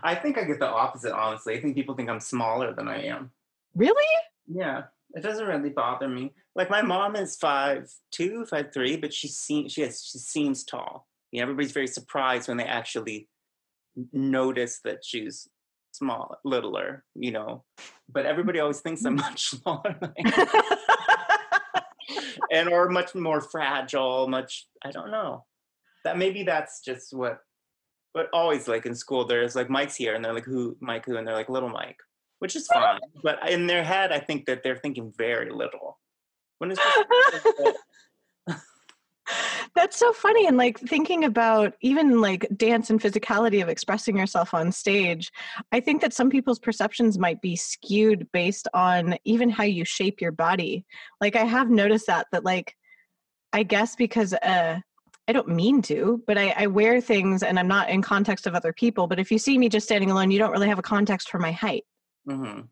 I 0.02 0.14
think 0.14 0.38
I 0.38 0.44
get 0.44 0.60
the 0.60 0.68
opposite 0.68 1.14
honestly. 1.14 1.56
I 1.56 1.60
think 1.60 1.74
people 1.74 1.94
think 1.94 2.08
I'm 2.08 2.20
smaller 2.20 2.74
than 2.74 2.88
I 2.88 3.04
am. 3.04 3.30
Really? 3.74 4.06
Yeah. 4.46 4.84
It 5.14 5.22
doesn't 5.22 5.46
really 5.46 5.70
bother 5.70 6.08
me. 6.08 6.32
Like 6.54 6.70
my 6.70 6.82
mom 6.82 7.16
is 7.16 7.36
five 7.36 7.90
two, 8.10 8.46
five 8.46 8.72
three, 8.72 8.96
but 8.96 9.12
she 9.12 9.28
seems 9.28 9.72
she 9.72 9.82
has 9.82 10.02
she 10.02 10.18
seems 10.18 10.64
tall. 10.64 11.06
Yeah, 11.30 11.42
everybody's 11.42 11.72
very 11.72 11.86
surprised 11.86 12.48
when 12.48 12.58
they 12.58 12.64
actually 12.64 13.28
notice 14.12 14.80
that 14.84 15.04
she's 15.04 15.48
small, 15.92 16.36
littler, 16.44 17.04
you 17.14 17.30
know. 17.30 17.64
But 18.10 18.26
everybody 18.26 18.60
always 18.60 18.80
thinks 18.80 19.04
I'm 19.04 19.16
much 19.16 19.42
smaller 19.50 19.98
and 22.52 22.68
or 22.68 22.88
much 22.88 23.14
more 23.14 23.40
fragile, 23.40 24.28
much 24.28 24.66
I 24.84 24.90
don't 24.92 25.10
know. 25.10 25.44
That 26.04 26.18
maybe 26.18 26.44
that's 26.44 26.80
just 26.84 27.12
what 27.12 27.40
but 28.14 28.28
always 28.34 28.68
like 28.68 28.84
in 28.84 28.94
school 28.94 29.24
there's 29.24 29.56
like 29.56 29.70
Mike's 29.70 29.96
here 29.96 30.14
and 30.14 30.22
they're 30.22 30.34
like 30.34 30.44
who 30.44 30.76
Mike 30.80 31.06
who 31.06 31.16
and 31.16 31.26
they're 31.26 31.34
like 31.34 31.48
little 31.48 31.70
Mike, 31.70 31.98
which 32.38 32.54
is 32.54 32.66
fine. 32.68 33.00
But 33.22 33.48
in 33.50 33.66
their 33.66 33.82
head 33.82 34.12
I 34.12 34.20
think 34.20 34.46
that 34.46 34.62
they're 34.62 34.76
thinking 34.76 35.12
very 35.16 35.50
little. 35.50 35.98
When 36.58 36.70
it's 36.70 36.80
That's 39.74 39.96
so 39.96 40.12
funny. 40.12 40.46
And 40.46 40.56
like 40.56 40.78
thinking 40.78 41.24
about 41.24 41.74
even 41.80 42.20
like 42.20 42.46
dance 42.56 42.90
and 42.90 43.00
physicality 43.00 43.62
of 43.62 43.68
expressing 43.68 44.16
yourself 44.16 44.52
on 44.52 44.70
stage, 44.70 45.32
I 45.70 45.80
think 45.80 46.02
that 46.02 46.12
some 46.12 46.28
people's 46.28 46.58
perceptions 46.58 47.18
might 47.18 47.40
be 47.40 47.56
skewed 47.56 48.30
based 48.32 48.68
on 48.74 49.16
even 49.24 49.48
how 49.48 49.64
you 49.64 49.84
shape 49.84 50.20
your 50.20 50.32
body. 50.32 50.84
Like 51.20 51.36
I 51.36 51.44
have 51.44 51.70
noticed 51.70 52.06
that, 52.08 52.26
that 52.32 52.44
like, 52.44 52.76
I 53.52 53.62
guess 53.62 53.96
because, 53.96 54.34
uh, 54.34 54.80
I 55.28 55.32
don't 55.32 55.48
mean 55.48 55.80
to, 55.82 56.22
but 56.26 56.36
I, 56.36 56.50
I 56.56 56.66
wear 56.66 57.00
things 57.00 57.42
and 57.42 57.58
I'm 57.58 57.68
not 57.68 57.88
in 57.88 58.02
context 58.02 58.46
of 58.46 58.54
other 58.54 58.72
people. 58.72 59.06
But 59.06 59.20
if 59.20 59.30
you 59.30 59.38
see 59.38 59.56
me 59.56 59.68
just 59.68 59.86
standing 59.86 60.10
alone, 60.10 60.30
you 60.30 60.38
don't 60.38 60.50
really 60.50 60.68
have 60.68 60.80
a 60.80 60.82
context 60.82 61.30
for 61.30 61.38
my 61.38 61.52
height. 61.52 61.84
Mm-hmm 62.28 62.62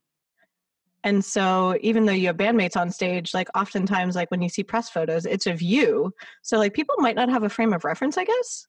and 1.05 1.25
so 1.25 1.77
even 1.81 2.05
though 2.05 2.13
you 2.13 2.27
have 2.27 2.37
bandmates 2.37 2.77
on 2.77 2.91
stage 2.91 3.33
like 3.33 3.49
oftentimes 3.57 4.15
like 4.15 4.31
when 4.31 4.43
you 4.43 4.49
see 4.49 4.63
press 4.63 4.91
photos 4.91 5.27
it's 5.27 5.47
of 5.47 5.63
you. 5.63 6.13
So 6.43 6.59
like 6.59 6.75
people 6.75 6.97
might 6.99 7.17
not 7.17 7.29
have 7.31 7.43
a 7.43 7.49
frame 7.49 7.73
of 7.73 7.85
reference 7.85 8.19
i 8.19 8.25
guess? 8.25 8.67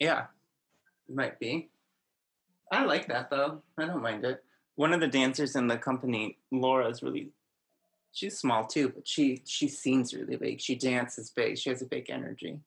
Yeah. 0.00 0.26
Might 1.08 1.38
be. 1.38 1.70
I 2.70 2.84
like 2.84 3.08
that 3.08 3.30
though. 3.30 3.62
I 3.78 3.86
don't 3.86 4.02
mind 4.02 4.24
it. 4.24 4.42
One 4.76 4.92
of 4.92 5.00
the 5.00 5.08
dancers 5.08 5.56
in 5.56 5.66
the 5.66 5.78
company 5.78 6.38
laura 6.50 6.88
is 6.88 7.02
really 7.02 7.30
she's 8.12 8.38
small 8.38 8.66
too 8.66 8.90
but 8.90 9.08
she 9.08 9.42
she 9.44 9.68
seems 9.68 10.14
really 10.14 10.36
big. 10.36 10.60
She 10.60 10.74
dances 10.74 11.30
big. 11.30 11.58
She 11.58 11.70
has 11.70 11.82
a 11.82 11.86
big 11.86 12.10
energy. 12.10 12.60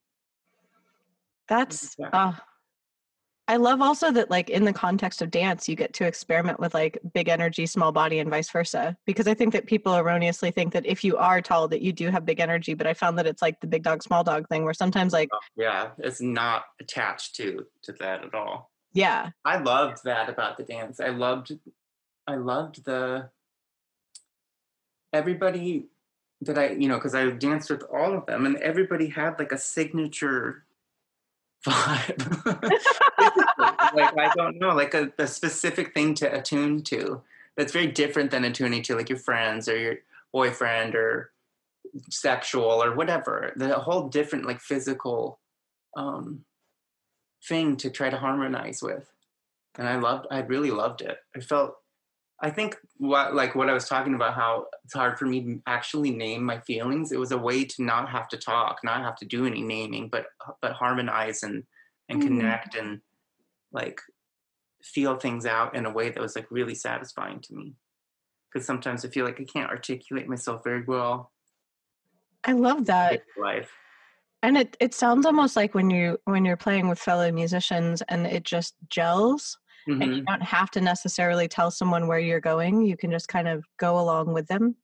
That's 1.47 1.95
uh, 2.11 2.33
I 3.47 3.57
love 3.57 3.81
also 3.81 4.11
that 4.11 4.31
like 4.31 4.49
in 4.49 4.65
the 4.65 4.73
context 4.73 5.21
of 5.21 5.29
dance 5.29 5.69
you 5.69 5.75
get 5.75 5.93
to 5.93 6.05
experiment 6.05 6.59
with 6.59 6.73
like 6.73 6.97
big 7.13 7.29
energy 7.29 7.65
small 7.65 7.91
body 7.91 8.19
and 8.19 8.29
vice 8.29 8.49
versa 8.49 8.97
because 9.05 9.27
I 9.27 9.35
think 9.35 9.53
that 9.53 9.67
people 9.67 9.95
erroneously 9.95 10.49
think 10.49 10.73
that 10.73 10.85
if 10.85 11.03
you 11.03 11.17
are 11.17 11.41
tall 11.41 11.67
that 11.67 11.81
you 11.81 11.93
do 11.93 12.09
have 12.09 12.25
big 12.25 12.39
energy 12.39 12.73
but 12.73 12.87
I 12.87 12.93
found 12.95 13.19
that 13.19 13.27
it's 13.27 13.41
like 13.41 13.59
the 13.61 13.67
big 13.67 13.83
dog 13.83 14.01
small 14.01 14.23
dog 14.23 14.47
thing 14.49 14.63
where 14.63 14.73
sometimes 14.73 15.13
like 15.13 15.29
oh, 15.31 15.39
yeah 15.55 15.89
it's 15.99 16.21
not 16.21 16.65
attached 16.81 17.35
to 17.35 17.65
to 17.83 17.91
that 17.93 18.23
at 18.23 18.33
all. 18.33 18.71
Yeah. 18.93 19.31
I 19.43 19.57
loved 19.57 20.03
that 20.05 20.29
about 20.29 20.57
the 20.57 20.63
dance. 20.63 20.99
I 20.99 21.09
loved 21.09 21.51
I 22.27 22.35
loved 22.35 22.83
the 22.83 23.29
everybody 25.13 25.85
that 26.41 26.57
I 26.57 26.71
you 26.71 26.87
know 26.87 26.99
cuz 26.99 27.13
I 27.13 27.29
danced 27.29 27.69
with 27.69 27.83
all 27.83 28.17
of 28.17 28.25
them 28.25 28.47
and 28.47 28.57
everybody 28.57 29.07
had 29.07 29.37
like 29.37 29.51
a 29.51 29.57
signature 29.57 30.64
vibe. 31.65 32.21
like 33.95 34.17
I 34.17 34.31
don't 34.35 34.59
know, 34.59 34.73
like 34.73 34.93
a, 34.93 35.11
a 35.17 35.27
specific 35.27 35.93
thing 35.93 36.13
to 36.15 36.33
attune 36.33 36.83
to. 36.83 37.21
That's 37.57 37.73
very 37.73 37.87
different 37.87 38.31
than 38.31 38.43
attuning 38.43 38.83
to 38.83 38.95
like 38.95 39.09
your 39.09 39.17
friends 39.17 39.67
or 39.67 39.77
your 39.77 39.95
boyfriend 40.31 40.95
or 40.95 41.31
sexual 42.09 42.83
or 42.83 42.95
whatever. 42.95 43.53
The 43.55 43.79
whole 43.79 44.09
different 44.09 44.45
like 44.45 44.59
physical 44.59 45.39
um, 45.95 46.43
thing 47.47 47.77
to 47.77 47.89
try 47.89 48.09
to 48.09 48.17
harmonize 48.17 48.81
with. 48.81 49.09
And 49.77 49.87
I 49.87 49.97
loved, 49.97 50.27
I 50.31 50.39
really 50.39 50.71
loved 50.71 51.01
it. 51.01 51.17
I 51.35 51.39
felt, 51.39 51.77
I 52.41 52.49
think 52.49 52.75
what 52.97 53.33
like 53.33 53.55
what 53.55 53.69
I 53.69 53.73
was 53.73 53.87
talking 53.87 54.13
about, 54.13 54.33
how 54.33 54.65
it's 54.83 54.93
hard 54.93 55.17
for 55.17 55.25
me 55.25 55.41
to 55.41 55.61
actually 55.67 56.11
name 56.11 56.43
my 56.43 56.59
feelings. 56.59 57.11
It 57.11 57.19
was 57.19 57.31
a 57.31 57.37
way 57.37 57.63
to 57.63 57.83
not 57.83 58.09
have 58.09 58.27
to 58.29 58.37
talk, 58.37 58.79
not 58.83 59.01
have 59.01 59.15
to 59.17 59.25
do 59.25 59.45
any 59.45 59.61
naming, 59.61 60.09
but 60.09 60.25
but 60.61 60.73
harmonize 60.73 61.43
and 61.43 61.63
and 62.09 62.21
mm. 62.21 62.27
connect 62.27 62.75
and 62.75 63.01
like 63.71 64.01
feel 64.83 65.17
things 65.17 65.45
out 65.45 65.75
in 65.75 65.85
a 65.85 65.91
way 65.91 66.09
that 66.09 66.21
was 66.21 66.35
like 66.35 66.49
really 66.51 66.75
satisfying 66.75 67.39
to 67.39 67.53
me 67.53 67.73
because 68.51 68.65
sometimes 68.65 69.03
i 69.03 69.09
feel 69.09 69.25
like 69.25 69.39
i 69.39 69.43
can't 69.43 69.69
articulate 69.69 70.27
myself 70.27 70.63
very 70.63 70.83
well 70.83 71.31
i 72.43 72.51
love 72.51 72.85
that 72.85 73.23
life 73.37 73.71
and 74.43 74.57
it, 74.57 74.77
it 74.79 74.93
sounds 74.93 75.25
almost 75.25 75.55
like 75.55 75.73
when 75.73 75.89
you 75.89 76.19
when 76.25 76.45
you're 76.45 76.55
playing 76.55 76.87
with 76.87 76.99
fellow 76.99 77.31
musicians 77.31 78.03
and 78.09 78.27
it 78.27 78.43
just 78.43 78.75
gels 78.89 79.57
mm-hmm. 79.87 80.01
and 80.01 80.15
you 80.15 80.21
mm-hmm. 80.21 80.33
don't 80.33 80.43
have 80.43 80.69
to 80.71 80.81
necessarily 80.81 81.47
tell 81.47 81.71
someone 81.71 82.07
where 82.07 82.19
you're 82.19 82.39
going 82.39 82.85
you 82.85 82.97
can 82.97 83.11
just 83.11 83.27
kind 83.27 83.47
of 83.47 83.65
go 83.77 83.99
along 83.99 84.33
with 84.33 84.47
them 84.47 84.75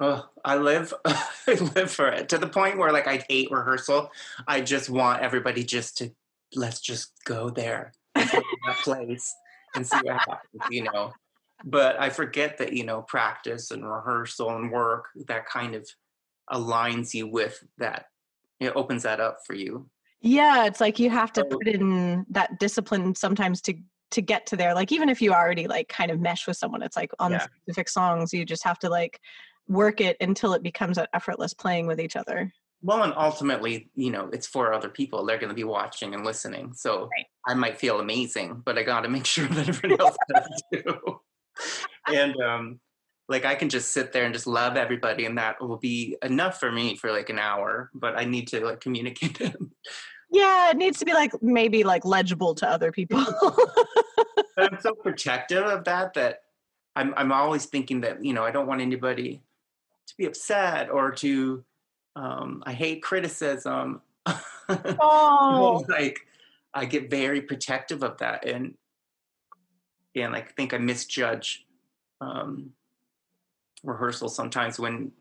Oh, 0.00 0.26
I 0.44 0.56
live, 0.56 0.92
I 1.04 1.54
live 1.76 1.90
for 1.90 2.08
it 2.08 2.28
to 2.30 2.38
the 2.38 2.48
point 2.48 2.78
where 2.78 2.92
like 2.92 3.06
I 3.06 3.24
hate 3.28 3.50
rehearsal. 3.50 4.10
I 4.48 4.60
just 4.60 4.90
want 4.90 5.22
everybody 5.22 5.64
just 5.64 5.98
to 5.98 6.10
let's 6.54 6.80
just 6.80 7.12
go 7.24 7.50
there, 7.50 7.92
that 8.14 8.42
place, 8.82 9.32
and 9.76 9.86
see 9.86 9.98
what 10.02 10.18
happens. 10.18 10.62
You 10.70 10.84
know, 10.84 11.12
but 11.64 12.00
I 12.00 12.10
forget 12.10 12.58
that 12.58 12.72
you 12.72 12.84
know 12.84 13.02
practice 13.02 13.70
and 13.70 13.88
rehearsal 13.88 14.50
and 14.50 14.72
work 14.72 15.06
that 15.28 15.46
kind 15.46 15.74
of 15.74 15.88
aligns 16.50 17.14
you 17.14 17.26
with 17.26 17.62
that. 17.78 18.06
It 18.60 18.72
opens 18.74 19.02
that 19.02 19.20
up 19.20 19.38
for 19.46 19.54
you. 19.54 19.88
Yeah, 20.20 20.66
it's 20.66 20.80
like 20.80 20.98
you 20.98 21.10
have 21.10 21.32
to 21.34 21.44
put 21.44 21.66
in 21.66 22.24
that 22.30 22.58
discipline 22.60 23.14
sometimes 23.14 23.60
to 23.62 23.74
to 24.12 24.22
get 24.22 24.46
to 24.46 24.56
there. 24.56 24.74
Like 24.74 24.92
even 24.92 25.08
if 25.08 25.20
you 25.20 25.32
already 25.32 25.66
like 25.66 25.88
kind 25.88 26.10
of 26.10 26.20
mesh 26.20 26.46
with 26.46 26.56
someone, 26.56 26.82
it's 26.82 26.96
like 26.96 27.10
on 27.18 27.32
yeah. 27.32 27.46
specific 27.62 27.88
songs, 27.88 28.32
you 28.32 28.44
just 28.44 28.64
have 28.64 28.78
to 28.80 28.88
like 28.88 29.20
work 29.68 30.00
it 30.00 30.16
until 30.20 30.54
it 30.54 30.62
becomes 30.62 30.98
an 30.98 31.06
effortless 31.14 31.54
playing 31.54 31.86
with 31.86 32.00
each 32.00 32.16
other. 32.16 32.52
Well, 32.82 33.04
and 33.04 33.14
ultimately, 33.16 33.90
you 33.94 34.10
know, 34.10 34.28
it's 34.32 34.46
for 34.46 34.72
other 34.72 34.88
people. 34.88 35.24
They're 35.24 35.38
going 35.38 35.50
to 35.50 35.54
be 35.54 35.64
watching 35.64 36.14
and 36.14 36.24
listening. 36.24 36.72
So 36.74 37.02
right. 37.02 37.26
I 37.46 37.54
might 37.54 37.78
feel 37.78 38.00
amazing, 38.00 38.62
but 38.64 38.76
I 38.76 38.82
got 38.82 39.02
to 39.02 39.08
make 39.08 39.26
sure 39.26 39.46
that 39.46 39.68
everybody 39.68 40.00
else 40.00 40.16
does 40.32 40.62
too. 40.72 41.20
and 42.08 42.36
um, 42.40 42.80
like 43.28 43.44
I 43.44 43.54
can 43.54 43.68
just 43.68 43.92
sit 43.92 44.12
there 44.12 44.24
and 44.24 44.34
just 44.34 44.48
love 44.48 44.76
everybody, 44.76 45.26
and 45.26 45.38
that 45.38 45.60
will 45.60 45.76
be 45.76 46.16
enough 46.22 46.58
for 46.58 46.72
me 46.72 46.96
for 46.96 47.12
like 47.12 47.30
an 47.30 47.38
hour. 47.38 47.90
But 47.94 48.18
I 48.18 48.24
need 48.24 48.48
to 48.48 48.64
like 48.64 48.80
communicate. 48.80 49.40
Yeah, 50.32 50.70
it 50.70 50.78
needs 50.78 50.98
to 50.98 51.04
be 51.04 51.12
like 51.12 51.30
maybe 51.42 51.84
like 51.84 52.06
legible 52.06 52.54
to 52.54 52.68
other 52.68 52.90
people. 52.90 53.18
I'm 54.56 54.78
so 54.80 54.94
protective 54.94 55.64
of 55.64 55.84
that 55.84 56.14
that 56.14 56.44
I'm 56.96 57.12
I'm 57.18 57.32
always 57.32 57.66
thinking 57.66 58.00
that 58.00 58.24
you 58.24 58.32
know 58.32 58.42
I 58.42 58.50
don't 58.50 58.66
want 58.66 58.80
anybody 58.80 59.42
to 60.06 60.14
be 60.16 60.24
upset 60.24 60.88
or 60.90 61.10
to 61.12 61.62
um, 62.16 62.62
I 62.66 62.72
hate 62.72 63.02
criticism. 63.02 64.00
Oh. 65.00 65.84
like 65.88 66.20
I 66.72 66.86
get 66.86 67.10
very 67.10 67.42
protective 67.42 68.02
of 68.02 68.16
that, 68.18 68.46
and 68.46 68.74
and 70.14 70.34
I 70.34 70.40
think 70.40 70.72
I 70.72 70.78
misjudge 70.78 71.66
um, 72.22 72.70
rehearsal 73.82 74.30
sometimes 74.30 74.78
when 74.78 75.12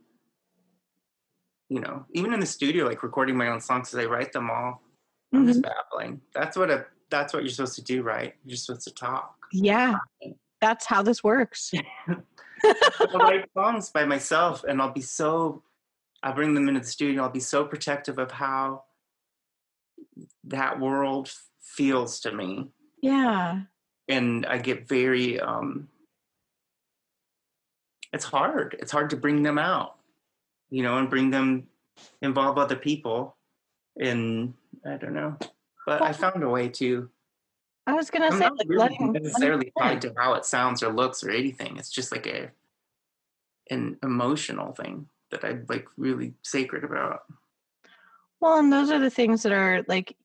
you 1.68 1.82
know 1.82 2.06
even 2.14 2.34
in 2.34 2.40
the 2.40 2.46
studio, 2.46 2.86
like 2.86 3.04
recording 3.04 3.36
my 3.36 3.50
own 3.50 3.60
songs 3.60 3.94
as 3.94 4.00
I 4.00 4.06
write 4.06 4.32
them 4.32 4.50
all. 4.50 4.82
I'm 5.34 5.40
mm-hmm. 5.40 5.48
just 5.48 5.62
babbling. 5.62 6.22
That's 6.34 6.58
what 6.58 6.70
a 6.70 6.86
that's 7.10 7.34
what 7.34 7.44
you're 7.44 7.52
supposed 7.52 7.76
to 7.76 7.84
do, 7.84 8.04
right? 8.04 8.36
You're 8.46 8.58
supposed 8.58 8.88
to 8.88 8.94
talk. 8.94 9.36
Yeah, 9.52 9.96
that's 10.60 10.86
how 10.86 11.02
this 11.02 11.24
works. 11.24 11.72
I 12.64 13.06
write 13.14 13.50
songs 13.54 13.90
by 13.90 14.06
myself, 14.06 14.64
and 14.64 14.82
I'll 14.82 14.92
be 14.92 15.02
so 15.02 15.64
I 16.24 16.32
bring 16.32 16.54
them 16.54 16.68
into 16.68 16.82
the 16.82 16.88
studio. 16.88 17.24
I'll 17.24 17.30
be 17.30 17.40
so 17.40 17.66
protective 17.66 18.20
of 18.20 18.32
how 18.32 18.84
that 20.46 20.80
world 20.80 21.32
feels 21.62 22.20
to 22.22 22.32
me. 22.32 22.70
Yeah. 23.02 23.62
And 24.08 24.46
I 24.46 24.58
get 24.58 24.88
very 24.88 25.40
um 25.40 25.88
it's 28.14 28.26
hard. 28.26 28.76
It's 28.80 28.92
hard 28.92 29.10
to 29.12 29.18
bring 29.18 29.42
them 29.42 29.58
out, 29.58 29.96
you 30.70 30.84
know, 30.84 30.98
and 30.98 31.10
bring 31.10 31.32
them 31.32 31.68
involve 32.22 32.58
other 32.58 32.76
people. 32.76 33.36
And 34.00 34.54
I 34.86 34.98
don't 34.98 35.14
know. 35.14 35.38
But 35.86 36.02
I 36.02 36.14
found 36.14 36.44
a 36.44 36.50
way 36.50 36.70
to 36.70 37.10
I 37.88 37.94
was 37.94 38.10
gonna 38.10 38.28
I'm 38.28 38.40
say 38.40 38.50
like 38.50 38.68
really 38.68 38.80
letting, 38.80 39.12
necessarily 39.12 39.74
tied 39.78 40.02
to 40.02 40.14
how 40.18 40.34
it 40.36 40.46
sounds 40.46 40.84
or 40.84 40.94
looks 40.94 41.24
or 41.24 41.32
anything. 41.32 41.78
It's 41.78 41.90
just 41.90 42.12
like 42.12 42.28
a 42.28 42.52
an 43.70 43.98
emotional 44.04 44.74
thing. 44.74 45.08
that 45.32 45.44
I'm 45.44 45.66
like 45.68 45.88
really 45.98 46.34
sacred 46.44 46.84
about. 46.84 47.22
Well, 48.40 48.60
and 48.60 48.72
those 48.72 48.92
are 48.92 49.00
the 49.00 49.10
things 49.10 49.44
that 49.44 49.52
are 49.52 49.84
like 49.88 50.16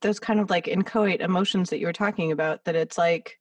those 0.00 0.18
kind 0.18 0.40
of 0.40 0.50
like 0.50 0.68
inchoate 0.68 1.20
emotions 1.20 1.70
that 1.70 1.78
you 1.78 1.86
were 1.86 1.92
talking 1.92 2.32
about 2.32 2.64
that 2.64 2.76
it's 2.76 2.96
like 2.96 3.38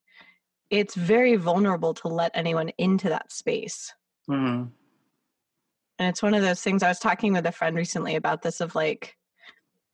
it's 0.69 0.95
very 0.95 1.35
vulnerable 1.35 1.93
to 1.95 2.07
let 2.07 2.31
anyone 2.33 2.69
into 2.77 3.09
that 3.09 3.31
space. 3.31 3.93
Mm-hmm. 4.29 4.65
And 5.99 6.07
it's 6.07 6.23
one 6.23 6.33
of 6.33 6.41
those 6.41 6.61
things 6.61 6.83
I 6.83 6.87
was 6.87 6.99
talking 6.99 7.33
with 7.33 7.45
a 7.45 7.51
friend 7.51 7.75
recently 7.75 8.15
about 8.15 8.41
this 8.41 8.61
of 8.61 8.75
like 8.75 9.17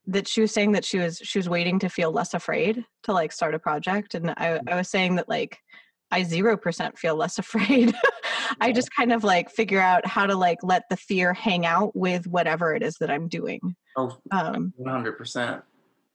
that 0.06 0.28
she 0.28 0.40
was 0.40 0.52
saying 0.52 0.72
that 0.72 0.84
she 0.84 0.98
was 0.98 1.18
she 1.18 1.38
was 1.38 1.48
waiting 1.48 1.78
to 1.80 1.88
feel 1.88 2.12
less 2.12 2.34
afraid 2.34 2.84
to 3.02 3.12
like 3.12 3.32
start 3.32 3.54
a 3.54 3.58
project 3.58 4.14
and 4.14 4.30
I, 4.30 4.60
I 4.68 4.76
was 4.76 4.88
saying 4.88 5.16
that 5.16 5.28
like 5.28 5.58
I 6.10 6.22
zero 6.22 6.56
percent 6.56 6.98
feel 6.98 7.16
less 7.16 7.38
afraid. 7.40 7.94
I 8.60 8.72
just 8.72 8.94
kind 8.94 9.12
of 9.12 9.24
like 9.24 9.50
figure 9.50 9.80
out 9.80 10.06
how 10.06 10.26
to 10.26 10.36
like 10.36 10.58
let 10.62 10.84
the 10.88 10.96
fear 10.96 11.32
hang 11.34 11.66
out 11.66 11.96
with 11.96 12.26
whatever 12.26 12.74
it 12.74 12.82
is 12.82 12.96
that 13.00 13.10
I'm 13.10 13.28
doing. 13.28 13.76
Oh, 13.96 14.16
um, 14.30 14.72
100%. 14.80 15.62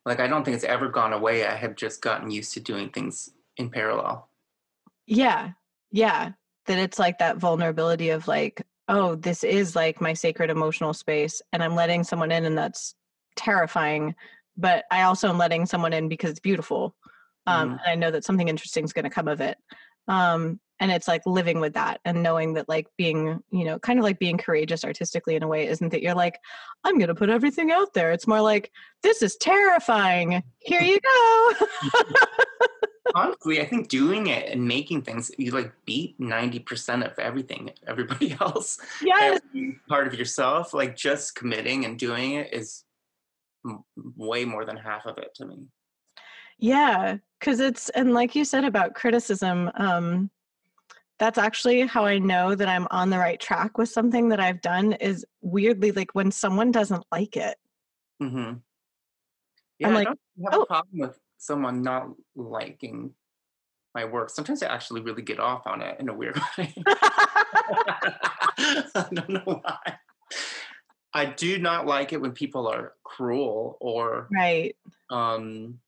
Like, 0.05 0.19
I 0.19 0.27
don't 0.27 0.43
think 0.43 0.55
it's 0.55 0.63
ever 0.63 0.89
gone 0.89 1.13
away. 1.13 1.45
I 1.45 1.55
have 1.55 1.75
just 1.75 2.01
gotten 2.01 2.31
used 2.31 2.53
to 2.53 2.59
doing 2.59 2.89
things 2.89 3.31
in 3.57 3.69
parallel. 3.69 4.29
Yeah. 5.07 5.51
Yeah. 5.91 6.31
That 6.67 6.77
it's 6.77 6.99
like 6.99 7.19
that 7.19 7.37
vulnerability 7.37 8.09
of 8.09 8.27
like, 8.27 8.65
oh, 8.87 9.15
this 9.15 9.43
is 9.43 9.75
like 9.75 10.01
my 10.01 10.13
sacred 10.13 10.49
emotional 10.49 10.93
space 10.93 11.41
and 11.53 11.63
I'm 11.63 11.75
letting 11.75 12.03
someone 12.03 12.31
in 12.31 12.45
and 12.45 12.57
that's 12.57 12.95
terrifying. 13.35 14.15
But 14.57 14.85
I 14.91 15.03
also 15.03 15.29
am 15.29 15.37
letting 15.37 15.65
someone 15.65 15.93
in 15.93 16.09
because 16.09 16.31
it's 16.31 16.39
beautiful. 16.39 16.95
Um, 17.47 17.69
mm. 17.69 17.71
And 17.71 17.81
I 17.85 17.95
know 17.95 18.11
that 18.11 18.23
something 18.23 18.47
interesting 18.47 18.83
is 18.83 18.93
going 18.93 19.03
to 19.03 19.09
come 19.09 19.27
of 19.27 19.41
it. 19.41 19.57
Um, 20.07 20.59
and 20.81 20.91
it's 20.91 21.07
like 21.07 21.21
living 21.27 21.59
with 21.59 21.73
that 21.75 22.01
and 22.03 22.23
knowing 22.23 22.53
that 22.55 22.67
like 22.67 22.87
being 22.97 23.41
you 23.51 23.63
know 23.63 23.79
kind 23.79 23.99
of 23.99 24.03
like 24.03 24.19
being 24.19 24.37
courageous 24.37 24.83
artistically 24.83 25.35
in 25.35 25.43
a 25.43 25.47
way 25.47 25.67
isn't 25.67 25.89
that 25.89 26.01
you're 26.01 26.15
like 26.15 26.39
i'm 26.83 26.97
going 26.97 27.07
to 27.07 27.15
put 27.15 27.29
everything 27.29 27.71
out 27.71 27.93
there 27.93 28.11
it's 28.11 28.27
more 28.27 28.41
like 28.41 28.71
this 29.03 29.21
is 29.21 29.37
terrifying 29.37 30.43
here 30.59 30.81
you 30.81 30.99
go 30.99 31.53
honestly 33.15 33.61
i 33.61 33.65
think 33.65 33.87
doing 33.87 34.27
it 34.27 34.49
and 34.49 34.67
making 34.67 35.01
things 35.01 35.31
you 35.37 35.51
like 35.51 35.71
beat 35.85 36.19
90% 36.19 37.05
of 37.05 37.17
everything 37.19 37.69
everybody 37.87 38.35
else 38.41 38.79
yes. 39.01 39.39
part 39.87 40.07
of 40.07 40.15
yourself 40.15 40.73
like 40.73 40.95
just 40.95 41.35
committing 41.35 41.85
and 41.85 41.99
doing 41.99 42.33
it 42.33 42.53
is 42.53 42.83
m- 43.65 43.83
way 44.15 44.45
more 44.45 44.65
than 44.65 44.77
half 44.77 45.05
of 45.05 45.17
it 45.17 45.33
to 45.35 45.45
me 45.45 45.67
yeah 46.57 47.17
because 47.39 47.59
it's 47.59 47.89
and 47.89 48.13
like 48.13 48.35
you 48.35 48.45
said 48.45 48.63
about 48.63 48.93
criticism 48.93 49.69
um 49.75 50.29
that's 51.21 51.37
actually 51.37 51.81
how 51.81 52.03
I 52.03 52.17
know 52.17 52.55
that 52.55 52.67
I'm 52.67 52.87
on 52.89 53.11
the 53.11 53.19
right 53.19 53.39
track 53.39 53.77
with 53.77 53.89
something 53.89 54.29
that 54.29 54.39
I've 54.39 54.59
done 54.59 54.93
is 54.93 55.23
weirdly 55.41 55.91
like 55.91 56.09
when 56.13 56.31
someone 56.31 56.71
doesn't 56.71 57.03
like 57.11 57.37
it. 57.37 57.57
Mm-hmm. 58.23 58.53
Yeah, 59.77 59.87
I'm 59.87 59.93
like, 59.93 60.07
I 60.07 60.13
don't 60.13 60.51
have 60.51 60.59
oh. 60.59 60.63
a 60.63 60.65
problem 60.65 60.99
with 60.99 61.19
someone 61.37 61.83
not 61.83 62.07
liking 62.35 63.13
my 63.93 64.03
work. 64.03 64.31
Sometimes 64.31 64.63
I 64.63 64.73
actually 64.73 65.01
really 65.01 65.21
get 65.21 65.39
off 65.39 65.67
on 65.67 65.83
it 65.83 65.99
in 65.99 66.09
a 66.09 66.13
weird 66.13 66.41
way. 66.57 66.73
I 66.87 69.05
don't 69.13 69.29
know 69.29 69.41
why. 69.45 69.99
I 71.13 71.25
do 71.25 71.57
not 71.57 71.85
like 71.85 72.13
it 72.13 72.21
when 72.21 72.31
people 72.31 72.67
are 72.67 72.93
cruel 73.03 73.77
or 73.81 74.27
right 74.31 74.75
um 75.09 75.79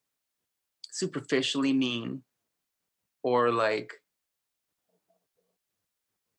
superficially 0.92 1.74
mean 1.74 2.24
or 3.24 3.52
like 3.52 3.94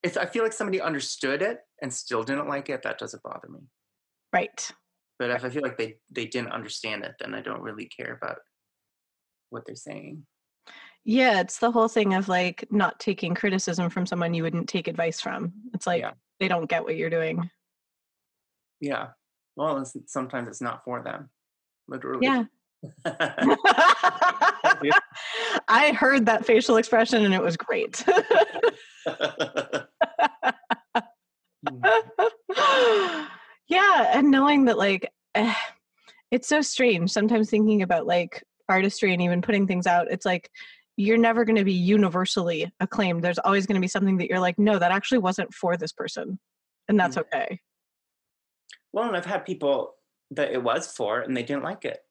if 0.04 0.18
I 0.18 0.26
feel 0.26 0.42
like 0.42 0.52
somebody 0.52 0.80
understood 0.80 1.40
it 1.42 1.60
and 1.80 1.92
still 1.92 2.22
didn't 2.22 2.46
like 2.46 2.68
it, 2.68 2.82
that 2.82 2.98
doesn't 2.98 3.22
bother 3.22 3.48
me. 3.48 3.60
Right. 4.32 4.70
But 5.18 5.30
if 5.30 5.44
I 5.44 5.48
feel 5.48 5.62
like 5.62 5.78
they 5.78 5.96
they 6.10 6.26
didn't 6.26 6.52
understand 6.52 7.04
it, 7.04 7.14
then 7.18 7.34
I 7.34 7.40
don't 7.40 7.62
really 7.62 7.86
care 7.86 8.18
about 8.20 8.38
what 9.50 9.64
they're 9.64 9.76
saying. 9.76 10.26
Yeah, 11.04 11.40
it's 11.40 11.58
the 11.58 11.70
whole 11.70 11.88
thing 11.88 12.14
of 12.14 12.28
like 12.28 12.66
not 12.70 13.00
taking 13.00 13.34
criticism 13.34 13.90
from 13.90 14.06
someone 14.06 14.34
you 14.34 14.42
wouldn't 14.42 14.68
take 14.68 14.88
advice 14.88 15.20
from. 15.20 15.52
It's 15.72 15.86
like 15.86 16.02
yeah. 16.02 16.12
they 16.38 16.48
don't 16.48 16.68
get 16.68 16.84
what 16.84 16.96
you're 16.96 17.10
doing. 17.10 17.50
Yeah. 18.84 19.08
Well, 19.56 19.78
it's, 19.78 19.96
sometimes 20.06 20.48
it's 20.48 20.60
not 20.60 20.84
for 20.84 21.02
them. 21.02 21.30
Literally. 21.88 22.26
Yeah. 22.26 22.44
I 25.68 25.92
heard 25.92 26.26
that 26.26 26.44
facial 26.44 26.76
expression 26.76 27.24
and 27.24 27.32
it 27.32 27.42
was 27.42 27.56
great. 27.56 28.04
yeah, 33.68 34.18
and 34.18 34.30
knowing 34.30 34.66
that 34.66 34.76
like 34.76 35.10
eh, 35.34 35.54
it's 36.30 36.48
so 36.48 36.60
strange 36.60 37.10
sometimes 37.10 37.48
thinking 37.48 37.80
about 37.80 38.06
like 38.06 38.44
artistry 38.68 39.12
and 39.12 39.22
even 39.22 39.40
putting 39.40 39.66
things 39.66 39.86
out 39.86 40.10
it's 40.10 40.26
like 40.26 40.50
you're 40.96 41.18
never 41.18 41.44
going 41.44 41.56
to 41.56 41.64
be 41.64 41.72
universally 41.72 42.72
acclaimed 42.80 43.22
there's 43.22 43.38
always 43.38 43.66
going 43.66 43.74
to 43.74 43.80
be 43.80 43.88
something 43.88 44.16
that 44.16 44.28
you're 44.28 44.40
like 44.40 44.58
no 44.58 44.78
that 44.78 44.90
actually 44.90 45.18
wasn't 45.18 45.52
for 45.52 45.76
this 45.76 45.92
person 45.92 46.38
and 46.88 46.98
that's 46.98 47.16
mm-hmm. 47.16 47.36
okay 47.36 47.60
well 48.94 49.08
and 49.08 49.16
i've 49.16 49.26
had 49.26 49.44
people 49.44 49.94
that 50.30 50.52
it 50.52 50.62
was 50.62 50.86
for 50.86 51.20
and 51.20 51.36
they 51.36 51.42
didn't 51.42 51.64
like 51.64 51.84
it. 51.84 52.04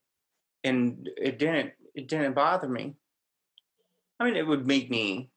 And 0.63 1.09
it 1.17 1.39
didn't 1.39 1.71
it 1.95 2.07
didn't 2.07 2.33
bother 2.33 2.67
me. 2.67 2.95
I 4.19 4.25
mean 4.25 4.35
it 4.35 4.47
would 4.47 4.65
make 4.65 4.89
me 4.89 5.29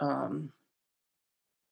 um 0.00 0.50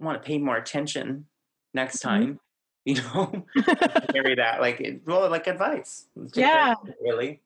want 0.01 0.23
to 0.23 0.27
pay 0.27 0.39
more 0.39 0.57
attention 0.57 1.27
next 1.75 1.99
mm-hmm. 1.99 2.09
time 2.09 2.41
you 2.85 2.95
know? 2.97 3.45
Carry 4.13 4.35
that 4.37 4.61
like 4.61 5.03
well 5.07 5.29
like 5.31 5.47
advice. 5.47 6.07
Yeah. 6.35 6.75
really. 7.01 7.41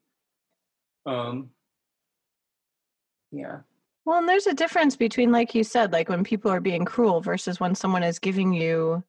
Um 1.05 1.51
yeah. 3.33 3.59
Well 4.05 4.19
and 4.19 4.29
there's 4.29 4.47
a 4.47 4.55
difference 4.55 4.97
between 4.97 5.33
like 5.33 5.55
you 5.55 5.65
said 5.65 5.93
like 5.93 6.09
when 6.09 6.25
people 6.25 6.51
are 6.51 6.61
being 6.61 6.85
cruel 6.85 7.21
versus 7.21 7.59
when 7.59 7.75
someone 7.75 8.05
is 8.05 8.19
giving 8.19 8.53
you 8.53 9.03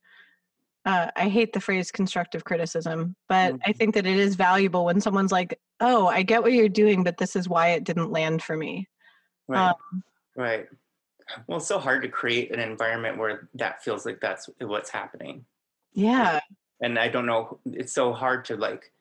uh, 0.87 1.11
i 1.15 1.27
hate 1.27 1.53
the 1.53 1.59
phrase 1.59 1.91
constructive 1.91 2.43
criticism 2.43 3.15
but 3.29 3.53
mm-hmm. 3.53 3.69
i 3.69 3.73
think 3.73 3.93
that 3.93 4.07
it 4.07 4.17
is 4.17 4.35
valuable 4.35 4.85
when 4.85 4.99
someone's 4.99 5.31
like 5.31 5.59
oh 5.81 6.07
i 6.07 6.23
get 6.23 6.41
what 6.41 6.53
you're 6.53 6.69
doing 6.69 7.03
but 7.03 7.17
this 7.17 7.35
is 7.35 7.47
why 7.47 7.69
it 7.69 7.83
didn't 7.83 8.11
land 8.11 8.41
for 8.41 8.57
me. 8.57 8.87
Right. 9.47 9.69
Um, 9.69 10.03
right. 10.35 10.65
Well 11.45 11.57
it's 11.57 11.67
so 11.67 11.79
hard 11.79 12.01
to 12.01 12.09
create 12.09 12.51
an 12.51 12.59
environment 12.59 13.17
where 13.17 13.49
that 13.55 13.83
feels 13.83 14.05
like 14.05 14.19
that's 14.19 14.49
what's 14.59 14.89
happening. 14.89 15.45
Yeah. 15.93 16.39
and 16.81 16.99
i 16.99 17.07
don't 17.07 17.25
know 17.25 17.59
it's 17.65 17.93
so 17.93 18.13
hard 18.13 18.45
to 18.45 18.55
like 18.55 18.91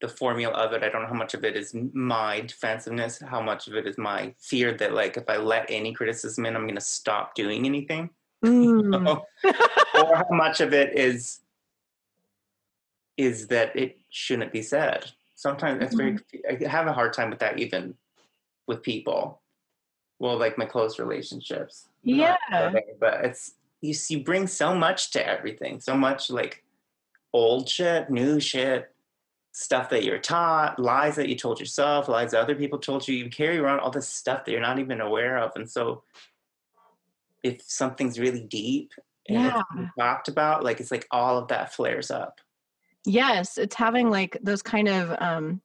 the 0.00 0.08
formula 0.08 0.54
of 0.54 0.72
it 0.72 0.82
i 0.82 0.88
don't 0.88 1.02
know 1.02 1.08
how 1.08 1.14
much 1.14 1.34
of 1.34 1.44
it 1.44 1.56
is 1.56 1.74
my 1.92 2.40
defensiveness 2.40 3.18
how 3.18 3.40
much 3.40 3.66
of 3.66 3.74
it 3.74 3.86
is 3.86 3.98
my 3.98 4.32
fear 4.38 4.72
that 4.74 4.92
like 4.92 5.16
if 5.16 5.28
i 5.28 5.36
let 5.36 5.66
any 5.68 5.92
criticism 5.92 6.46
in 6.46 6.54
i'm 6.54 6.62
going 6.62 6.74
to 6.74 6.80
stop 6.80 7.34
doing 7.34 7.66
anything 7.66 8.10
mm. 8.46 9.22
or 9.94 10.16
how 10.16 10.26
much 10.30 10.60
of 10.60 10.72
it 10.72 10.98
is 10.98 11.40
is 13.16 13.46
that 13.48 13.74
it 13.76 13.98
shouldn't 14.10 14.52
be 14.52 14.62
said. 14.62 15.10
Sometimes 15.34 15.80
that's 15.80 15.94
mm-hmm. 15.94 16.16
very 16.48 16.66
i 16.66 16.68
have 16.68 16.86
a 16.86 16.92
hard 16.92 17.12
time 17.12 17.30
with 17.30 17.38
that 17.40 17.58
even 17.58 17.94
with 18.66 18.82
people. 18.82 19.40
Well 20.18 20.38
like 20.38 20.56
my 20.58 20.64
close 20.64 20.98
relationships 20.98 21.88
yeah. 22.06 22.72
but 23.00 23.24
it's 23.24 23.54
you, 23.82 23.94
you 24.08 24.24
bring 24.24 24.46
so 24.46 24.74
much 24.74 25.10
to 25.12 25.26
everything. 25.26 25.80
So 25.80 25.96
much 25.96 26.30
like 26.30 26.64
old 27.32 27.68
shit 27.68 28.08
new 28.08 28.40
shit 28.40 28.92
stuff 29.52 29.90
that 29.90 30.04
you're 30.04 30.18
taught 30.18 30.78
lies 30.78 31.16
that 31.16 31.28
you 31.28 31.34
told 31.34 31.58
yourself 31.58 32.08
lies 32.08 32.30
that 32.30 32.40
other 32.40 32.54
people 32.54 32.78
told 32.78 33.06
you. 33.06 33.16
You 33.16 33.28
carry 33.28 33.58
around 33.58 33.80
all 33.80 33.90
this 33.90 34.08
stuff 34.08 34.44
that 34.44 34.52
you're 34.52 34.60
not 34.60 34.78
even 34.78 35.00
aware 35.00 35.38
of. 35.38 35.52
And 35.56 35.68
so 35.68 36.02
if 37.46 37.62
something's 37.62 38.18
really 38.18 38.42
deep 38.42 38.92
and 39.28 39.44
yeah. 39.44 39.62
talked 39.98 40.28
about 40.28 40.64
like 40.64 40.80
it's 40.80 40.90
like 40.90 41.06
all 41.10 41.38
of 41.38 41.48
that 41.48 41.72
flares 41.74 42.10
up 42.10 42.40
yes 43.04 43.58
it's 43.58 43.74
having 43.74 44.10
like 44.10 44.36
those 44.42 44.62
kind 44.62 44.88
of 44.88 45.14
um 45.20 45.60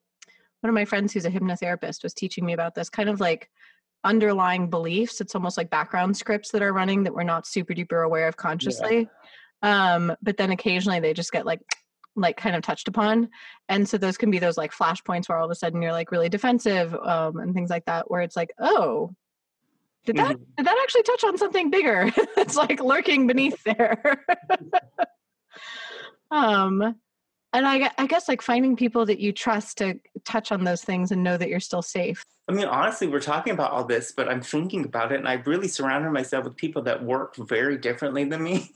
one 0.62 0.70
of 0.70 0.76
my 0.76 0.86
friends 0.86 1.12
who's 1.12 1.26
a 1.26 1.32
hypnotherapist 1.32 2.04
was 2.04 2.14
teaching 2.14 2.46
me 2.46 2.54
about 2.54 2.76
this 2.76 2.90
kind 2.90 3.10
of 3.10 3.20
like 3.20 3.50
underlying 4.04 4.70
beliefs. 4.70 5.22
It's 5.22 5.36
almost 5.36 5.58
like 5.58 5.70
background 5.70 6.16
scripts 6.16 6.52
that 6.52 6.62
are 6.62 6.74
running 6.74 7.04
that 7.04 7.14
we're 7.14 7.24
not 7.24 7.48
super 7.48 7.74
duper 7.74 8.06
aware 8.06 8.28
of 8.28 8.38
consciously. 8.38 9.08
Yeah. 9.64 9.94
Um, 9.96 10.16
but 10.22 10.38
then 10.38 10.52
occasionally 10.52 11.00
they 11.00 11.14
just 11.14 11.32
get 11.32 11.46
like 11.46 11.62
like 12.16 12.36
kind 12.36 12.56
of 12.56 12.62
touched 12.62 12.88
upon. 12.88 13.30
And 13.70 13.88
so 13.88 13.98
those 13.98 14.18
can 14.18 14.30
be 14.32 14.40
those 14.40 14.58
like 14.58 14.74
flashpoints 14.74 15.30
where 15.30 15.38
all 15.38 15.46
of 15.46 15.52
a 15.52 15.56
sudden 15.56 15.82
you're 15.82 15.94
like 15.94 16.12
really 16.12 16.28
defensive 16.28 16.94
um, 16.94 17.38
and 17.38 17.54
things 17.54 17.70
like 17.70 17.86
that, 17.86 18.12
where 18.12 18.22
it's 18.22 18.36
like, 18.36 18.52
oh, 18.60 19.12
did 20.06 20.18
that 20.18 20.36
mm-hmm. 20.36 20.44
did 20.58 20.66
that 20.66 20.78
actually 20.82 21.04
touch 21.04 21.24
on 21.24 21.38
something 21.38 21.70
bigger? 21.70 22.12
it's 22.38 22.56
like 22.56 22.80
lurking 22.82 23.28
beneath 23.28 23.64
there. 23.64 24.26
um 26.32 26.96
and 27.54 27.68
I, 27.68 27.92
I 27.98 28.08
guess 28.08 28.30
like 28.30 28.42
finding 28.42 28.78
people 28.78 29.06
that 29.08 29.20
you 29.20 29.34
trust 29.34 29.80
to 29.80 30.00
touch 30.24 30.54
on 30.54 30.64
those 30.64 30.82
things 30.82 31.12
and 31.12 31.22
know 31.22 31.36
that 31.36 31.50
you're 31.50 31.60
still 31.60 31.82
safe 31.82 32.24
I 32.52 32.54
mean, 32.54 32.68
honestly, 32.68 33.08
we're 33.08 33.22
talking 33.22 33.54
about 33.54 33.72
all 33.72 33.86
this, 33.86 34.12
but 34.12 34.28
I'm 34.28 34.42
thinking 34.42 34.84
about 34.84 35.14
it, 35.14 35.20
and 35.20 35.28
I 35.28 35.36
really 35.46 35.70
surrounded 35.70 36.12
myself 36.12 36.44
with 36.44 36.58
people 36.58 36.82
that 36.82 37.02
work 37.02 37.38
very 37.38 37.78
differently 37.78 38.26
than 38.26 38.44
me. 38.44 38.72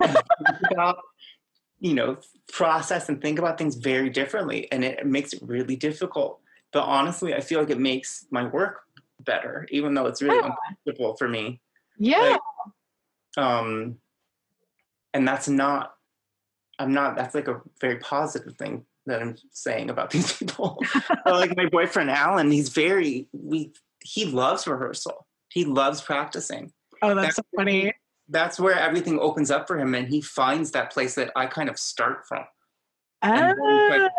about, 0.70 0.98
you 1.80 1.94
know, 1.94 2.18
process 2.52 3.08
and 3.08 3.20
think 3.20 3.40
about 3.40 3.58
things 3.58 3.74
very 3.74 4.10
differently, 4.10 4.70
and 4.70 4.84
it 4.84 5.04
makes 5.06 5.32
it 5.32 5.42
really 5.42 5.74
difficult. 5.74 6.38
But 6.72 6.84
honestly, 6.84 7.34
I 7.34 7.40
feel 7.40 7.58
like 7.58 7.70
it 7.70 7.80
makes 7.80 8.26
my 8.30 8.46
work 8.46 8.82
better, 9.26 9.66
even 9.70 9.94
though 9.94 10.06
it's 10.06 10.22
really 10.22 10.36
yeah. 10.36 10.50
uncomfortable 10.68 11.16
for 11.16 11.28
me. 11.28 11.60
Yeah. 11.98 12.38
Like, 13.36 13.44
um, 13.44 13.98
and 15.12 15.26
that's 15.26 15.48
not. 15.48 15.92
I'm 16.78 16.92
not. 16.92 17.16
That's 17.16 17.34
like 17.34 17.48
a 17.48 17.60
very 17.80 17.98
positive 17.98 18.56
thing 18.56 18.84
that 19.06 19.22
I'm 19.22 19.36
saying 19.50 19.90
about 19.90 20.10
these 20.12 20.32
people. 20.32 20.82
like 21.24 21.56
my 21.56 21.66
boyfriend 21.66 22.10
Alan, 22.10 22.50
he's 22.50 22.68
very 22.68 23.28
we 23.32 23.72
he 24.02 24.24
loves 24.24 24.66
rehearsal. 24.66 25.26
He 25.50 25.64
loves 25.64 26.00
practicing. 26.00 26.72
Oh, 27.02 27.14
that's, 27.14 27.26
that's 27.26 27.36
so 27.36 27.42
funny. 27.56 27.92
That's 28.28 28.58
where 28.58 28.78
everything 28.78 29.18
opens 29.18 29.50
up 29.50 29.66
for 29.66 29.78
him, 29.78 29.94
and 29.94 30.08
he 30.08 30.20
finds 30.20 30.72
that 30.72 30.92
place 30.92 31.14
that 31.14 31.30
I 31.36 31.46
kind 31.46 31.68
of 31.68 31.78
start 31.78 32.26
from. 32.28 32.44
Oh. 33.22 33.28
Like, 33.30 34.10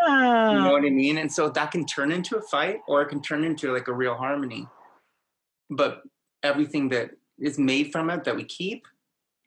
you 0.52 0.58
know 0.58 0.72
what 0.72 0.84
I 0.84 0.90
mean? 0.90 1.18
And 1.18 1.32
so 1.32 1.48
that 1.48 1.70
can 1.70 1.86
turn 1.86 2.10
into 2.10 2.36
a 2.36 2.42
fight, 2.42 2.80
or 2.88 3.02
it 3.02 3.08
can 3.08 3.22
turn 3.22 3.44
into 3.44 3.72
like 3.72 3.88
a 3.88 3.92
real 3.92 4.14
harmony. 4.14 4.66
But 5.70 6.02
everything 6.42 6.88
that 6.90 7.10
is 7.38 7.58
made 7.58 7.92
from 7.92 8.10
it 8.10 8.24
that 8.24 8.36
we 8.36 8.44
keep 8.44 8.86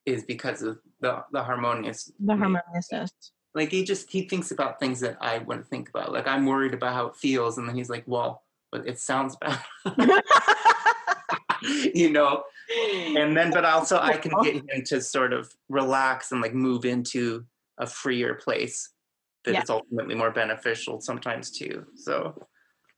is 0.06 0.24
because 0.24 0.62
of 0.62 0.80
the 1.00 1.24
the 1.32 1.44
harmonious 1.44 2.12
the 2.20 2.36
harmoniousness 2.36 3.12
like 3.54 3.72
he 3.72 3.84
just 3.84 4.10
he 4.10 4.28
thinks 4.28 4.52
about 4.52 4.80
things 4.80 5.00
that 5.02 5.18
I 5.20 5.40
wouldn't 5.40 5.68
think 5.68 5.90
about. 5.90 6.12
Like 6.12 6.28
I'm 6.28 6.46
worried 6.46 6.74
about 6.74 6.94
how 6.94 7.08
it 7.08 7.16
feels, 7.16 7.58
and 7.58 7.68
then 7.68 7.76
he's 7.76 7.90
like, 7.90 8.04
"Well, 8.06 8.44
but 8.72 8.88
it 8.88 9.00
sounds 9.00 9.36
bad," 9.36 9.60
you 11.94 12.12
know. 12.12 12.44
And 13.18 13.36
then, 13.36 13.52
but 13.52 13.66
also 13.66 14.00
I 14.00 14.16
can 14.16 14.32
get 14.42 14.56
him 14.56 14.84
to 14.86 15.02
sort 15.02 15.34
of 15.34 15.54
relax 15.68 16.32
and 16.32 16.42
like 16.42 16.54
move 16.54 16.86
into 16.86 17.46
a 17.78 17.86
freer 17.86 18.36
place 18.36 18.90
that 19.44 19.54
yeah. 19.54 19.62
is 19.62 19.70
ultimately 19.70 20.16
more 20.16 20.32
beneficial 20.32 21.02
sometimes 21.02 21.52
too. 21.52 21.86
So 21.96 22.48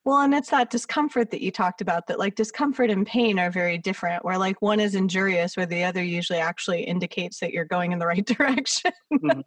well, 0.06 0.20
and 0.20 0.34
it's 0.34 0.50
that 0.50 0.70
discomfort 0.70 1.32
that 1.32 1.42
you 1.42 1.50
talked 1.50 1.80
about 1.80 2.08
that 2.08 2.20
like 2.20 2.36
discomfort 2.36 2.90
and 2.90 3.08
pain 3.08 3.40
are 3.40 3.50
very 3.50 3.78
different, 3.78 4.26
where 4.26 4.38
like 4.38 4.62
one 4.62 4.82
is 4.82 4.96
injurious, 4.96 5.56
where 5.56 5.66
the 5.66 5.84
other 5.84 6.04
usually 6.04 6.40
actually 6.40 6.84
indicates 6.84 7.40
that 7.40 7.54
you're 7.54 7.64
going 7.64 7.94
in 7.94 8.00
the 8.00 8.08
right 8.14 8.26
direction. 8.26 8.92
mm-hmm. 9.14 9.42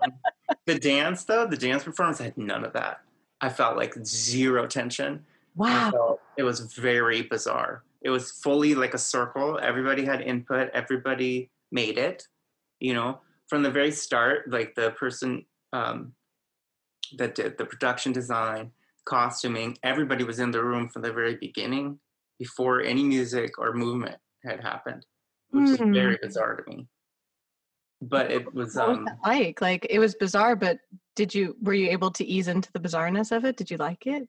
The 0.64 0.78
dance, 0.78 1.24
though, 1.24 1.46
the 1.46 1.56
dance 1.56 1.84
performance 1.84 2.18
had 2.18 2.38
none 2.38 2.64
of 2.64 2.72
that. 2.72 3.00
I 3.40 3.50
felt 3.50 3.76
like 3.76 3.94
zero 4.04 4.66
tension. 4.66 5.26
Wow. 5.56 6.20
It 6.38 6.42
was 6.42 6.60
very 6.74 7.22
bizarre. 7.22 7.82
It 8.00 8.10
was 8.10 8.30
fully 8.30 8.74
like 8.74 8.94
a 8.94 8.98
circle. 8.98 9.58
Everybody 9.62 10.04
had 10.04 10.22
input, 10.22 10.70
everybody 10.72 11.50
made 11.70 11.98
it, 11.98 12.24
you 12.80 12.94
know, 12.94 13.20
from 13.48 13.62
the 13.62 13.70
very 13.70 13.90
start, 13.90 14.50
like 14.50 14.74
the 14.74 14.92
person 14.92 15.44
um, 15.72 16.12
that 17.18 17.34
did 17.34 17.58
the 17.58 17.64
production 17.64 18.12
design 18.12 18.70
costuming, 19.06 19.78
everybody 19.82 20.24
was 20.24 20.38
in 20.38 20.50
the 20.50 20.62
room 20.62 20.88
from 20.88 21.02
the 21.02 21.12
very 21.12 21.36
beginning 21.36 21.98
before 22.38 22.82
any 22.82 23.02
music 23.02 23.58
or 23.58 23.72
movement 23.72 24.16
had 24.44 24.60
happened, 24.60 25.06
which 25.50 25.68
mm. 25.68 25.72
is 25.72 25.78
very 25.78 26.16
hmm. 26.16 26.26
bizarre 26.26 26.56
to 26.56 26.70
me. 26.70 26.86
But 28.02 28.30
it 28.30 28.52
was 28.52 28.76
um 28.76 29.04
was 29.04 29.14
like 29.24 29.60
like 29.62 29.86
it 29.88 29.98
was 29.98 30.14
bizarre, 30.14 30.54
but 30.54 30.78
did 31.14 31.34
you 31.34 31.56
were 31.62 31.72
you 31.72 31.88
able 31.90 32.10
to 32.12 32.24
ease 32.26 32.46
into 32.46 32.70
the 32.72 32.80
bizarreness 32.80 33.34
of 33.34 33.44
it? 33.46 33.56
Did 33.56 33.70
you 33.70 33.78
like 33.78 34.06
it? 34.06 34.28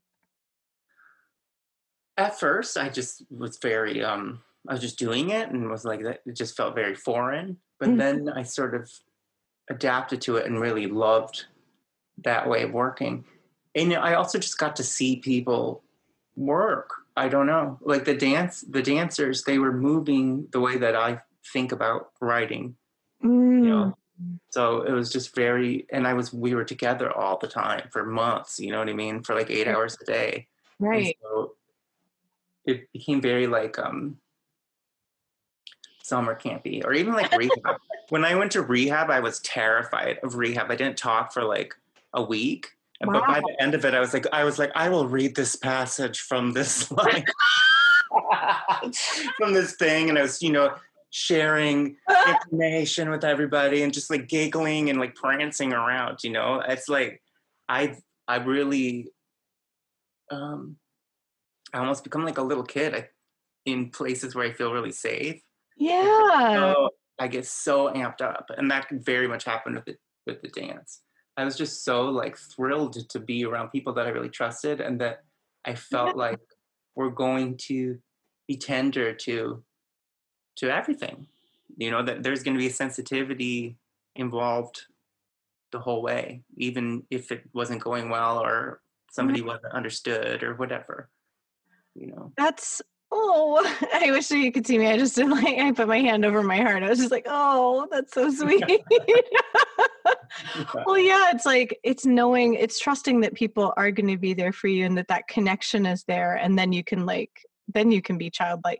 At 2.15 2.39
first, 2.39 2.77
I 2.77 2.87
just 2.87 3.25
was 3.29 3.57
very 3.61 4.01
um 4.03 4.41
I 4.69 4.73
was 4.73 4.81
just 4.81 4.97
doing 4.97 5.31
it 5.31 5.49
and 5.49 5.69
was 5.69 5.83
like 5.83 6.01
that 6.03 6.21
it 6.25 6.37
just 6.37 6.55
felt 6.55 6.75
very 6.75 6.95
foreign. 6.95 7.57
But 7.79 7.89
mm. 7.89 7.97
then 7.97 8.29
I 8.29 8.43
sort 8.43 8.73
of 8.73 8.89
adapted 9.69 10.21
to 10.21 10.37
it 10.37 10.45
and 10.45 10.61
really 10.61 10.87
loved 10.87 11.45
that 12.23 12.49
way 12.49 12.63
of 12.63 12.71
working 12.71 13.25
and 13.77 13.93
I 13.93 14.15
also 14.15 14.39
just 14.39 14.57
got 14.57 14.75
to 14.77 14.83
see 14.83 15.17
people 15.17 15.83
work. 16.35 16.91
I 17.15 17.29
don't 17.29 17.47
know, 17.47 17.79
like 17.81 18.05
the 18.05 18.13
dance, 18.13 18.61
the 18.61 18.81
dancers, 18.81 19.43
they 19.43 19.57
were 19.57 19.71
moving 19.71 20.47
the 20.51 20.59
way 20.59 20.77
that 20.77 20.95
I 20.95 21.21
think 21.51 21.71
about 21.71 22.11
writing. 22.21 22.75
Mm. 23.23 23.63
You 23.63 23.69
know, 23.69 23.97
so 24.51 24.81
it 24.83 24.91
was 24.91 25.11
just 25.11 25.33
very, 25.35 25.87
and 25.91 26.05
I 26.05 26.13
was, 26.13 26.31
we 26.31 26.53
were 26.53 26.63
together 26.63 27.11
all 27.11 27.37
the 27.37 27.47
time 27.47 27.89
for 27.91 28.05
months. 28.05 28.59
You 28.59 28.71
know 28.71 28.79
what 28.79 28.89
I 28.89 28.93
mean? 28.93 29.23
For 29.23 29.33
like 29.33 29.49
eight 29.49 29.67
hours 29.67 29.97
a 30.01 30.05
day. 30.05 30.47
Right. 30.79 31.17
so 31.23 31.53
it 32.65 32.91
became 32.93 33.19
very 33.19 33.47
like 33.47 33.79
um 33.79 34.17
summer 36.03 36.35
campy, 36.35 36.85
or 36.85 36.93
even 36.93 37.13
like 37.13 37.31
rehab. 37.35 37.77
when 38.09 38.23
I 38.23 38.35
went 38.35 38.51
to 38.51 38.61
rehab, 38.61 39.09
I 39.09 39.21
was 39.21 39.39
terrified 39.39 40.19
of 40.21 40.35
rehab. 40.35 40.69
I 40.69 40.75
didn't 40.75 40.97
talk 40.97 41.33
for 41.33 41.43
like 41.43 41.73
a 42.13 42.21
week 42.21 42.76
Wow. 43.01 43.13
But 43.13 43.27
by 43.27 43.39
the 43.39 43.62
end 43.62 43.75
of 43.75 43.86
it, 43.86 43.93
I 43.93 43.99
was 43.99 44.13
like, 44.13 44.25
I 44.33 44.43
was 44.43 44.57
like, 44.57 44.71
I 44.75 44.89
will 44.89 45.07
read 45.07 45.36
this 45.36 45.55
passage 45.55 46.21
from 46.21 46.53
this 46.53 46.91
line, 46.91 47.25
from 49.38 49.53
this 49.53 49.75
thing, 49.75 50.10
and 50.10 50.17
I 50.17 50.23
was, 50.23 50.41
you 50.41 50.51
know, 50.51 50.73
sharing 51.10 51.97
information 52.27 53.10
with 53.10 53.23
everybody 53.23 53.83
and 53.83 53.93
just 53.93 54.10
like 54.10 54.27
giggling 54.27 54.89
and 54.89 54.99
like 54.99 55.15
prancing 55.15 55.73
around. 55.73 56.23
You 56.23 56.31
know, 56.31 56.62
it's 56.67 56.89
like 56.89 57.21
I 57.69 57.97
I 58.27 58.38
really 58.38 59.10
um 60.31 60.77
I 61.73 61.79
almost 61.79 62.03
become 62.03 62.25
like 62.25 62.38
a 62.38 62.43
little 62.43 62.63
kid 62.63 62.95
I, 62.95 63.10
in 63.65 63.89
places 63.89 64.33
where 64.33 64.47
I 64.47 64.53
feel 64.53 64.73
really 64.73 64.91
safe. 64.91 65.41
Yeah. 65.77 66.53
So 66.53 66.89
I 67.19 67.27
get 67.27 67.45
so 67.45 67.91
amped 67.93 68.21
up, 68.21 68.49
and 68.55 68.71
that 68.71 68.88
very 68.91 69.27
much 69.27 69.43
happened 69.43 69.75
with 69.75 69.86
the 69.86 69.97
with 70.25 70.41
the 70.41 70.49
dance. 70.49 71.01
I 71.38 71.45
was 71.45 71.56
just 71.56 71.86
so 71.86 72.06
like 72.06 72.38
thrilled 72.38 73.10
to 73.10 73.19
be 73.19 73.45
around 73.45 73.69
people 73.69 73.93
that 73.93 74.08
I 74.08 74.10
really 74.10 74.30
trusted 74.30 74.82
and 74.82 75.00
that 75.02 75.23
I 75.65 75.76
felt 75.76 76.15
yeah. 76.15 76.23
like 76.23 76.39
we're 76.95 77.10
going 77.10 77.58
to 77.67 78.00
be 78.47 78.58
tender 78.58 79.13
to 79.13 79.63
to 80.58 80.69
everything. 80.76 81.28
You 81.78 81.91
know, 81.91 82.04
that 82.04 82.23
there's 82.23 82.43
gonna 82.43 82.58
be 82.58 82.67
a 82.67 82.71
sensitivity 82.71 83.78
involved 84.15 84.82
the 85.71 85.80
whole 85.80 86.02
way, 86.02 86.41
even 86.58 87.04
if 87.12 87.32
it 87.32 87.43
wasn't 87.54 87.84
going 87.84 88.10
well 88.10 88.39
or 88.39 88.82
somebody 89.12 89.39
mm-hmm. 89.39 89.50
wasn't 89.50 89.73
understood 89.73 90.43
or 90.43 90.56
whatever. 90.56 91.10
You 91.93 92.08
know. 92.08 92.32
That's 92.36 92.82
oh, 93.12 93.63
I 93.93 94.12
wish 94.12 94.32
you 94.32 94.52
could 94.52 94.65
see 94.65 94.78
me. 94.78 94.88
I 94.88 94.97
just 94.97 95.15
did 95.15 95.30
like 95.30 95.45
I 95.45 95.71
put 95.71 95.88
my 95.88 96.00
hand 96.00 96.26
over 96.26 96.41
my 96.41 96.58
heart. 96.58 96.84
I 96.84 96.89
was 96.89 97.00
just 97.00 97.12
like, 97.12 97.26
oh, 97.28 97.88
that's 97.91 98.13
so 98.13 98.32
sweet. 98.34 98.63
well, 100.85 100.97
yeah, 100.97 101.31
it's 101.31 101.45
like 101.45 101.79
it's 101.83 102.05
knowing, 102.05 102.53
it's 102.55 102.79
trusting 102.79 103.21
that 103.21 103.33
people 103.33 103.73
are 103.77 103.91
going 103.91 104.07
to 104.07 104.17
be 104.17 104.33
there 104.33 104.51
for 104.51 104.67
you, 104.67 104.85
and 104.85 104.97
that 104.97 105.07
that 105.07 105.27
connection 105.27 105.85
is 105.85 106.03
there, 106.03 106.35
and 106.35 106.57
then 106.57 106.71
you 106.71 106.83
can 106.83 107.05
like, 107.05 107.31
then 107.73 107.91
you 107.91 108.01
can 108.01 108.17
be 108.17 108.29
childlike. 108.29 108.79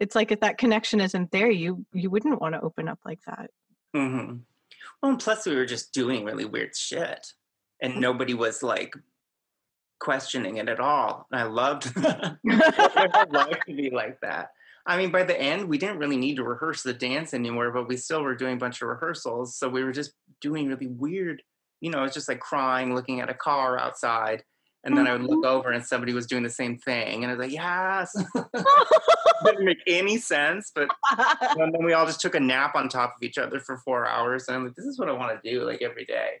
It's 0.00 0.14
like 0.14 0.32
if 0.32 0.40
that 0.40 0.58
connection 0.58 1.00
isn't 1.00 1.30
there, 1.30 1.50
you 1.50 1.84
you 1.92 2.10
wouldn't 2.10 2.40
want 2.40 2.54
to 2.54 2.60
open 2.60 2.88
up 2.88 2.98
like 3.04 3.20
that. 3.26 3.50
Mm-hmm. 3.94 4.36
Well, 5.02 5.12
and 5.12 5.20
plus 5.20 5.46
we 5.46 5.54
were 5.54 5.66
just 5.66 5.92
doing 5.92 6.24
really 6.24 6.44
weird 6.44 6.76
shit, 6.76 7.26
and 7.80 7.94
mm. 7.94 8.00
nobody 8.00 8.34
was 8.34 8.62
like 8.62 8.94
questioning 10.02 10.56
it 10.56 10.68
at 10.68 10.80
all. 10.80 11.26
And 11.30 11.40
I 11.40 11.44
loved 11.44 11.94
that. 11.94 12.36
I 12.50 13.26
love 13.30 13.50
to 13.66 13.74
be 13.74 13.90
like 13.90 14.20
that. 14.20 14.50
I 14.86 14.96
mean, 14.96 15.10
by 15.10 15.22
the 15.22 15.38
end, 15.40 15.68
we 15.68 15.78
didn't 15.78 15.98
really 15.98 16.16
need 16.16 16.36
to 16.36 16.44
rehearse 16.44 16.82
the 16.82 16.92
dance 16.92 17.34
anymore, 17.34 17.70
but 17.70 17.88
we 17.88 17.96
still 17.96 18.22
were 18.22 18.34
doing 18.34 18.54
a 18.54 18.58
bunch 18.58 18.82
of 18.82 18.88
rehearsals. 18.88 19.56
So 19.56 19.68
we 19.68 19.84
were 19.84 19.92
just 19.92 20.12
doing 20.40 20.68
really 20.68 20.88
weird, 20.88 21.42
you 21.80 21.90
know, 21.90 22.04
it's 22.04 22.14
just 22.14 22.28
like 22.28 22.40
crying, 22.40 22.94
looking 22.94 23.20
at 23.20 23.30
a 23.30 23.34
car 23.34 23.78
outside. 23.78 24.42
And 24.84 24.98
then 24.98 25.06
I 25.06 25.12
would 25.12 25.22
look 25.22 25.44
mm-hmm. 25.44 25.56
over 25.56 25.70
and 25.70 25.84
somebody 25.84 26.12
was 26.12 26.26
doing 26.26 26.42
the 26.42 26.50
same 26.50 26.76
thing. 26.76 27.22
And 27.22 27.30
I 27.30 27.36
was 27.36 27.46
like, 27.46 27.52
yes. 27.52 28.12
Didn't 29.44 29.64
make 29.64 29.78
any 29.86 30.18
sense. 30.18 30.72
But 30.74 30.88
and 31.40 31.72
then 31.72 31.84
we 31.84 31.92
all 31.92 32.04
just 32.04 32.20
took 32.20 32.34
a 32.34 32.40
nap 32.40 32.74
on 32.74 32.88
top 32.88 33.14
of 33.16 33.22
each 33.22 33.38
other 33.38 33.60
for 33.60 33.76
four 33.78 34.08
hours. 34.08 34.48
And 34.48 34.56
I'm 34.56 34.64
like, 34.64 34.74
this 34.74 34.86
is 34.86 34.98
what 34.98 35.08
I 35.08 35.12
want 35.12 35.40
to 35.40 35.50
do 35.50 35.64
like 35.64 35.82
every 35.82 36.04
day 36.04 36.40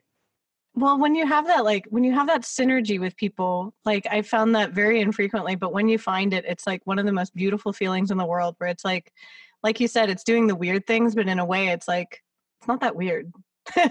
well 0.74 0.98
when 0.98 1.14
you 1.14 1.26
have 1.26 1.46
that 1.46 1.64
like 1.64 1.86
when 1.90 2.04
you 2.04 2.12
have 2.12 2.26
that 2.26 2.42
synergy 2.42 2.98
with 2.98 3.16
people 3.16 3.74
like 3.84 4.06
i 4.10 4.22
found 4.22 4.54
that 4.54 4.72
very 4.72 5.00
infrequently 5.00 5.54
but 5.54 5.72
when 5.72 5.88
you 5.88 5.98
find 5.98 6.32
it 6.32 6.44
it's 6.46 6.66
like 6.66 6.80
one 6.84 6.98
of 6.98 7.06
the 7.06 7.12
most 7.12 7.34
beautiful 7.34 7.72
feelings 7.72 8.10
in 8.10 8.18
the 8.18 8.24
world 8.24 8.54
where 8.58 8.70
it's 8.70 8.84
like 8.84 9.12
like 9.62 9.80
you 9.80 9.88
said 9.88 10.08
it's 10.08 10.24
doing 10.24 10.46
the 10.46 10.54
weird 10.54 10.86
things 10.86 11.14
but 11.14 11.28
in 11.28 11.38
a 11.38 11.44
way 11.44 11.68
it's 11.68 11.88
like 11.88 12.22
it's 12.60 12.68
not 12.68 12.80
that 12.80 12.94
weird. 12.94 13.32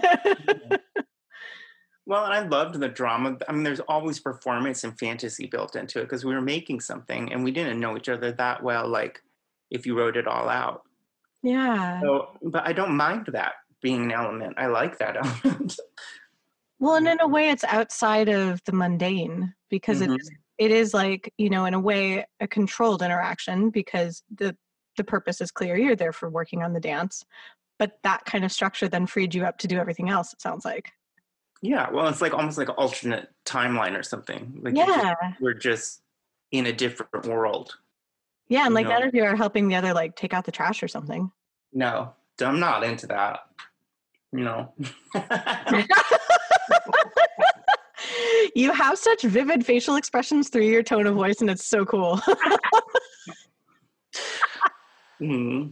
Well 2.04 2.24
and 2.24 2.34
i 2.34 2.46
loved 2.46 2.80
the 2.80 2.88
drama 2.88 3.38
i 3.48 3.52
mean 3.52 3.62
there's 3.62 3.80
always 3.80 4.18
performance 4.18 4.82
and 4.82 4.98
fantasy 4.98 5.46
built 5.46 5.76
into 5.76 6.00
it 6.00 6.04
because 6.04 6.24
we 6.24 6.34
were 6.34 6.40
making 6.40 6.80
something 6.80 7.32
and 7.32 7.44
we 7.44 7.52
didn't 7.52 7.78
know 7.78 7.96
each 7.96 8.08
other 8.08 8.32
that 8.32 8.62
well 8.62 8.88
like 8.88 9.22
if 9.70 9.86
you 9.86 9.96
wrote 9.96 10.16
it 10.16 10.26
all 10.26 10.48
out. 10.48 10.82
Yeah. 11.42 12.00
So 12.00 12.36
but 12.42 12.66
i 12.66 12.72
don't 12.72 12.96
mind 12.96 13.28
that 13.32 13.54
being 13.80 14.02
an 14.02 14.12
element 14.12 14.54
i 14.58 14.66
like 14.66 14.98
that 14.98 15.16
element 15.44 15.76
well, 16.82 16.96
and 16.96 17.08
in 17.08 17.20
a 17.20 17.28
way, 17.28 17.50
it's 17.50 17.64
outside 17.64 18.28
of 18.28 18.62
the 18.64 18.72
mundane 18.72 19.54
because 19.70 20.00
mm-hmm. 20.00 20.12
it 20.12 20.20
is 20.20 20.30
it 20.58 20.70
is 20.70 20.94
like 20.94 21.32
you 21.38 21.48
know 21.48 21.64
in 21.64 21.74
a 21.74 21.80
way 21.80 22.26
a 22.40 22.46
controlled 22.46 23.02
interaction 23.02 23.70
because 23.70 24.22
the 24.36 24.56
the 24.96 25.04
purpose 25.04 25.40
is 25.40 25.50
clear. 25.50 25.76
You're 25.76 25.96
there 25.96 26.12
for 26.12 26.28
working 26.28 26.62
on 26.62 26.74
the 26.74 26.80
dance 26.80 27.24
but 27.82 27.98
that 28.04 28.24
kind 28.24 28.44
of 28.44 28.52
structure 28.52 28.88
then 28.88 29.06
freed 29.06 29.34
you 29.34 29.44
up 29.44 29.58
to 29.58 29.66
do 29.66 29.76
everything 29.76 30.08
else 30.08 30.32
it 30.32 30.40
sounds 30.40 30.64
like. 30.64 30.92
Yeah 31.62 31.90
well 31.90 32.06
it's 32.06 32.20
like 32.20 32.32
almost 32.32 32.56
like 32.56 32.68
an 32.68 32.76
alternate 32.76 33.28
timeline 33.44 33.98
or 33.98 34.04
something 34.04 34.60
like 34.62 34.76
yeah 34.76 35.14
just, 35.20 35.40
we're 35.40 35.54
just 35.54 36.02
in 36.52 36.66
a 36.66 36.72
different 36.72 37.26
world 37.26 37.76
yeah 38.48 38.66
and 38.66 38.74
like 38.74 38.84
know? 38.84 38.90
that 38.90 39.06
if 39.06 39.14
you 39.14 39.24
are 39.24 39.34
helping 39.34 39.66
the 39.66 39.74
other 39.74 39.92
like 39.92 40.14
take 40.14 40.32
out 40.32 40.44
the 40.44 40.52
trash 40.52 40.82
or 40.82 40.88
something. 40.88 41.30
No 41.72 42.12
i'm 42.40 42.60
not 42.60 42.84
into 42.84 43.06
that 43.08 43.40
no 44.32 44.72
you 48.54 48.72
have 48.72 48.98
such 48.98 49.22
vivid 49.22 49.64
facial 49.64 49.96
expressions 49.96 50.48
through 50.48 50.62
your 50.62 50.82
tone 50.82 51.06
of 51.06 51.14
voice 51.14 51.40
and 51.40 51.50
it's 51.50 51.64
so 51.64 51.84
cool 51.84 52.20
mm-hmm. 55.20 55.70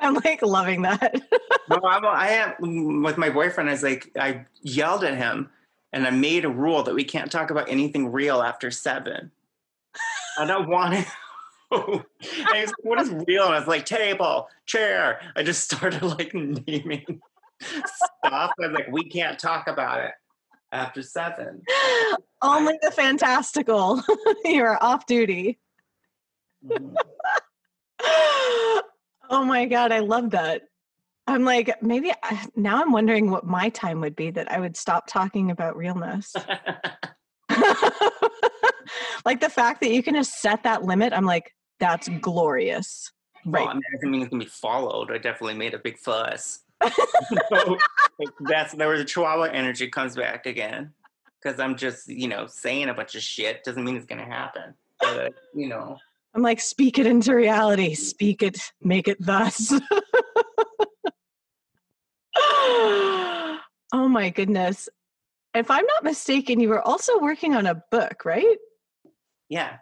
I'm 0.00 0.14
like 0.14 0.42
loving 0.42 0.82
that. 0.82 1.20
no, 1.68 1.80
I'm, 1.84 2.04
I 2.04 2.28
am 2.30 3.02
with 3.02 3.18
my 3.18 3.30
boyfriend. 3.30 3.68
I 3.68 3.72
was 3.72 3.82
like, 3.82 4.10
I 4.18 4.46
yelled 4.62 5.04
at 5.04 5.16
him, 5.16 5.50
and 5.92 6.06
I 6.06 6.10
made 6.10 6.44
a 6.44 6.48
rule 6.48 6.82
that 6.84 6.94
we 6.94 7.04
can't 7.04 7.30
talk 7.30 7.50
about 7.50 7.68
anything 7.68 8.12
real 8.12 8.42
after 8.42 8.70
seven. 8.70 9.30
I 10.38 10.44
don't 10.44 10.68
want 10.68 10.94
to. 10.94 11.06
I 12.50 12.62
was, 12.62 12.72
what 12.82 13.00
is 13.00 13.10
real? 13.26 13.44
And 13.44 13.54
I 13.54 13.58
was 13.58 13.68
like, 13.68 13.84
table, 13.84 14.48
chair. 14.66 15.20
I 15.36 15.42
just 15.42 15.64
started 15.64 16.02
like 16.02 16.32
naming 16.32 17.20
stuff. 17.60 17.82
I 18.24 18.50
was 18.58 18.72
like, 18.72 18.88
we 18.90 19.08
can't 19.08 19.38
talk 19.38 19.68
about 19.68 20.00
it 20.04 20.12
after 20.72 21.02
seven. 21.02 21.62
Only 22.42 22.78
the 22.82 22.90
fantastical. 22.90 24.02
You're 24.44 24.82
off 24.82 25.06
duty. 25.06 25.58
Mm-hmm. 26.66 26.94
Oh 29.30 29.44
my 29.44 29.66
God, 29.66 29.92
I 29.92 29.98
love 29.98 30.30
that. 30.30 30.62
I'm 31.26 31.44
like, 31.44 31.82
maybe 31.82 32.10
I, 32.22 32.46
now 32.56 32.80
I'm 32.80 32.92
wondering 32.92 33.30
what 33.30 33.44
my 33.44 33.68
time 33.68 34.00
would 34.00 34.16
be 34.16 34.30
that 34.30 34.50
I 34.50 34.58
would 34.58 34.74
stop 34.76 35.06
talking 35.06 35.50
about 35.50 35.76
realness. 35.76 36.34
like 39.26 39.40
the 39.40 39.50
fact 39.50 39.82
that 39.82 39.90
you 39.90 40.02
can 40.02 40.14
just 40.14 40.40
set 40.40 40.62
that 40.62 40.84
limit, 40.84 41.12
I'm 41.12 41.26
like, 41.26 41.54
that's 41.78 42.08
glorious. 42.20 43.12
Right. 43.44 43.60
Well, 43.60 43.68
I 43.68 43.74
mean, 43.74 43.82
doesn't 43.92 44.10
mean 44.10 44.22
it's 44.22 44.30
gonna 44.30 44.44
be 44.44 44.50
followed. 44.50 45.12
I 45.12 45.18
definitely 45.18 45.58
made 45.58 45.74
a 45.74 45.78
big 45.78 45.98
fuss. 45.98 46.60
so, 47.48 47.78
that's 48.40 48.74
where 48.74 48.98
the 48.98 49.04
Chihuahua 49.04 49.44
energy 49.44 49.88
comes 49.88 50.16
back 50.16 50.46
again. 50.46 50.92
Because 51.40 51.60
I'm 51.60 51.76
just, 51.76 52.08
you 52.08 52.28
know, 52.28 52.46
saying 52.46 52.88
a 52.88 52.94
bunch 52.94 53.14
of 53.14 53.22
shit 53.22 53.62
doesn't 53.64 53.84
mean 53.84 53.96
it's 53.96 54.06
gonna 54.06 54.24
happen. 54.24 54.74
But, 55.00 55.34
you 55.54 55.68
know. 55.68 55.98
I'm 56.34 56.42
like, 56.42 56.60
speak 56.60 56.98
it 56.98 57.06
into 57.06 57.34
reality. 57.34 57.94
Speak 57.94 58.42
it, 58.42 58.72
make 58.82 59.08
it 59.08 59.18
thus. 59.20 59.72
oh 62.36 63.60
my 63.92 64.30
goodness. 64.30 64.88
If 65.54 65.70
I'm 65.70 65.86
not 65.86 66.04
mistaken, 66.04 66.60
you 66.60 66.68
were 66.68 66.86
also 66.86 67.18
working 67.18 67.54
on 67.54 67.66
a 67.66 67.82
book, 67.90 68.24
right? 68.24 68.58
Yeah. 69.48 69.78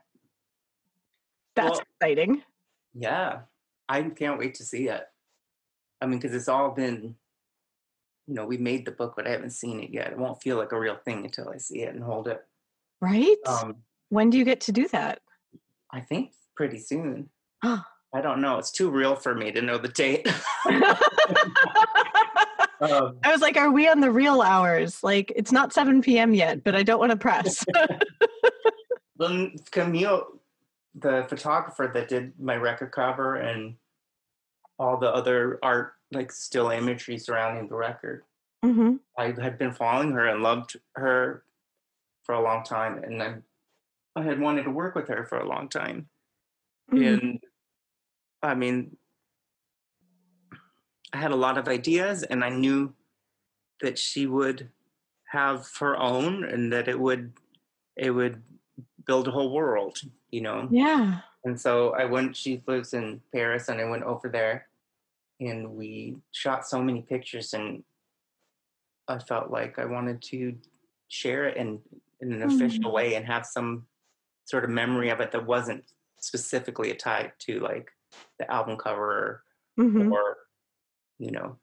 That's 1.56 1.70
well, 1.70 1.82
exciting. 2.00 2.42
Yeah. 2.94 3.40
I 3.88 4.02
can't 4.02 4.38
wait 4.38 4.54
to 4.56 4.64
see 4.64 4.88
it. 4.88 5.02
I 6.00 6.06
mean, 6.06 6.18
because 6.18 6.34
it's 6.34 6.48
all 6.48 6.70
been, 6.70 7.14
you 8.26 8.34
know, 8.34 8.44
we 8.44 8.58
made 8.58 8.84
the 8.84 8.92
book, 8.92 9.14
but 9.16 9.26
I 9.26 9.30
haven't 9.30 9.50
seen 9.50 9.80
it 9.80 9.90
yet. 9.90 10.12
It 10.12 10.18
won't 10.18 10.42
feel 10.42 10.56
like 10.56 10.72
a 10.72 10.78
real 10.78 10.96
thing 10.96 11.24
until 11.24 11.48
I 11.48 11.58
see 11.58 11.82
it 11.82 11.94
and 11.94 12.02
hold 12.02 12.28
it. 12.28 12.44
Right? 13.00 13.36
Um, 13.46 13.76
when 14.08 14.30
do 14.30 14.38
you 14.38 14.44
get 14.44 14.60
to 14.62 14.72
do 14.72 14.88
that? 14.88 15.20
I 15.90 16.00
think 16.00 16.32
pretty 16.54 16.78
soon. 16.78 17.30
I 18.16 18.20
don't 18.20 18.40
know. 18.40 18.58
It's 18.58 18.70
too 18.70 18.90
real 18.90 19.14
for 19.14 19.34
me 19.34 19.52
to 19.52 19.60
know 19.60 19.78
the 19.78 19.88
date. 19.88 20.26
um, 22.80 23.18
I 23.22 23.32
was 23.32 23.40
like, 23.40 23.56
are 23.56 23.70
we 23.70 23.88
on 23.88 24.00
the 24.00 24.10
real 24.10 24.40
hours? 24.40 25.02
Like, 25.02 25.32
it's 25.36 25.52
not 25.52 25.72
7 25.72 26.00
p.m. 26.02 26.32
yet, 26.32 26.64
but 26.64 26.74
I 26.74 26.82
don't 26.82 26.98
want 26.98 27.10
to 27.10 27.16
press. 27.16 27.64
Camille, 29.70 30.26
the 30.94 31.26
photographer 31.28 31.90
that 31.92 32.08
did 32.08 32.32
my 32.38 32.56
record 32.56 32.92
cover 32.92 33.36
and 33.36 33.74
all 34.78 34.98
the 34.98 35.12
other 35.12 35.58
art, 35.62 35.94
like 36.12 36.30
still 36.32 36.70
imagery 36.70 37.18
surrounding 37.18 37.68
the 37.68 37.74
record, 37.74 38.24
mm-hmm. 38.64 38.96
I 39.18 39.34
had 39.40 39.58
been 39.58 39.72
following 39.72 40.12
her 40.12 40.26
and 40.26 40.42
loved 40.42 40.76
her 40.94 41.44
for 42.24 42.34
a 42.34 42.42
long 42.42 42.64
time. 42.64 43.02
And 43.02 43.22
I, 43.22 43.34
I 44.14 44.22
had 44.22 44.40
wanted 44.40 44.64
to 44.64 44.70
work 44.70 44.94
with 44.94 45.08
her 45.08 45.24
for 45.26 45.38
a 45.38 45.48
long 45.48 45.68
time. 45.68 46.08
Mm-hmm. 46.92 47.04
And 47.04 47.40
I 48.42 48.54
mean, 48.54 48.96
I 51.12 51.18
had 51.18 51.30
a 51.30 51.36
lot 51.36 51.56
of 51.56 51.68
ideas, 51.68 52.22
and 52.22 52.44
I 52.44 52.50
knew 52.50 52.92
that 53.80 53.98
she 53.98 54.26
would 54.26 54.68
have 55.30 55.68
her 55.78 55.96
own, 55.96 56.44
and 56.44 56.72
that 56.72 56.88
it 56.88 56.98
would 56.98 57.32
it 57.96 58.10
would 58.10 58.42
build 59.06 59.28
a 59.28 59.30
whole 59.30 59.52
world, 59.52 59.98
you 60.30 60.40
know. 60.40 60.68
Yeah. 60.70 61.20
And 61.44 61.60
so 61.60 61.94
I 61.94 62.04
went. 62.04 62.36
She 62.36 62.62
lives 62.66 62.92
in 62.92 63.20
Paris, 63.32 63.68
and 63.68 63.80
I 63.80 63.84
went 63.84 64.02
over 64.02 64.28
there, 64.28 64.65
and 65.40 65.70
we 65.70 66.16
shot 66.32 66.66
so 66.66 66.82
many 66.82 67.02
pictures, 67.02 67.52
and 67.52 67.82
I 69.08 69.18
felt 69.18 69.50
like 69.50 69.78
I 69.78 69.84
wanted 69.84 70.22
to 70.22 70.54
share 71.08 71.46
it 71.46 71.56
in 71.56 71.80
in 72.20 72.32
an 72.32 72.40
mm-hmm. 72.40 72.56
official 72.56 72.92
way 72.92 73.14
and 73.14 73.26
have 73.26 73.44
some 73.46 73.86
sort 74.44 74.64
of 74.64 74.70
memory 74.70 75.10
of 75.10 75.20
it 75.20 75.32
that 75.32 75.46
wasn't 75.46 75.84
specifically 76.18 76.92
tied 76.94 77.32
to 77.38 77.60
like 77.60 77.90
the 78.38 78.50
album 78.50 78.76
cover 78.76 79.42
mm-hmm. 79.78 80.12
or 80.12 80.36
you 81.18 81.30
know 81.30 81.56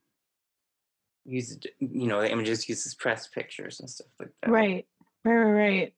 used 1.26 1.68
you 1.80 2.08
know 2.08 2.22
the 2.22 2.32
images 2.32 2.68
uses 2.70 2.94
press 2.96 3.28
pictures 3.28 3.80
and 3.80 3.90
stuff 3.90 4.08
like 4.20 4.30
that 4.42 4.52
right 4.52 4.86
right 5.24 5.34
right 5.34 5.52
right 5.52 5.94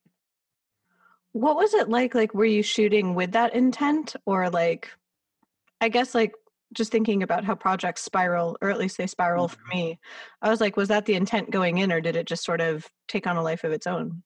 what 1.31 1.55
was 1.55 1.73
it 1.73 1.89
like 1.89 2.15
like 2.15 2.33
were 2.33 2.45
you 2.45 2.63
shooting 2.63 3.15
with 3.15 3.31
that 3.31 3.53
intent 3.55 4.15
or 4.25 4.49
like 4.49 4.89
i 5.81 5.89
guess 5.89 6.15
like 6.15 6.33
just 6.75 6.91
thinking 6.91 7.23
about 7.23 7.43
how 7.43 7.55
projects 7.55 8.03
spiral 8.03 8.57
or 8.61 8.69
at 8.69 8.77
least 8.77 8.97
they 8.97 9.07
spiral 9.07 9.47
mm-hmm. 9.47 9.61
for 9.61 9.75
me 9.75 9.99
i 10.41 10.49
was 10.49 10.61
like 10.61 10.77
was 10.77 10.89
that 10.89 11.05
the 11.05 11.15
intent 11.15 11.49
going 11.49 11.79
in 11.79 11.91
or 11.91 12.01
did 12.01 12.15
it 12.15 12.27
just 12.27 12.43
sort 12.43 12.61
of 12.61 12.89
take 13.07 13.25
on 13.25 13.37
a 13.37 13.43
life 13.43 13.63
of 13.63 13.71
its 13.71 13.87
own 13.87 14.21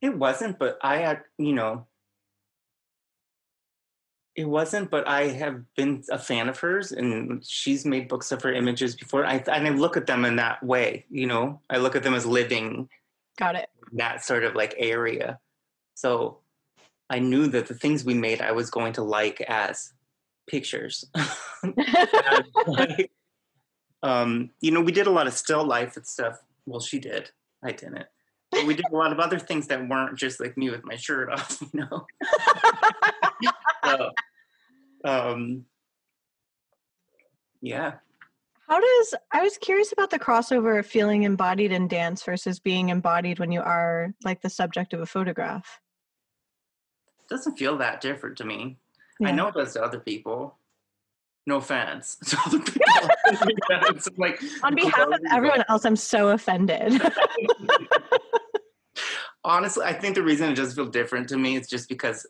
it 0.00 0.16
wasn't 0.16 0.58
but 0.58 0.78
i 0.82 0.98
had 0.98 1.22
you 1.38 1.52
know 1.52 1.86
it 4.36 4.48
wasn't, 4.48 4.90
but 4.90 5.06
I 5.08 5.28
have 5.28 5.62
been 5.74 6.02
a 6.10 6.18
fan 6.18 6.48
of 6.48 6.58
hers, 6.58 6.92
and 6.92 7.44
she's 7.44 7.84
made 7.84 8.08
books 8.08 8.32
of 8.32 8.42
her 8.42 8.52
images 8.52 8.94
before. 8.94 9.26
I 9.26 9.42
and 9.46 9.66
I 9.66 9.70
look 9.70 9.96
at 9.96 10.06
them 10.06 10.24
in 10.24 10.36
that 10.36 10.62
way, 10.62 11.04
you 11.10 11.26
know. 11.26 11.60
I 11.68 11.78
look 11.78 11.96
at 11.96 12.02
them 12.02 12.14
as 12.14 12.24
living. 12.24 12.88
Got 13.38 13.56
it. 13.56 13.68
That 13.92 14.24
sort 14.24 14.44
of 14.44 14.54
like 14.54 14.74
area. 14.78 15.38
So 15.94 16.38
I 17.10 17.18
knew 17.18 17.48
that 17.48 17.66
the 17.66 17.74
things 17.74 18.04
we 18.04 18.14
made, 18.14 18.40
I 18.40 18.52
was 18.52 18.70
going 18.70 18.92
to 18.94 19.02
like 19.02 19.40
as 19.42 19.92
pictures. 20.50 21.04
like, 22.66 23.10
um, 24.02 24.50
you 24.60 24.70
know, 24.70 24.80
we 24.80 24.92
did 24.92 25.06
a 25.06 25.10
lot 25.10 25.26
of 25.26 25.32
still 25.32 25.64
life 25.64 25.96
and 25.96 26.06
stuff. 26.06 26.38
Well, 26.66 26.80
she 26.80 26.98
did. 26.98 27.30
I 27.64 27.72
didn't. 27.72 28.06
But 28.50 28.66
we 28.66 28.74
did 28.74 28.86
a 28.90 28.96
lot 28.96 29.12
of 29.12 29.20
other 29.20 29.38
things 29.38 29.68
that 29.68 29.88
weren't 29.88 30.18
just 30.18 30.40
like 30.40 30.56
me 30.56 30.70
with 30.70 30.84
my 30.84 30.96
shirt 30.96 31.30
off, 31.30 31.62
you 31.72 31.80
know. 31.80 32.06
so, 33.84 34.10
um, 35.04 35.64
yeah. 37.62 37.94
How 38.68 38.80
does 38.80 39.14
I 39.32 39.42
was 39.42 39.56
curious 39.58 39.92
about 39.92 40.10
the 40.10 40.18
crossover 40.18 40.78
of 40.78 40.86
feeling 40.86 41.22
embodied 41.22 41.70
in 41.70 41.86
dance 41.86 42.24
versus 42.24 42.58
being 42.58 42.88
embodied 42.88 43.38
when 43.38 43.52
you 43.52 43.60
are 43.60 44.14
like 44.24 44.42
the 44.42 44.50
subject 44.50 44.94
of 44.94 45.00
a 45.00 45.06
photograph? 45.06 45.80
It 47.20 47.28
doesn't 47.28 47.56
feel 47.56 47.78
that 47.78 48.00
different 48.00 48.36
to 48.38 48.44
me. 48.44 48.78
Yeah. 49.20 49.28
I 49.28 49.32
know 49.32 49.48
it 49.48 49.54
does 49.54 49.74
to 49.74 49.82
other 49.82 50.00
people. 50.00 50.56
No 51.46 51.56
offense 51.56 52.16
to 52.26 52.38
other 52.46 52.58
people. 52.58 52.86
like, 54.16 54.40
On 54.62 54.74
behalf 54.74 55.08
of 55.08 55.20
everyone 55.30 55.64
else, 55.68 55.84
I'm 55.84 55.96
so 55.96 56.30
offended. 56.30 57.00
Honestly, 59.44 59.84
I 59.84 59.92
think 59.92 60.16
the 60.16 60.22
reason 60.22 60.50
it 60.50 60.54
does 60.54 60.74
feel 60.74 60.86
different 60.86 61.28
to 61.30 61.38
me 61.38 61.56
is 61.56 61.68
just 61.68 61.88
because 61.88 62.26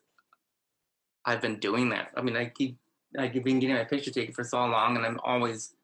I've 1.24 1.40
been 1.40 1.58
doing 1.58 1.88
that. 1.90 2.08
I 2.16 2.22
mean, 2.22 2.36
I 2.36 2.46
keep 2.46 2.76
I've 3.18 3.32
been 3.32 3.58
getting 3.58 3.74
my 3.74 3.84
picture 3.84 4.10
taken 4.10 4.32
for 4.32 4.44
so 4.44 4.58
long, 4.58 4.96
and 4.96 5.04
I'm 5.04 5.18
always 5.24 5.74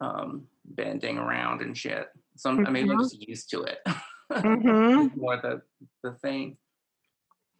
um, 0.00 0.46
bending 0.64 1.18
around 1.18 1.62
and 1.62 1.76
shit. 1.76 2.08
So 2.36 2.50
mm-hmm. 2.50 2.66
I 2.66 2.70
mean, 2.70 2.90
I'm 2.90 2.98
just 2.98 3.20
used 3.28 3.50
to 3.50 3.62
it. 3.64 3.78
mm-hmm. 4.32 5.20
More 5.20 5.36
the 5.36 5.62
the 6.02 6.12
thing. 6.22 6.56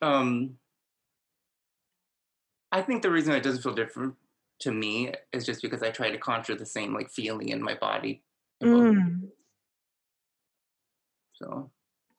Um, 0.01 0.57
I 2.73 2.83
think 2.83 3.03
the 3.03 3.11
reason 3.11 3.35
it 3.35 3.43
doesn't 3.43 3.63
feel 3.63 3.75
different 3.75 4.15
to 4.61 4.73
me 4.73 5.13
is 5.33 5.45
just 5.47 5.63
because 5.63 5.83
I 5.83 5.91
try 5.91 6.11
to 6.11 6.19
conjure 6.19 6.55
the 6.55 6.67
same 6.67 6.95
like 6.95 7.11
feeling 7.11 7.49
in 7.49 7.63
my 7.63 7.75
body. 7.75 8.23
Mm. 8.63 9.31
So 11.33 11.71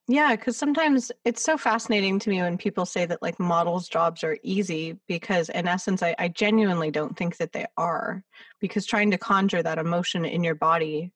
Yeah, 0.07 0.35
because 0.35 0.57
sometimes 0.57 1.11
it's 1.23 1.43
so 1.43 1.57
fascinating 1.57 2.19
to 2.19 2.29
me 2.29 2.41
when 2.41 2.57
people 2.57 2.85
say 2.85 3.05
that 3.05 3.21
like 3.21 3.39
models' 3.39 3.87
jobs 3.87 4.23
are 4.23 4.37
easy 4.43 4.97
because, 5.07 5.49
in 5.49 5.67
essence, 5.67 6.03
I, 6.03 6.15
I 6.17 6.27
genuinely 6.27 6.91
don't 6.91 7.15
think 7.15 7.37
that 7.37 7.53
they 7.53 7.67
are. 7.77 8.23
Because 8.59 8.85
trying 8.85 9.11
to 9.11 9.17
conjure 9.17 9.63
that 9.63 9.77
emotion 9.77 10.25
in 10.25 10.43
your 10.43 10.55
body 10.55 11.11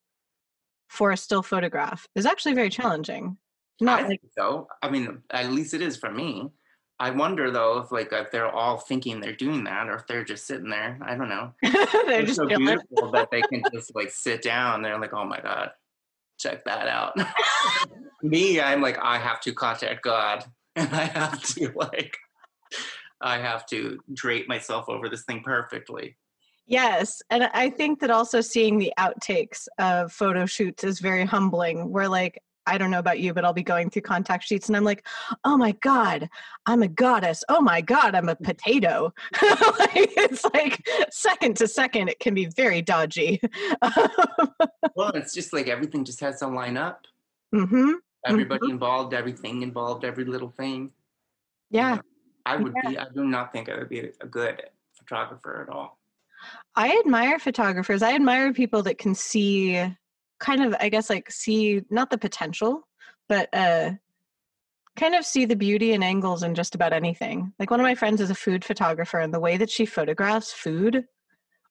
for 0.88 1.12
a 1.12 1.18
still 1.18 1.42
photograph 1.42 2.08
is 2.16 2.26
actually 2.26 2.54
very 2.54 2.70
challenging. 2.70 3.38
Not 3.82 4.04
I 4.04 4.08
like 4.08 4.22
so. 4.38 4.68
I 4.82 4.90
mean, 4.90 5.24
at 5.32 5.52
least 5.52 5.74
it 5.74 5.82
is 5.82 5.98
for 5.98 6.12
me. 6.12 6.52
I 7.00 7.10
wonder 7.10 7.52
though 7.52 7.80
if 7.80 7.92
like 7.92 8.14
if 8.14 8.32
they're 8.32 8.50
all 8.50 8.78
thinking 8.78 9.20
they're 9.20 9.36
doing 9.36 9.66
that 9.66 9.90
or 9.90 9.96
if 9.96 10.08
they're 10.08 10.24
just 10.24 10.48
sitting 10.48 10.70
there. 10.70 10.98
I 11.02 11.16
don't 11.16 11.28
know. 11.28 11.52
they're 11.62 12.22
it's 12.22 12.36
just 12.36 12.36
so 12.36 12.48
beautiful 12.48 13.12
that 13.12 13.30
they 13.32 13.42
can 13.42 13.64
just 13.74 13.94
like 13.96 14.12
sit 14.12 14.42
down. 14.42 14.82
They're 14.82 15.00
like, 15.00 15.14
oh 15.14 15.26
my 15.26 15.42
god, 15.42 15.72
check 16.38 16.64
that 16.66 16.88
out. 16.88 17.18
Me, 18.24 18.62
I'm 18.62 18.82
like, 18.82 18.98
I 19.02 19.18
have 19.18 19.42
to 19.42 19.52
contact 19.52 20.04
God, 20.04 20.46
and 20.76 20.94
I 20.94 21.04
have 21.04 21.44
to 21.56 21.72
like, 21.76 22.18
I 23.20 23.40
have 23.40 23.66
to 23.68 24.00
drape 24.14 24.48
myself 24.48 24.88
over 24.88 25.10
this 25.10 25.26
thing 25.26 25.44
perfectly. 25.44 26.16
Yes, 26.66 27.22
and 27.30 27.44
I 27.54 27.70
think 27.70 28.00
that 28.00 28.10
also 28.10 28.42
seeing 28.42 28.78
the 28.78 28.94
outtakes 28.98 29.68
of 29.78 30.12
photo 30.12 30.46
shoots 30.46 30.84
is 30.84 31.00
very 31.00 31.26
humbling. 31.26 31.92
Where 31.92 32.08
like 32.08 32.42
I 32.68 32.78
don't 32.78 32.92
know 32.92 33.00
about 33.00 33.20
you, 33.20 33.34
but 33.34 33.46
I'll 33.46 33.54
be 33.54 33.64
going 33.64 33.90
through 33.90 34.04
contact 34.04 34.44
sheets 34.46 34.68
and 34.68 34.76
I'm 34.76 34.84
like, 34.84 35.06
oh 35.44 35.58
my 35.58 35.72
God, 35.74 36.30
I'm 36.66 36.82
a 36.82 36.88
goddess. 36.88 37.44
Oh 37.50 37.62
my 37.62 37.82
God, 37.82 38.16
I'm 38.16 38.30
a 38.30 38.36
potato. 38.36 39.14
like, 39.42 40.14
it's 40.18 40.44
like 40.54 40.88
second 41.12 41.58
to 41.58 41.68
second, 41.68 42.10
it 42.10 42.20
can 42.20 42.34
be 42.34 42.46
very 42.46 42.82
dodgy. 42.82 43.40
well, 44.96 45.12
it's 45.14 45.34
just 45.34 45.54
like 45.54 45.68
everything 45.68 46.04
just 46.04 46.20
has 46.22 46.40
to 46.40 46.48
line 46.48 46.78
up. 46.78 47.06
Mm-hmm. 47.54 47.94
Everybody 48.26 48.62
mm-hmm. 48.62 48.72
involved, 48.72 49.14
everything 49.14 49.62
involved, 49.62 50.04
every 50.04 50.26
little 50.26 50.50
thing. 50.50 50.92
Yeah. 51.70 51.90
You 51.92 51.96
know, 51.96 52.02
I 52.46 52.56
would 52.58 52.74
yeah. 52.84 52.90
be, 52.90 53.00
I 53.00 53.06
do 53.14 53.26
not 53.26 53.52
think 53.52 53.70
I 53.70 53.78
would 53.78 53.90
be 53.90 54.00
a 54.00 54.28
good 54.28 54.62
photographer 54.98 55.62
at 55.68 55.74
all. 55.74 56.00
I 56.76 56.98
admire 57.00 57.40
photographers. 57.40 58.02
I 58.02 58.14
admire 58.14 58.54
people 58.54 58.84
that 58.84 58.98
can 58.98 59.16
see 59.16 59.82
kind 60.40 60.64
of 60.64 60.76
i 60.80 60.90
guess 60.90 61.10
like 61.10 61.32
see 61.32 61.82
not 61.90 62.10
the 62.10 62.18
potential 62.18 62.88
but 63.28 63.50
uh 63.54 63.92
kind 64.98 65.16
of 65.16 65.26
see 65.26 65.46
the 65.46 65.56
beauty 65.56 65.94
and 65.94 66.04
angles 66.04 66.44
in 66.44 66.56
just 66.56 66.76
about 66.76 66.94
anything 66.94 67.54
like 67.60 67.70
one 67.70 67.80
of 67.80 67.84
my 67.84 67.96
friends 67.96 68.22
is 68.22 68.30
a 68.30 68.36
food 68.36 68.64
photographer 68.64 69.20
and 69.20 69.34
the 69.34 69.40
way 69.40 69.58
that 69.58 69.70
she 69.70 69.86
photographs 69.86 70.52
food 70.52 71.06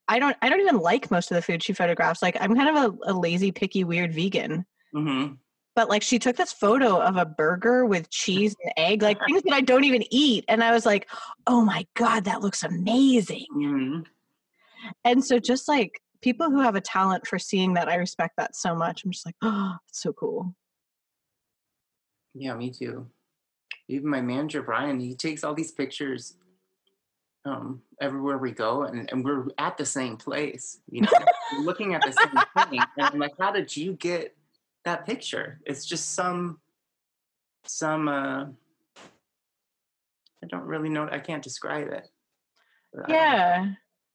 i 0.08 0.18
don't 0.18 0.36
i 0.42 0.48
don't 0.48 0.60
even 0.60 0.78
like 0.78 1.10
most 1.10 1.30
of 1.30 1.34
the 1.34 1.42
food 1.42 1.62
she 1.62 1.72
photographs 1.72 2.22
like 2.22 2.36
i'm 2.40 2.54
kind 2.54 2.76
of 2.76 2.84
a, 3.06 3.12
a 3.12 3.14
lazy 3.14 3.50
picky 3.50 3.84
weird 3.84 4.12
vegan 4.12 4.64
mm-hmm. 4.94 5.34
but 5.74 5.88
like 5.88 6.02
she 6.02 6.18
took 6.18 6.36
this 6.36 6.52
photo 6.52 7.00
of 7.00 7.16
a 7.16 7.24
burger 7.24 7.86
with 7.86 8.10
cheese 8.10 8.54
and 8.62 8.72
egg 8.76 9.02
like 9.02 9.18
things 9.26 9.42
that 9.42 9.54
i 9.54 9.60
don't 9.60 9.84
even 9.84 10.04
eat 10.10 10.44
and 10.48 10.62
i 10.62 10.72
was 10.72 10.84
like 10.84 11.08
oh 11.46 11.64
my 11.64 11.86
god 11.94 12.24
that 12.24 12.42
looks 12.42 12.62
amazing 12.62 13.46
mm-hmm. 13.56 14.00
and 15.04 15.24
so 15.24 15.38
just 15.38 15.66
like 15.66 16.00
people 16.24 16.50
who 16.50 16.62
have 16.62 16.74
a 16.74 16.80
talent 16.80 17.26
for 17.26 17.38
seeing 17.38 17.74
that, 17.74 17.86
I 17.86 17.96
respect 17.96 18.38
that 18.38 18.56
so 18.56 18.74
much. 18.74 19.04
I'm 19.04 19.10
just 19.10 19.26
like, 19.26 19.36
oh, 19.42 19.76
it's 19.88 20.00
so 20.00 20.14
cool. 20.14 20.54
Yeah, 22.32 22.54
me 22.54 22.70
too. 22.70 23.06
Even 23.88 24.08
my 24.08 24.22
manager 24.22 24.62
Brian, 24.62 24.98
he 24.98 25.14
takes 25.14 25.44
all 25.44 25.52
these 25.52 25.70
pictures 25.70 26.36
um, 27.44 27.82
everywhere 28.00 28.38
we 28.38 28.52
go, 28.52 28.84
and, 28.84 29.12
and 29.12 29.22
we're 29.22 29.48
at 29.58 29.76
the 29.76 29.84
same 29.84 30.16
place. 30.16 30.80
You 30.90 31.02
know, 31.02 31.10
looking 31.60 31.94
at 31.94 32.00
the 32.00 32.12
same 32.12 32.70
thing, 32.70 32.80
and 32.96 33.06
I'm 33.06 33.18
like, 33.18 33.34
how 33.38 33.52
did 33.52 33.76
you 33.76 33.92
get 33.92 34.34
that 34.86 35.04
picture? 35.04 35.60
It's 35.66 35.84
just 35.84 36.14
some 36.14 36.58
some. 37.66 38.08
uh 38.08 38.46
I 40.42 40.46
don't 40.48 40.64
really 40.64 40.88
know. 40.88 41.06
I 41.10 41.18
can't 41.18 41.42
describe 41.42 41.88
it. 41.88 42.08
Yeah 43.08 43.74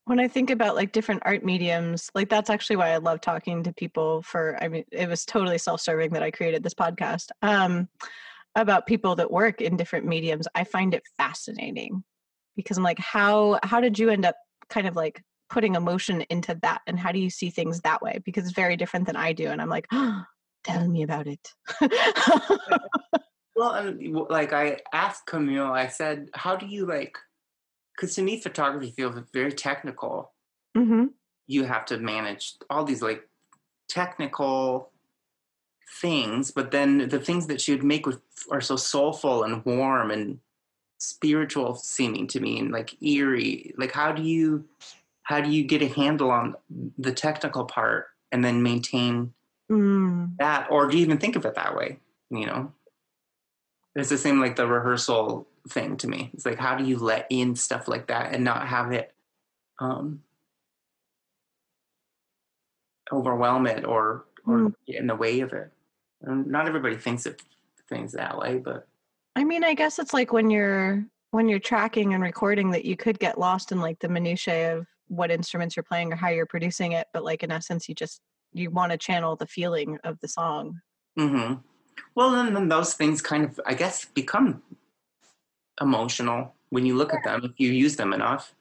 when 0.10 0.20
I 0.20 0.28
think 0.28 0.50
about 0.50 0.76
like 0.76 0.92
different 0.92 1.22
art 1.24 1.46
mediums, 1.46 2.10
like 2.16 2.30
that's 2.30 2.50
actually 2.50 2.78
why 2.78 2.90
I 2.90 2.98
love 2.98 3.22
talking 3.22 3.62
to 3.62 3.72
people 3.72 4.24
for 4.24 4.58
I 4.60 4.68
mean 4.68 4.84
it 4.92 5.08
was 5.08 5.24
totally 5.24 5.60
self-serving 5.60 6.14
that 6.14 6.24
I 6.24 6.32
created 6.32 6.64
this 6.64 6.74
podcast. 6.74 7.28
Um 7.44 7.88
about 8.56 8.88
people 8.88 9.16
that 9.18 9.30
work 9.30 9.62
in 9.62 9.78
different 9.78 10.08
mediums. 10.08 10.48
I 10.56 10.64
find 10.64 10.96
it 10.96 11.04
fascinating 11.18 12.04
because 12.56 12.76
I'm 12.76 12.84
like 12.84 12.98
how 12.98 13.60
how 13.62 13.80
did 13.82 14.00
you 14.00 14.10
end 14.10 14.26
up 14.26 14.36
kind 14.68 14.88
of 14.88 14.96
like 14.96 15.22
putting 15.48 15.76
emotion 15.76 16.22
into 16.32 16.58
that 16.64 16.82
and 16.88 17.00
how 17.00 17.12
do 17.12 17.20
you 17.20 17.30
see 17.30 17.52
things 17.52 17.82
that 17.82 18.02
way 18.02 18.20
because 18.26 18.46
it's 18.46 18.56
very 18.56 18.78
different 18.78 19.06
than 19.06 19.16
I 19.16 19.32
do 19.34 19.46
and 19.50 19.62
I'm 19.62 19.70
like 19.70 19.86
oh, 19.92 20.24
tell 20.64 20.88
me 20.88 21.04
about 21.04 21.28
it. 21.28 21.54
well, 23.56 23.94
like 24.30 24.54
I 24.54 24.80
asked 24.92 25.28
Camille, 25.28 25.72
I 25.72 25.88
said, 25.88 26.30
how 26.34 26.56
do 26.56 26.66
you 26.66 26.88
like 26.88 27.16
because 28.00 28.16
to 28.16 28.22
me 28.22 28.40
photography 28.40 28.92
feels 28.92 29.20
very 29.34 29.52
technical 29.52 30.32
mm-hmm. 30.78 31.06
you 31.48 31.64
have 31.66 31.86
to 31.86 31.98
manage 31.98 32.54
all 32.70 32.84
these 32.84 33.02
like 33.02 33.28
technical 33.90 34.92
things 36.02 36.52
but 36.52 36.72
then 36.72 37.10
the 37.10 37.20
things 37.20 37.48
that 37.48 37.60
she 37.60 37.72
would 37.72 37.84
make 37.84 38.06
with 38.06 38.22
are 38.52 38.62
so 38.62 38.76
soulful 38.76 39.44
and 39.44 39.66
warm 39.66 40.12
and 40.12 40.40
spiritual 41.00 41.76
seeming 41.76 42.28
to 42.28 42.40
me 42.40 42.60
and 42.60 42.72
like 42.72 43.02
eerie 43.02 43.74
like 43.78 43.92
how 43.92 44.12
do 44.12 44.22
you 44.22 44.64
how 45.24 45.42
do 45.42 45.50
you 45.50 45.64
get 45.64 45.82
a 45.82 45.88
handle 45.88 46.30
on 46.30 46.56
the 46.98 47.12
technical 47.12 47.66
part 47.66 48.08
and 48.32 48.44
then 48.44 48.62
maintain 48.62 49.34
mm. 49.72 50.30
that 50.38 50.68
or 50.70 50.88
do 50.88 50.98
you 50.98 51.04
even 51.04 51.18
think 51.18 51.36
of 51.36 51.46
it 51.46 51.56
that 51.56 51.76
way 51.76 51.98
you 52.30 52.46
know 52.46 52.72
it's 53.96 54.10
the 54.10 54.18
same 54.18 54.40
like 54.40 54.56
the 54.56 54.68
rehearsal 54.68 55.48
thing 55.70 55.98
to 55.98 56.08
me. 56.08 56.32
It's 56.34 56.46
like 56.46 56.60
how 56.60 56.76
do 56.76 56.84
you 56.84 56.98
let 56.98 57.28
in 57.30 57.56
stuff 57.56 57.88
like 57.88 58.08
that 58.08 58.34
and 58.34 58.44
not 58.44 58.68
have 58.68 58.92
it 58.92 59.14
um, 59.80 60.22
overwhelm 63.12 63.68
it 63.68 63.86
or 63.86 64.26
or 64.46 64.58
mm. 64.58 64.74
get 64.88 64.98
in 64.98 65.08
the 65.08 65.16
way 65.16 65.40
of 65.42 65.54
it. 65.54 65.72
And 66.22 66.48
not 66.48 66.68
everybody 66.68 66.98
thinks 66.98 67.26
of 67.26 67.38
things 67.88 68.12
that 68.14 68.38
way, 68.38 68.58
but 68.58 68.88
I 69.36 69.44
mean, 69.44 69.64
I 69.64 69.74
guess 69.74 70.00
it's 70.00 70.14
like 70.14 70.34
when 70.34 70.50
you're 70.50 71.06
when 71.32 71.48
you're 71.48 71.60
tracking 71.60 72.14
and 72.14 72.24
recording 72.24 72.72
that 72.72 72.86
you 72.86 72.98
could 72.98 73.20
get 73.20 73.40
lost 73.40 73.72
in 73.72 73.80
like 73.80 74.00
the 74.00 74.10
minutiae 74.10 74.78
of 74.78 74.88
what 75.08 75.32
instruments 75.32 75.76
you're 75.76 75.84
playing 75.84 76.12
or 76.12 76.16
how 76.16 76.30
you're 76.30 76.46
producing 76.46 76.94
it, 76.94 77.08
but 77.14 77.24
like 77.24 77.44
in 77.44 77.52
essence, 77.52 77.88
you 77.88 77.96
just 77.96 78.22
you 78.52 78.70
want 78.70 78.92
to 78.92 78.98
channel 78.98 79.36
the 79.36 79.48
feeling 79.48 79.98
of 80.04 80.20
the 80.22 80.28
song. 80.28 80.82
Mm-hmm. 81.18 81.56
Well, 82.16 82.32
then, 82.32 82.54
then 82.54 82.70
those 82.70 82.94
things 82.94 83.22
kind 83.22 83.46
of, 83.46 83.60
I 83.66 83.74
guess, 83.74 84.06
become 84.06 84.62
emotional 85.82 86.56
when 86.70 86.86
you 86.86 86.96
look 86.96 87.14
at 87.14 87.24
them 87.24 87.42
if 87.44 87.52
you 87.58 87.72
use 87.72 87.96
them 87.96 88.14
enough. 88.14 88.54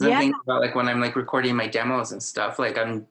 Yeah. 0.00 0.16
I 0.16 0.20
think 0.20 0.34
about 0.42 0.60
like 0.60 0.74
when 0.74 0.88
I'm 0.88 1.00
like 1.00 1.16
recording 1.16 1.54
my 1.54 1.68
demos 1.68 2.12
and 2.12 2.22
stuff, 2.22 2.58
like 2.58 2.76
I'm 2.76 3.06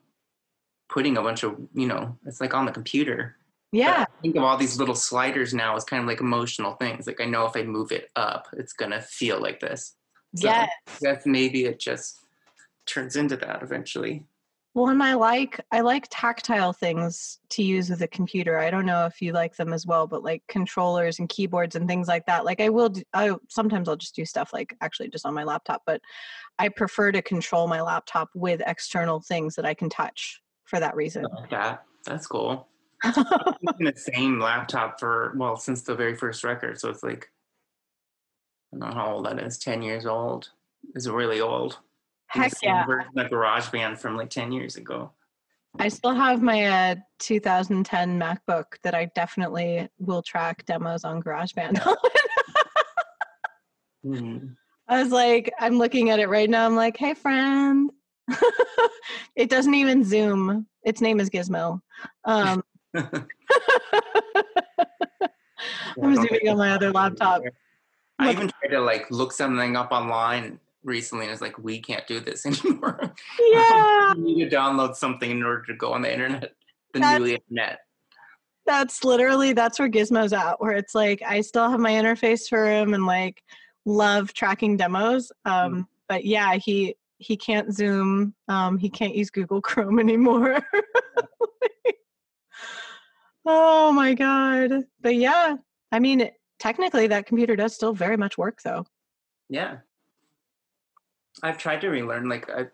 putting 0.88 1.16
a 1.16 1.22
bunch 1.22 1.42
of, 1.42 1.56
you 1.74 1.86
know, 1.86 2.16
it's 2.26 2.40
like 2.40 2.54
on 2.54 2.66
the 2.66 2.72
computer. 2.72 3.36
Yeah. 3.72 4.04
think 4.22 4.36
of 4.36 4.44
all 4.44 4.56
these 4.56 4.78
little 4.78 4.94
sliders 4.94 5.52
now 5.52 5.76
as 5.76 5.84
kind 5.84 6.02
of 6.02 6.06
like 6.06 6.20
emotional 6.20 6.74
things. 6.74 7.06
Like 7.06 7.20
I 7.20 7.24
know 7.24 7.46
if 7.46 7.56
I 7.56 7.62
move 7.62 7.90
it 7.90 8.10
up, 8.16 8.46
it's 8.52 8.72
gonna 8.72 9.00
feel 9.00 9.40
like 9.40 9.60
this. 9.60 9.94
So 10.36 10.48
yes. 10.48 10.70
That's 11.00 11.26
maybe 11.26 11.64
it 11.64 11.80
just 11.80 12.20
turns 12.86 13.16
into 13.16 13.36
that 13.36 13.62
eventually. 13.62 14.26
Well, 14.74 14.88
and 14.88 15.00
I 15.00 15.14
like 15.14 15.60
I 15.70 15.82
like 15.82 16.08
tactile 16.10 16.72
things 16.72 17.38
to 17.50 17.62
use 17.62 17.90
with 17.90 18.02
a 18.02 18.08
computer. 18.08 18.58
I 18.58 18.70
don't 18.70 18.86
know 18.86 19.06
if 19.06 19.22
you 19.22 19.32
like 19.32 19.54
them 19.54 19.72
as 19.72 19.86
well, 19.86 20.08
but 20.08 20.24
like 20.24 20.42
controllers 20.48 21.20
and 21.20 21.28
keyboards 21.28 21.76
and 21.76 21.86
things 21.86 22.08
like 22.08 22.26
that. 22.26 22.44
Like 22.44 22.60
I 22.60 22.70
will, 22.70 22.88
do, 22.88 23.02
I 23.14 23.36
sometimes 23.48 23.88
I'll 23.88 23.94
just 23.94 24.16
do 24.16 24.24
stuff 24.24 24.52
like 24.52 24.76
actually 24.80 25.10
just 25.10 25.26
on 25.26 25.32
my 25.32 25.44
laptop, 25.44 25.82
but 25.86 26.00
I 26.58 26.68
prefer 26.70 27.12
to 27.12 27.22
control 27.22 27.68
my 27.68 27.82
laptop 27.82 28.30
with 28.34 28.62
external 28.66 29.20
things 29.20 29.54
that 29.54 29.64
I 29.64 29.74
can 29.74 29.88
touch 29.88 30.42
for 30.64 30.80
that 30.80 30.96
reason. 30.96 31.24
Yeah, 31.52 31.76
that's 32.04 32.26
cool. 32.26 32.66
the 33.04 33.92
same 33.96 34.40
laptop 34.40 34.98
for 34.98 35.34
well 35.36 35.56
since 35.56 35.82
the 35.82 35.94
very 35.94 36.16
first 36.16 36.42
record, 36.42 36.80
so 36.80 36.90
it's 36.90 37.04
like 37.04 37.30
I 38.72 38.78
don't 38.78 38.88
know 38.90 38.94
how 38.96 39.12
old 39.14 39.26
that 39.26 39.38
is. 39.38 39.56
Ten 39.56 39.82
years 39.82 40.04
old. 40.04 40.50
Is 40.96 41.06
it 41.06 41.12
really 41.12 41.40
old. 41.40 41.78
Heck 42.34 42.52
yeah. 42.62 42.84
The 43.14 43.24
GarageBand 43.24 43.98
from 43.98 44.16
like 44.16 44.30
10 44.30 44.50
years 44.50 44.76
ago. 44.76 45.12
I 45.78 45.88
still 45.88 46.14
have 46.14 46.42
my 46.42 46.64
uh, 46.66 46.96
2010 47.20 48.20
MacBook 48.20 48.64
that 48.82 48.94
I 48.94 49.10
definitely 49.14 49.88
will 49.98 50.22
track 50.22 50.64
demos 50.66 51.04
on 51.04 51.22
GarageBand. 51.22 51.78
mm-hmm. 54.06 54.46
I 54.88 55.02
was 55.02 55.12
like, 55.12 55.52
I'm 55.58 55.78
looking 55.78 56.10
at 56.10 56.18
it 56.20 56.28
right 56.28 56.50
now. 56.50 56.66
I'm 56.66 56.76
like, 56.76 56.96
hey, 56.96 57.14
friend. 57.14 57.90
it 59.36 59.48
doesn't 59.48 59.74
even 59.74 60.04
zoom. 60.04 60.66
Its 60.84 61.00
name 61.00 61.20
is 61.20 61.30
Gizmo. 61.30 61.80
Um, 62.24 62.62
I'm 62.94 63.26
zooming 66.14 66.48
on 66.48 66.58
my 66.58 66.72
other 66.72 66.92
laptop. 66.92 67.42
I 68.18 68.32
even 68.32 68.48
tried 68.48 68.70
to 68.70 68.80
like 68.80 69.10
look 69.10 69.32
something 69.32 69.76
up 69.76 69.92
online 69.92 70.60
recently 70.84 71.24
and 71.24 71.32
it's 71.32 71.40
like 71.40 71.58
we 71.58 71.80
can't 71.80 72.06
do 72.06 72.20
this 72.20 72.46
anymore. 72.46 73.12
Yeah. 73.52 74.14
you 74.14 74.22
need 74.22 74.50
to 74.50 74.56
download 74.56 74.94
something 74.94 75.30
in 75.30 75.42
order 75.42 75.64
to 75.64 75.74
go 75.74 75.92
on 75.92 76.02
the 76.02 76.12
internet, 76.12 76.52
the 76.92 77.00
That's, 77.00 77.20
new 77.20 77.32
internet. 77.32 77.80
that's 78.66 79.04
literally 79.04 79.52
that's 79.52 79.78
where 79.78 79.88
Gizmo's 79.88 80.32
at, 80.32 80.60
where 80.60 80.72
it's 80.72 80.94
like 80.94 81.22
I 81.26 81.40
still 81.40 81.68
have 81.68 81.80
my 81.80 81.92
interface 81.92 82.48
for 82.48 82.70
him 82.70 82.94
and 82.94 83.06
like 83.06 83.42
love 83.84 84.32
tracking 84.32 84.76
demos. 84.76 85.30
Um, 85.44 85.74
mm. 85.74 85.86
but 86.08 86.24
yeah, 86.24 86.54
he 86.54 86.96
he 87.18 87.36
can't 87.36 87.72
Zoom. 87.72 88.34
Um, 88.48 88.78
he 88.78 88.90
can't 88.90 89.14
use 89.14 89.30
Google 89.30 89.60
Chrome 89.62 89.98
anymore. 89.98 90.60
oh 93.46 93.92
my 93.92 94.14
god! 94.14 94.84
But 95.00 95.16
yeah, 95.16 95.56
I 95.92 95.98
mean, 95.98 96.30
technically, 96.58 97.06
that 97.08 97.26
computer 97.26 97.56
does 97.56 97.74
still 97.74 97.92
very 97.92 98.16
much 98.16 98.38
work, 98.38 98.60
though. 98.62 98.84
Yeah, 99.48 99.78
I've 101.42 101.58
tried 101.58 101.80
to 101.82 101.88
relearn 101.88 102.28
like 102.28 102.48
a, 102.48 102.70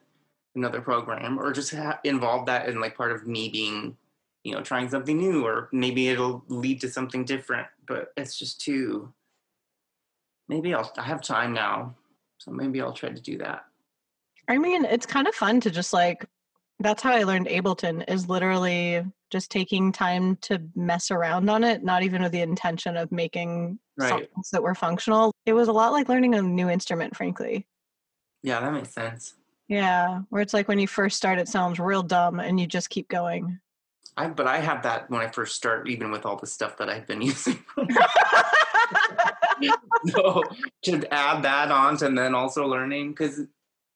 another 0.55 0.81
program, 0.81 1.39
or 1.39 1.53
just 1.53 1.75
ha- 1.75 2.01
involve 2.05 2.47
that 2.47 2.69
in 2.69 2.81
like 2.81 2.97
part 2.97 3.13
of 3.13 3.27
me 3.27 3.49
being, 3.49 3.97
you 4.45 4.55
know, 4.55 4.63
trying 4.63 4.89
something 4.89 5.17
new, 5.17 5.45
or 5.45 5.69
maybe 5.73 6.09
it'll 6.09 6.45
lead 6.49 6.81
to 6.83 6.89
something 6.89 7.25
different. 7.25 7.67
But 7.87 8.13
it's 8.17 8.39
just 8.39 8.61
too. 8.61 9.13
Maybe 10.49 10.75
I'll. 10.75 10.93
I 10.97 11.03
have 11.03 11.23
time 11.23 11.53
now, 11.53 11.95
so 12.39 12.51
maybe 12.51 12.81
I'll 12.81 12.93
try 12.93 13.11
to 13.11 13.21
do 13.21 13.39
that. 13.39 13.65
I 14.49 14.59
mean, 14.59 14.85
it's 14.85 15.07
kind 15.07 15.29
of 15.29 15.35
fun 15.35 15.61
to 15.61 15.71
just 15.71 15.93
like 15.93 16.27
that's 16.81 17.03
how 17.03 17.13
I 17.13 17.23
learned 17.23 17.47
Ableton 17.47 18.11
is 18.11 18.29
literally 18.29 19.05
just 19.31 19.51
taking 19.51 19.93
time 19.93 20.37
to 20.37 20.61
mess 20.75 21.11
around 21.11 21.49
on 21.49 21.63
it, 21.63 21.85
not 21.85 22.03
even 22.03 22.23
with 22.23 22.33
the 22.33 22.41
intention 22.41 22.97
of 22.97 23.13
making 23.13 23.79
right. 23.99 24.09
songs 24.09 24.51
that 24.51 24.63
were 24.63 24.75
functional. 24.75 25.33
It 25.47 25.53
was 25.53 25.69
a 25.69 25.73
lot 25.73 25.93
like 25.93 26.09
learning 26.09 26.35
a 26.35 26.43
new 26.43 26.69
instrument, 26.71 27.15
frankly. 27.15 27.67
Yeah, 28.43 28.61
that 28.61 28.73
makes 28.73 28.93
sense. 28.93 29.35
Yeah, 29.69 30.23
where 30.31 30.43
it's 30.43 30.55
like 30.55 30.67
when 30.69 30.79
you 30.79 30.89
first 30.89 31.17
start, 31.17 31.39
it 31.39 31.49
sounds 31.49 31.79
real 31.79 32.03
dumb, 32.03 32.41
and 32.41 32.59
you 32.59 32.67
just 32.67 32.91
keep 32.91 33.09
going. 33.09 33.61
I, 34.17 34.29
but 34.29 34.47
I 34.47 34.59
have 34.59 34.83
that 34.83 35.09
when 35.11 35.21
I 35.21 35.29
first 35.29 35.55
start, 35.55 35.89
even 35.89 36.11
with 36.11 36.27
all 36.27 36.37
the 36.37 36.47
stuff 36.47 36.77
that 36.79 36.91
I've 36.91 37.07
been 37.07 37.23
using. 37.33 37.59
so 40.09 40.43
to 40.83 41.15
add 41.15 41.43
that 41.45 41.71
on, 41.71 42.03
and 42.03 42.19
then 42.19 42.35
also 42.35 42.67
learning 42.67 43.11
because 43.11 43.43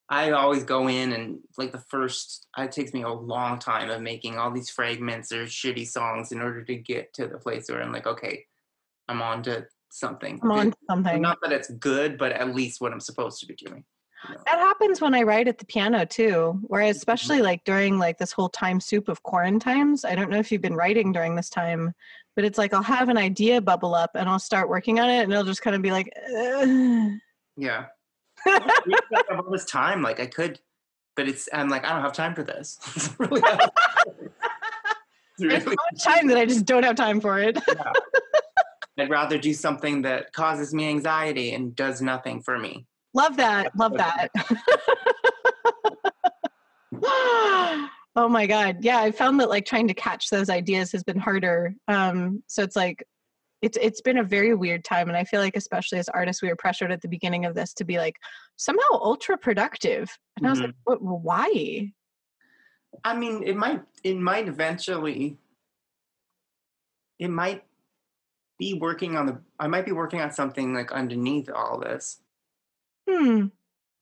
I 0.07 0.31
always 0.31 0.63
go 0.63 0.87
in 0.87 1.13
and 1.13 1.39
like 1.57 1.71
the 1.71 1.79
first 1.89 2.47
it 2.57 2.71
takes 2.71 2.93
me 2.93 3.01
a 3.01 3.09
long 3.09 3.59
time 3.59 3.89
of 3.89 4.01
making 4.01 4.37
all 4.37 4.51
these 4.51 4.69
fragments 4.69 5.31
or 5.31 5.45
shitty 5.45 5.87
songs 5.87 6.31
in 6.31 6.41
order 6.41 6.63
to 6.63 6.75
get 6.75 7.13
to 7.15 7.27
the 7.27 7.37
place 7.37 7.69
where 7.69 7.81
I'm 7.81 7.91
like, 7.91 8.07
okay, 8.07 8.45
I'm 9.07 9.21
on 9.21 9.43
to 9.43 9.65
something. 9.89 10.39
I'm 10.43 10.51
on 10.51 10.71
to 10.71 10.77
something. 10.87 11.21
Not 11.21 11.39
that 11.41 11.51
it's 11.51 11.69
good, 11.71 12.17
but 12.17 12.31
at 12.31 12.55
least 12.55 12.81
what 12.81 12.93
I'm 12.93 12.99
supposed 12.99 13.39
to 13.41 13.47
be 13.47 13.55
doing. 13.55 13.83
That 14.45 14.59
happens 14.59 15.01
when 15.01 15.13
I 15.13 15.23
write 15.23 15.47
at 15.47 15.57
the 15.57 15.65
piano 15.65 16.05
too. 16.05 16.59
Whereas 16.63 16.97
especially 16.97 17.37
mm-hmm. 17.37 17.45
like 17.45 17.63
during 17.63 17.99
like 17.99 18.17
this 18.17 18.31
whole 18.31 18.49
time 18.49 18.79
soup 18.79 19.07
of 19.07 19.23
quarantines. 19.23 20.05
I 20.05 20.15
don't 20.15 20.29
know 20.29 20.39
if 20.39 20.51
you've 20.51 20.61
been 20.61 20.75
writing 20.75 21.11
during 21.11 21.35
this 21.35 21.49
time, 21.49 21.93
but 22.35 22.45
it's 22.45 22.57
like 22.57 22.73
I'll 22.73 22.83
have 22.83 23.09
an 23.09 23.17
idea 23.17 23.61
bubble 23.61 23.95
up 23.95 24.11
and 24.15 24.29
I'll 24.29 24.39
start 24.39 24.69
working 24.69 24.99
on 24.99 25.09
it 25.09 25.23
and 25.23 25.31
it'll 25.31 25.45
just 25.45 25.61
kind 25.61 25.75
of 25.75 25.81
be 25.81 25.91
like 25.91 26.11
Ugh. 26.35 27.11
Yeah 27.57 27.85
all 29.31 29.51
this 29.51 29.65
time. 29.65 30.01
Like 30.01 30.19
I 30.19 30.25
could, 30.25 30.59
but 31.15 31.27
it's 31.27 31.49
I'm 31.53 31.69
like 31.69 31.85
I 31.85 31.93
don't 31.93 32.01
have 32.01 32.13
time 32.13 32.35
for 32.35 32.43
this. 32.43 32.77
really, 33.19 33.41
really 35.39 35.59
so 35.61 35.69
much 35.69 36.03
time 36.03 36.27
that 36.27 36.37
I 36.37 36.45
just 36.45 36.65
don't 36.65 36.83
have 36.83 36.95
time 36.95 37.19
for 37.19 37.39
it. 37.39 37.57
yeah. 37.67 37.91
I'd 38.97 39.09
rather 39.09 39.37
do 39.37 39.53
something 39.53 40.03
that 40.03 40.31
causes 40.31 40.73
me 40.73 40.87
anxiety 40.87 41.53
and 41.53 41.75
does 41.75 42.01
nothing 42.01 42.41
for 42.41 42.57
me. 42.57 42.85
Love 43.15 43.37
that. 43.37 43.75
Love 43.75 43.93
that. 43.93 44.29
oh 48.15 48.29
my 48.29 48.45
god 48.45 48.77
yeah 48.81 48.99
i 48.99 49.11
found 49.11 49.39
that 49.39 49.49
like 49.49 49.65
trying 49.65 49.87
to 49.87 49.93
catch 49.93 50.29
those 50.29 50.49
ideas 50.49 50.91
has 50.91 51.03
been 51.03 51.19
harder 51.19 51.73
um 51.87 52.41
so 52.47 52.63
it's 52.63 52.75
like 52.75 53.05
it's 53.61 53.77
it's 53.81 54.01
been 54.01 54.19
a 54.19 54.23
very 54.23 54.55
weird 54.55 54.83
time 54.83 55.09
and 55.09 55.17
i 55.17 55.23
feel 55.23 55.41
like 55.41 55.55
especially 55.55 55.99
as 55.99 56.09
artists 56.09 56.41
we 56.41 56.47
were 56.47 56.55
pressured 56.55 56.91
at 56.91 57.01
the 57.01 57.07
beginning 57.07 57.45
of 57.45 57.53
this 57.53 57.73
to 57.73 57.83
be 57.83 57.97
like 57.97 58.15
somehow 58.55 58.93
ultra 58.93 59.37
productive 59.37 60.09
and 60.37 60.47
i 60.47 60.49
was 60.49 60.59
like 60.59 60.69
mm-hmm. 60.69 61.05
what, 61.05 61.23
why 61.23 61.91
i 63.03 63.15
mean 63.15 63.43
it 63.43 63.55
might 63.55 63.81
it 64.03 64.17
might 64.17 64.47
eventually 64.47 65.37
it 67.19 67.29
might 67.29 67.63
be 68.57 68.73
working 68.73 69.17
on 69.17 69.25
the 69.25 69.37
i 69.59 69.67
might 69.67 69.85
be 69.85 69.91
working 69.91 70.21
on 70.21 70.31
something 70.31 70.73
like 70.73 70.91
underneath 70.91 71.49
all 71.49 71.79
this 71.79 72.21
hmm 73.09 73.47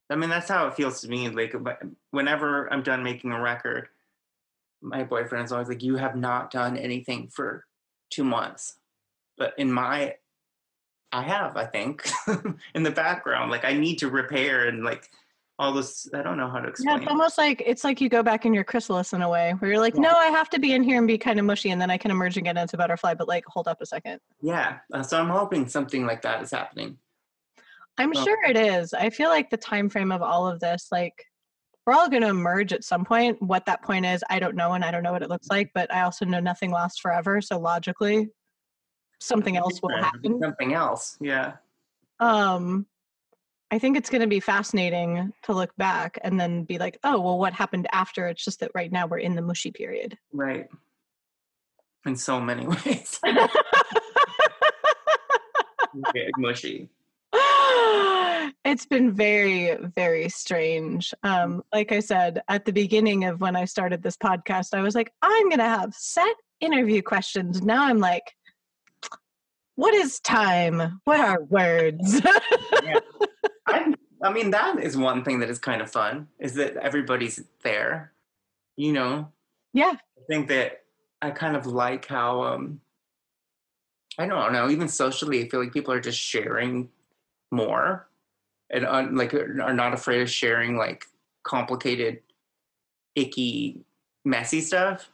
i 0.09 0.15
mean 0.15 0.29
that's 0.29 0.49
how 0.49 0.67
it 0.67 0.75
feels 0.75 1.01
to 1.01 1.07
me 1.07 1.29
like 1.29 1.55
whenever 2.11 2.71
i'm 2.71 2.83
done 2.83 3.03
making 3.03 3.31
a 3.31 3.41
record 3.41 3.87
my 4.81 5.03
boyfriend's 5.03 5.51
always 5.51 5.69
like 5.69 5.83
you 5.83 5.95
have 5.95 6.15
not 6.15 6.51
done 6.51 6.77
anything 6.77 7.27
for 7.27 7.65
two 8.09 8.23
months 8.23 8.75
but 9.37 9.53
in 9.57 9.71
my 9.71 10.13
I 11.13 11.21
have, 11.21 11.55
I 11.55 11.65
think, 11.65 12.09
in 12.75 12.81
the 12.81 12.91
background. 12.91 13.51
Like 13.51 13.63
I 13.63 13.73
need 13.73 13.99
to 13.99 14.09
repair 14.09 14.67
and 14.67 14.83
like 14.83 15.09
all 15.59 15.71
this 15.71 16.09
I 16.13 16.23
don't 16.23 16.37
know 16.37 16.49
how 16.49 16.59
to 16.59 16.67
explain. 16.67 16.97
Yeah, 16.97 17.03
it's 17.03 17.11
almost 17.11 17.37
like 17.37 17.61
it's 17.63 17.83
like 17.83 18.01
you 18.01 18.09
go 18.09 18.23
back 18.23 18.45
in 18.45 18.53
your 18.53 18.63
chrysalis 18.63 19.13
in 19.13 19.21
a 19.21 19.29
way 19.29 19.53
where 19.59 19.69
you're 19.69 19.79
like, 19.79 19.93
yeah. 19.93 20.01
no, 20.01 20.09
I 20.09 20.25
have 20.27 20.49
to 20.49 20.59
be 20.59 20.73
in 20.73 20.81
here 20.81 20.97
and 20.97 21.07
be 21.07 21.19
kind 21.19 21.39
of 21.39 21.45
mushy 21.45 21.69
and 21.69 21.79
then 21.79 21.91
I 21.91 21.97
can 21.99 22.09
emerge 22.09 22.35
and 22.35 22.45
get 22.45 22.57
into 22.57 22.77
butterfly, 22.77 23.13
but 23.13 23.27
like 23.27 23.45
hold 23.45 23.67
up 23.67 23.79
a 23.79 23.85
second. 23.85 24.19
Yeah. 24.41 24.79
Uh, 24.91 25.03
so 25.03 25.19
I'm 25.19 25.29
hoping 25.29 25.67
something 25.67 26.07
like 26.07 26.23
that 26.23 26.41
is 26.41 26.49
happening. 26.49 26.97
I'm 27.97 28.13
sure 28.13 28.43
it 28.45 28.57
is. 28.57 28.93
I 28.93 29.09
feel 29.09 29.29
like 29.29 29.49
the 29.49 29.57
time 29.57 29.89
frame 29.89 30.11
of 30.11 30.21
all 30.21 30.47
of 30.47 30.59
this, 30.59 30.87
like 30.91 31.25
we're 31.85 31.93
all 31.93 32.09
going 32.09 32.23
to 32.23 32.29
emerge 32.29 32.73
at 32.73 32.83
some 32.83 33.05
point. 33.05 33.41
What 33.41 33.65
that 33.65 33.83
point 33.83 34.05
is, 34.05 34.23
I 34.29 34.39
don't 34.39 34.55
know, 34.55 34.73
and 34.73 34.83
I 34.83 34.91
don't 34.91 35.03
know 35.03 35.11
what 35.11 35.21
it 35.21 35.29
looks 35.29 35.47
like. 35.49 35.71
But 35.75 35.93
I 35.93 36.01
also 36.01 36.25
know 36.25 36.39
nothing 36.39 36.71
lasts 36.71 36.99
forever. 36.99 37.41
So 37.41 37.59
logically, 37.59 38.29
something 39.19 39.57
else 39.57 39.81
will 39.81 39.89
happen. 39.89 40.39
Something 40.41 40.73
else, 40.73 41.17
yeah. 41.21 41.53
Um, 42.19 42.87
I 43.71 43.79
think 43.79 43.97
it's 43.97 44.09
going 44.09 44.21
to 44.21 44.27
be 44.27 44.39
fascinating 44.39 45.33
to 45.43 45.53
look 45.53 45.75
back 45.77 46.19
and 46.23 46.39
then 46.39 46.63
be 46.63 46.77
like, 46.77 46.99
oh, 47.03 47.19
well, 47.19 47.39
what 47.39 47.53
happened 47.53 47.87
after? 47.91 48.27
It's 48.27 48.45
just 48.45 48.59
that 48.59 48.71
right 48.75 48.91
now 48.91 49.07
we're 49.07 49.17
in 49.17 49.35
the 49.35 49.41
mushy 49.41 49.71
period. 49.71 50.17
Right. 50.31 50.67
In 52.05 52.15
so 52.15 52.39
many 52.39 52.67
ways. 52.85 53.19
mushy. 56.37 56.89
It's 58.65 58.85
been 58.85 59.13
very, 59.13 59.75
very 59.93 60.29
strange. 60.29 61.13
Um, 61.21 61.63
like 61.73 61.91
I 61.91 61.99
said 61.99 62.41
at 62.47 62.63
the 62.63 62.71
beginning 62.71 63.25
of 63.25 63.41
when 63.41 63.57
I 63.57 63.65
started 63.65 64.01
this 64.01 64.15
podcast, 64.15 64.73
I 64.73 64.81
was 64.81 64.95
like, 64.95 65.11
I'm 65.21 65.49
going 65.49 65.59
to 65.59 65.65
have 65.65 65.93
set 65.93 66.33
interview 66.61 67.01
questions. 67.01 67.61
Now 67.61 67.83
I'm 67.85 67.99
like, 67.99 68.33
what 69.75 69.93
is 69.93 70.19
time? 70.21 71.01
What 71.03 71.19
are 71.19 71.43
words? 71.43 72.21
yeah. 72.83 72.99
I, 73.67 73.93
I 74.23 74.31
mean, 74.31 74.51
that 74.51 74.79
is 74.79 74.95
one 74.95 75.23
thing 75.23 75.39
that 75.39 75.49
is 75.49 75.59
kind 75.59 75.81
of 75.81 75.91
fun 75.91 76.27
is 76.39 76.53
that 76.55 76.77
everybody's 76.77 77.43
there, 77.63 78.13
you 78.77 78.93
know? 78.93 79.29
Yeah. 79.73 79.93
I 79.93 80.21
think 80.27 80.47
that 80.47 80.83
I 81.21 81.31
kind 81.31 81.57
of 81.57 81.65
like 81.65 82.05
how, 82.05 82.43
um, 82.43 82.79
I 84.17 84.25
don't 84.25 84.53
know, 84.53 84.69
even 84.69 84.87
socially, 84.87 85.43
I 85.43 85.49
feel 85.49 85.59
like 85.59 85.73
people 85.73 85.93
are 85.93 85.99
just 85.99 86.19
sharing 86.19 86.89
more 87.53 88.07
and 88.69 88.85
uh, 88.85 89.07
like 89.11 89.33
are 89.33 89.73
not 89.73 89.93
afraid 89.93 90.21
of 90.21 90.29
sharing 90.29 90.75
like 90.75 91.05
complicated, 91.43 92.19
icky, 93.15 93.85
messy 94.25 94.61
stuff. 94.61 95.09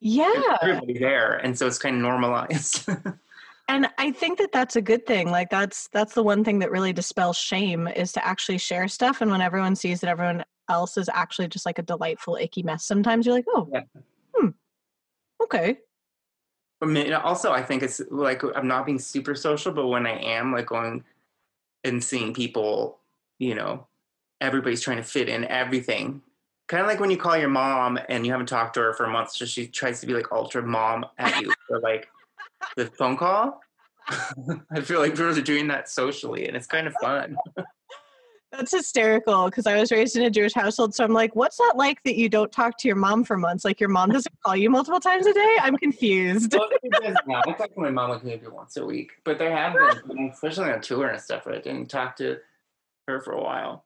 Yeah. 0.00 0.58
everybody 0.60 0.98
there. 0.98 1.36
And 1.36 1.56
so 1.56 1.66
it's 1.66 1.78
kind 1.78 1.96
of 1.96 2.02
normalized. 2.02 2.88
and 3.68 3.88
i 3.98 4.12
think 4.12 4.38
that 4.38 4.52
that's 4.52 4.76
a 4.76 4.82
good 4.82 5.04
thing 5.06 5.30
like 5.30 5.50
that's 5.50 5.88
that's 5.88 6.14
the 6.14 6.22
one 6.22 6.44
thing 6.44 6.58
that 6.60 6.70
really 6.70 6.92
dispels 6.92 7.36
shame 7.36 7.88
is 7.88 8.12
to 8.12 8.24
actually 8.24 8.58
share 8.58 8.86
stuff 8.86 9.20
and 9.20 9.30
when 9.30 9.40
everyone 9.40 9.74
sees 9.74 10.00
that 10.00 10.08
everyone 10.08 10.44
else 10.68 10.96
is 10.96 11.08
actually 11.12 11.48
just 11.48 11.66
like 11.66 11.78
a 11.78 11.82
delightful 11.82 12.36
icky 12.36 12.62
mess 12.62 12.84
sometimes 12.84 13.26
you're 13.26 13.34
like 13.34 13.44
oh 13.48 13.68
yeah. 13.72 13.80
hmm 14.34 14.48
okay 15.42 15.78
I 16.82 16.86
mean, 16.86 17.12
also 17.12 17.52
i 17.52 17.62
think 17.62 17.82
it's 17.82 18.00
like 18.10 18.42
i'm 18.54 18.68
not 18.68 18.86
being 18.86 18.98
super 18.98 19.34
social 19.34 19.72
but 19.72 19.88
when 19.88 20.06
i 20.06 20.16
am 20.16 20.52
like 20.52 20.66
going 20.66 21.02
and 21.84 22.02
seeing 22.02 22.34
people 22.34 22.98
you 23.38 23.54
know 23.54 23.86
everybody's 24.40 24.82
trying 24.82 24.96
to 24.98 25.02
fit 25.02 25.28
in 25.28 25.44
everything 25.44 26.22
kind 26.68 26.80
of 26.80 26.86
like 26.86 27.00
when 27.00 27.10
you 27.10 27.16
call 27.16 27.36
your 27.36 27.48
mom 27.48 27.98
and 28.08 28.26
you 28.26 28.32
haven't 28.32 28.48
talked 28.48 28.74
to 28.74 28.80
her 28.80 28.92
for 28.92 29.06
months 29.06 29.38
so 29.38 29.44
she 29.44 29.66
tries 29.66 30.00
to 30.00 30.06
be 30.06 30.14
like 30.14 30.30
ultra 30.32 30.62
mom 30.62 31.04
at 31.18 31.40
you 31.40 31.52
or 31.70 31.80
like 31.80 32.08
the 32.76 32.86
phone 32.86 33.16
call. 33.16 33.60
I 34.70 34.80
feel 34.82 35.00
like 35.00 35.16
girls 35.16 35.38
are 35.38 35.42
doing 35.42 35.68
that 35.68 35.88
socially, 35.88 36.46
and 36.46 36.56
it's 36.56 36.66
kind 36.66 36.86
of 36.86 36.94
fun. 37.00 37.36
That's 38.52 38.70
hysterical 38.70 39.46
because 39.46 39.66
I 39.66 39.78
was 39.78 39.90
raised 39.90 40.16
in 40.16 40.22
a 40.22 40.30
Jewish 40.30 40.54
household. 40.54 40.94
So 40.94 41.04
I'm 41.04 41.12
like, 41.12 41.34
what's 41.34 41.56
that 41.56 41.74
like 41.76 42.02
that 42.04 42.16
you 42.16 42.28
don't 42.28 42.50
talk 42.50 42.78
to 42.78 42.88
your 42.88 42.96
mom 42.96 43.24
for 43.24 43.36
months? 43.36 43.64
Like 43.64 43.80
your 43.80 43.88
mom 43.88 44.10
doesn't 44.10 44.34
call 44.44 44.56
you 44.56 44.70
multiple 44.70 45.00
times 45.00 45.26
a 45.26 45.32
day? 45.32 45.56
I'm 45.60 45.76
confused. 45.76 46.54
well, 46.54 46.68
I 47.46 47.52
talk 47.52 47.74
to 47.74 47.80
my 47.80 47.90
mom 47.90 48.10
like 48.10 48.24
maybe 48.24 48.46
once 48.46 48.76
a 48.76 48.86
week, 48.86 49.12
but 49.24 49.38
there 49.38 49.54
have 49.54 49.74
been, 49.74 50.30
especially 50.32 50.70
on 50.70 50.80
tour 50.80 51.08
and 51.08 51.20
stuff, 51.20 51.46
I 51.46 51.58
didn't 51.58 51.90
talk 51.90 52.16
to 52.16 52.38
her 53.08 53.20
for 53.20 53.32
a 53.32 53.42
while. 53.42 53.84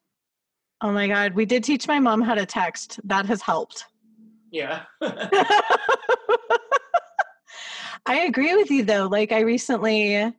Oh 0.83 0.93
my 0.93 1.09
God. 1.09 1.35
We 1.35 1.47
did 1.47 1.65
teach 1.65 1.89
my 1.89 1.99
mom 1.99 2.21
how 2.23 2.35
to 2.35 2.47
text. 2.47 3.01
That 3.05 3.27
has 3.27 3.43
helped. 3.43 3.87
Yeah. 4.51 4.83
I 8.07 8.21
agree 8.27 8.57
with 8.57 8.71
you 8.71 8.85
though. 8.85 9.07
Like 9.07 9.33
I 9.33 9.41
recently 9.41 10.33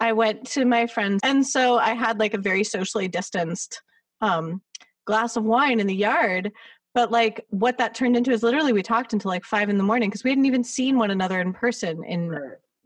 I 0.00 0.12
went 0.12 0.46
to 0.52 0.64
my 0.64 0.86
friends 0.86 1.20
and 1.22 1.46
so 1.46 1.78
I 1.78 1.94
had 1.94 2.18
like 2.18 2.34
a 2.34 2.38
very 2.38 2.64
socially 2.64 3.08
distanced 3.08 3.82
um 4.20 4.62
glass 5.04 5.36
of 5.36 5.44
wine 5.44 5.80
in 5.80 5.86
the 5.86 5.94
yard. 5.94 6.52
But 6.94 7.10
like 7.10 7.44
what 7.50 7.78
that 7.78 7.94
turned 7.94 8.16
into 8.16 8.32
is 8.32 8.42
literally 8.42 8.72
we 8.72 8.82
talked 8.82 9.12
until 9.12 9.30
like 9.30 9.44
five 9.44 9.68
in 9.68 9.78
the 9.78 9.84
morning 9.84 10.08
because 10.08 10.24
we 10.24 10.30
hadn't 10.30 10.46
even 10.46 10.64
seen 10.64 10.98
one 10.98 11.10
another 11.10 11.40
in 11.40 11.52
person 11.52 12.04
in 12.04 12.36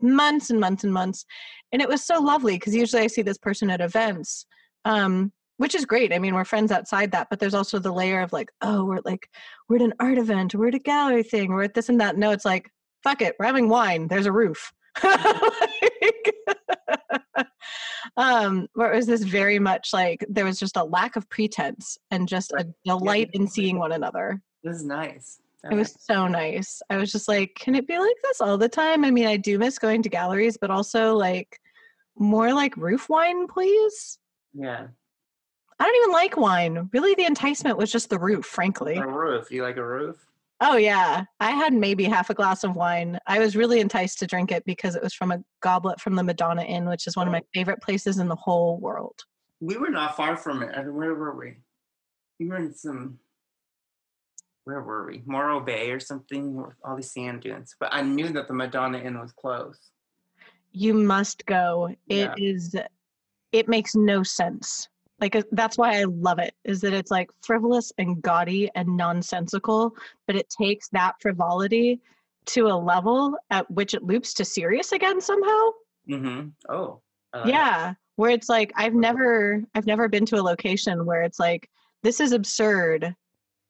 months 0.01 0.49
and 0.49 0.59
months 0.59 0.83
and 0.83 0.93
months. 0.93 1.25
And 1.71 1.81
it 1.81 1.89
was 1.89 2.03
so 2.03 2.19
lovely 2.19 2.53
because 2.53 2.75
usually 2.75 3.01
I 3.01 3.07
see 3.07 3.21
this 3.21 3.37
person 3.37 3.69
at 3.69 3.81
events. 3.81 4.45
Um, 4.85 5.31
which 5.57 5.73
is 5.73 5.85
great. 5.85 6.13
I 6.13 6.19
mean, 6.19 6.35
we're 6.35 6.43
friends 6.43 6.71
outside 6.71 7.11
that, 7.11 7.27
but 7.29 7.39
there's 7.39 7.53
also 7.53 7.79
the 7.79 7.91
layer 7.91 8.19
of 8.19 8.33
like, 8.33 8.51
oh, 8.61 8.83
we're 8.83 8.99
like, 9.05 9.29
we're 9.69 9.77
at 9.77 9.81
an 9.83 9.93
art 10.01 10.17
event, 10.17 10.53
we're 10.53 10.67
at 10.67 10.75
a 10.75 10.79
gallery 10.79 11.23
thing, 11.23 11.49
we're 11.49 11.63
at 11.63 11.73
this 11.73 11.87
and 11.87 12.01
that. 12.01 12.17
No, 12.17 12.31
it's 12.31 12.43
like, 12.43 12.69
fuck 13.03 13.21
it, 13.21 13.35
we're 13.39 13.45
having 13.45 13.69
wine. 13.69 14.09
There's 14.09 14.25
a 14.25 14.33
roof. 14.33 14.73
like, 15.03 15.93
um, 18.17 18.67
where 18.73 18.91
it 18.93 18.95
was 18.95 19.07
this 19.07 19.23
very 19.23 19.59
much 19.59 19.89
like 19.93 20.25
there 20.29 20.45
was 20.45 20.59
just 20.59 20.77
a 20.77 20.83
lack 20.83 21.15
of 21.15 21.29
pretense 21.29 21.97
and 22.11 22.27
just 22.27 22.51
a 22.53 22.67
delight 22.85 23.29
in 23.33 23.47
seeing 23.47 23.79
one 23.79 23.91
another. 23.91 24.41
This 24.63 24.77
is 24.77 24.85
nice. 24.85 25.39
It 25.71 25.75
was 25.75 25.95
so 25.99 26.27
nice. 26.27 26.81
I 26.91 26.97
was 26.97 27.11
just 27.11 27.27
like, 27.27 27.55
can 27.55 27.73
it 27.73 27.87
be 27.87 27.97
like 27.97 28.15
this 28.23 28.39
all 28.39 28.57
the 28.57 28.69
time? 28.69 29.03
I 29.03 29.09
mean, 29.09 29.25
I 29.25 29.37
do 29.37 29.57
miss 29.57 29.79
going 29.79 30.03
to 30.03 30.09
galleries, 30.09 30.57
but 30.57 30.69
also 30.69 31.15
like 31.15 31.59
more 32.17 32.53
like 32.53 32.77
roof 32.77 33.09
wine, 33.09 33.47
please. 33.47 34.19
Yeah. 34.53 34.87
I 35.79 35.83
don't 35.83 35.95
even 35.95 36.11
like 36.11 36.37
wine. 36.37 36.89
Really, 36.93 37.15
the 37.15 37.25
enticement 37.25 37.77
was 37.77 37.91
just 37.91 38.09
the 38.09 38.19
roof, 38.19 38.45
frankly. 38.45 38.95
A 38.97 39.07
roof. 39.07 39.51
You 39.51 39.63
like 39.63 39.77
a 39.77 39.85
roof? 39.85 40.25
Oh, 40.61 40.77
yeah. 40.77 41.25
I 41.39 41.51
had 41.51 41.73
maybe 41.73 42.05
half 42.05 42.29
a 42.29 42.33
glass 42.33 42.63
of 42.63 42.75
wine. 42.75 43.19
I 43.27 43.39
was 43.39 43.55
really 43.55 43.81
enticed 43.81 44.19
to 44.19 44.27
drink 44.27 44.51
it 44.51 44.63
because 44.65 44.95
it 44.95 45.03
was 45.03 45.13
from 45.13 45.31
a 45.31 45.43
goblet 45.61 45.99
from 45.99 46.15
the 46.15 46.23
Madonna 46.23 46.63
Inn, 46.63 46.87
which 46.87 47.07
is 47.07 47.15
one 47.15 47.27
of 47.27 47.33
my 47.33 47.41
oh. 47.41 47.47
favorite 47.53 47.81
places 47.81 48.19
in 48.19 48.29
the 48.29 48.35
whole 48.35 48.79
world. 48.79 49.19
We 49.59 49.77
were 49.77 49.89
not 49.89 50.15
far 50.15 50.37
from 50.37 50.63
it. 50.63 50.71
Where 50.75 51.13
were 51.13 51.35
we? 51.35 51.57
We 52.39 52.47
were 52.47 52.57
in 52.57 52.73
some. 52.73 53.19
Where 54.63 54.81
were 54.81 55.05
we? 55.05 55.23
Morro 55.25 55.59
Bay 55.59 55.91
or 55.91 55.99
something, 55.99 56.55
with 56.55 56.73
all 56.83 56.95
these 56.95 57.11
sand 57.11 57.41
dunes. 57.41 57.75
But 57.79 57.93
I 57.93 58.01
knew 58.01 58.29
that 58.29 58.47
the 58.47 58.53
Madonna 58.53 58.97
Inn 58.97 59.19
was 59.19 59.31
closed. 59.33 59.89
You 60.71 60.93
must 60.93 61.45
go. 61.45 61.95
It 62.07 62.29
Yeah. 62.29 62.35
is. 62.37 62.75
It 63.51 63.67
makes 63.67 63.95
no 63.95 64.23
sense. 64.23 64.89
Like 65.19 65.35
uh, 65.35 65.43
that's 65.51 65.77
why 65.77 65.99
I 65.99 66.03
love 66.03 66.39
it. 66.39 66.53
Is 66.63 66.81
that 66.81 66.93
it's 66.93 67.11
like 67.11 67.29
frivolous 67.41 67.91
and 67.97 68.21
gaudy 68.21 68.69
and 68.75 68.97
nonsensical, 68.97 69.95
but 70.27 70.35
it 70.35 70.49
takes 70.49 70.89
that 70.89 71.15
frivolity 71.21 72.01
to 72.47 72.67
a 72.67 72.75
level 72.75 73.35
at 73.49 73.69
which 73.71 73.93
it 73.93 74.03
loops 74.03 74.33
to 74.35 74.45
serious 74.45 74.91
again 74.91 75.19
somehow. 75.21 75.69
Mm-hmm. 76.09 76.49
Oh. 76.69 77.01
It. 77.33 77.47
yeah 77.47 77.95
where 78.15 78.31
it's 78.31 78.47
like 78.47 78.71
i've 78.77 78.93
never 78.93 79.61
i've 79.75 79.85
never 79.85 80.07
been 80.07 80.25
to 80.27 80.37
a 80.37 80.41
location 80.41 81.05
where 81.05 81.21
it's 81.21 81.37
like 81.37 81.69
this 82.01 82.21
is 82.21 82.31
absurd 82.31 83.13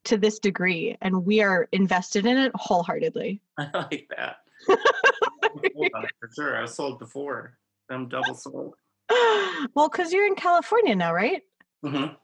to 0.04 0.16
this 0.16 0.38
degree 0.38 0.96
and 1.00 1.26
we 1.26 1.42
are 1.42 1.66
invested 1.72 2.26
in 2.26 2.36
it 2.36 2.52
wholeheartedly 2.54 3.40
I 3.58 3.70
like 3.74 4.08
that. 4.16 4.36
For 4.66 6.30
sure. 6.34 6.56
I 6.56 6.62
was 6.62 6.74
sold 6.74 6.98
before. 6.98 7.56
I'm 7.90 8.08
double 8.08 8.34
sold. 8.34 8.74
well 9.74 9.88
because 9.88 10.12
you're 10.12 10.26
in 10.26 10.34
california 10.34 10.94
now 10.94 11.12
right 11.12 11.42
Mm-hmm. 11.84 12.14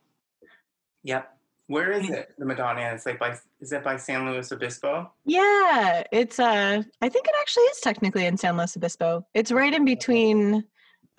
Yep. 1.04 1.38
Where 1.68 1.92
is 1.92 2.10
it? 2.10 2.32
The 2.38 2.44
Madonna. 2.44 2.90
It's 2.94 3.06
like 3.06 3.18
by 3.20 3.36
is 3.60 3.72
it 3.72 3.84
by 3.84 3.96
San 3.96 4.26
Luis 4.28 4.50
Obispo? 4.50 5.12
yeah 5.24 6.02
it's 6.10 6.38
uh 6.40 6.82
i 7.00 7.08
think 7.08 7.26
it 7.26 7.34
actually 7.40 7.62
is 7.64 7.80
technically 7.80 8.26
in 8.26 8.36
san 8.36 8.56
luis 8.56 8.76
obispo 8.76 9.24
it's 9.34 9.52
right 9.52 9.72
in 9.72 9.84
between 9.84 10.64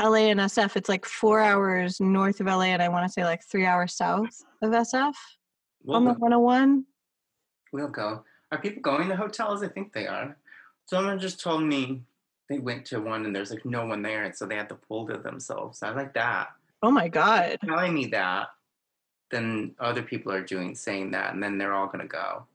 la 0.01 0.13
and 0.15 0.39
sf 0.41 0.75
it's 0.75 0.89
like 0.89 1.05
four 1.05 1.39
hours 1.39 2.01
north 2.01 2.41
of 2.41 2.47
la 2.47 2.61
and 2.61 2.81
i 2.81 2.89
want 2.89 3.05
to 3.05 3.11
say 3.11 3.23
like 3.23 3.41
three 3.43 3.65
hours 3.65 3.93
south 3.95 4.43
of 4.61 4.71
sf 4.71 5.13
We'll, 5.85 5.97
on 5.97 6.03
the 6.05 6.11
101 6.11 6.85
we'll 7.71 7.87
go. 7.87 8.23
Are 8.51 8.57
people 8.57 8.81
going 8.81 9.09
to 9.09 9.15
hotels? 9.15 9.63
I 9.63 9.67
think 9.67 9.93
they 9.93 10.05
are. 10.07 10.37
Someone 10.85 11.19
just 11.19 11.39
told 11.41 11.63
me 11.63 12.03
they 12.53 12.59
went 12.59 12.85
to 12.85 12.99
one 12.99 13.25
and 13.25 13.35
there's 13.35 13.51
like 13.51 13.65
no 13.65 13.85
one 13.85 14.01
there, 14.01 14.23
and 14.23 14.35
so 14.35 14.45
they 14.45 14.55
had 14.55 14.69
to 14.69 14.75
pull 14.75 15.07
to 15.07 15.17
themselves. 15.17 15.81
I 15.81 15.89
like 15.89 16.13
that. 16.13 16.49
oh 16.83 16.91
my 16.91 17.07
god 17.07 17.57
Telling 17.65 17.93
me 17.93 18.05
that, 18.07 18.49
then 19.31 19.73
other 19.79 20.03
people 20.03 20.31
are 20.31 20.43
doing 20.43 20.75
saying 20.75 21.11
that, 21.11 21.33
and 21.33 21.41
then 21.41 21.57
they're 21.57 21.73
all 21.73 21.87
gonna 21.87 22.07
go. 22.07 22.45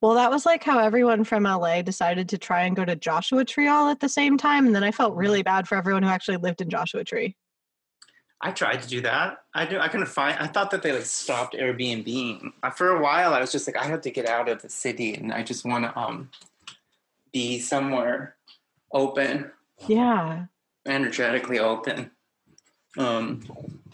Well, 0.00 0.14
that 0.14 0.30
was 0.30 0.46
like 0.46 0.62
how 0.64 0.78
everyone 0.78 1.24
from 1.24 1.42
LA 1.42 1.82
decided 1.82 2.28
to 2.30 2.38
try 2.38 2.62
and 2.62 2.74
go 2.74 2.84
to 2.84 2.96
Joshua 2.96 3.44
Tree 3.44 3.68
all 3.68 3.90
at 3.90 4.00
the 4.00 4.08
same 4.08 4.38
time. 4.38 4.64
And 4.64 4.74
then 4.74 4.82
I 4.82 4.92
felt 4.92 5.14
really 5.14 5.42
bad 5.42 5.68
for 5.68 5.74
everyone 5.74 6.02
who 6.02 6.08
actually 6.08 6.38
lived 6.38 6.62
in 6.62 6.70
Joshua 6.70 7.04
Tree. 7.04 7.36
I 8.40 8.50
tried 8.52 8.80
to 8.80 8.88
do 8.88 9.02
that. 9.02 9.42
I 9.52 9.66
do. 9.66 9.78
I 9.78 9.88
couldn't 9.88 10.06
find. 10.06 10.38
I 10.38 10.46
thought 10.46 10.70
that 10.70 10.82
they 10.82 10.92
like 10.92 11.02
stopped 11.02 11.54
Airbnb. 11.54 12.52
For 12.76 12.96
a 12.96 13.02
while, 13.02 13.34
I 13.34 13.40
was 13.40 13.52
just 13.52 13.66
like, 13.66 13.76
I 13.76 13.84
have 13.84 14.00
to 14.02 14.10
get 14.10 14.26
out 14.26 14.48
of 14.48 14.62
the 14.62 14.70
city, 14.70 15.14
and 15.14 15.32
I 15.32 15.42
just 15.42 15.66
want 15.66 15.84
to 15.84 15.98
um 15.98 16.30
be 17.32 17.58
somewhere 17.58 18.36
open, 18.92 19.50
Yeah. 19.86 20.46
energetically 20.86 21.58
open. 21.58 22.10
Um, 22.98 23.42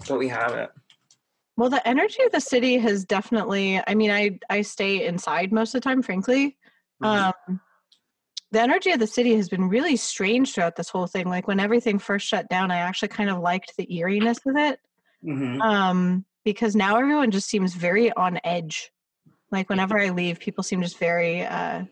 but 0.09 0.19
we 0.19 0.29
have 0.29 0.55
it. 0.55 0.71
Well, 1.57 1.71
the 1.71 1.87
energy 1.87 2.23
of 2.23 2.33
the 2.33 2.41
city 2.41 2.79
has 2.79 3.05
definitely, 3.05 3.81
I 3.87 3.95
mean, 3.95 4.11
I, 4.11 4.39
I 4.51 4.63
stay 4.63 5.07
inside 5.07 5.53
most 5.53 5.75
of 5.75 5.81
the 5.81 5.89
time, 5.89 6.03
frankly. 6.03 6.57
Mhm. 7.03 7.33
Um, 7.49 7.61
the 8.53 8.61
energy 8.61 8.91
of 8.93 9.01
the 9.01 9.07
city 9.07 9.35
has 9.37 9.49
been 9.49 9.69
really 9.69 9.97
strange 9.97 10.55
throughout 10.55 10.77
this 10.77 10.89
whole 10.89 11.07
thing. 11.07 11.29
Like 11.29 11.49
when 11.49 11.61
everything 11.61 11.99
first 11.99 12.27
shut 12.27 12.49
down, 12.49 12.71
I 12.71 12.77
actually 12.79 13.09
kind 13.09 13.29
of 13.31 13.39
liked 13.39 13.73
the 13.77 13.93
eeriness 13.95 14.39
of 14.47 14.57
it. 14.57 14.81
Mhm. 15.25 15.61
um, 15.63 16.25
because 16.45 16.77
now 16.77 16.97
everyone 16.97 17.31
just 17.33 17.49
seems 17.49 17.75
very 17.75 18.13
on 18.13 18.39
edge. 18.45 18.93
Like 19.51 19.69
whenever 19.69 19.99
I 19.99 20.11
leave, 20.11 20.39
people 20.39 20.63
seem 20.63 20.83
just 20.83 20.99
very. 20.99 21.43
Uh, 21.43 21.85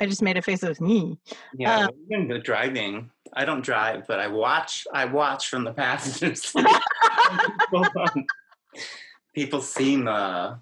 I 0.00 0.06
just 0.06 0.22
made 0.22 0.36
a 0.36 0.42
face 0.42 0.62
of 0.62 0.80
me. 0.80 1.18
Yeah, 1.56 1.86
Uh, 1.86 1.88
even 2.10 2.28
the 2.28 2.38
driving. 2.38 3.10
I 3.32 3.44
don't 3.44 3.62
drive, 3.64 4.06
but 4.06 4.20
I 4.20 4.28
watch. 4.28 4.86
I 4.92 5.04
watch 5.04 5.48
from 5.48 5.64
the 5.64 5.72
passengers. 5.72 6.52
People 9.34 9.60
seem 9.60 10.08
uh, 10.08 10.56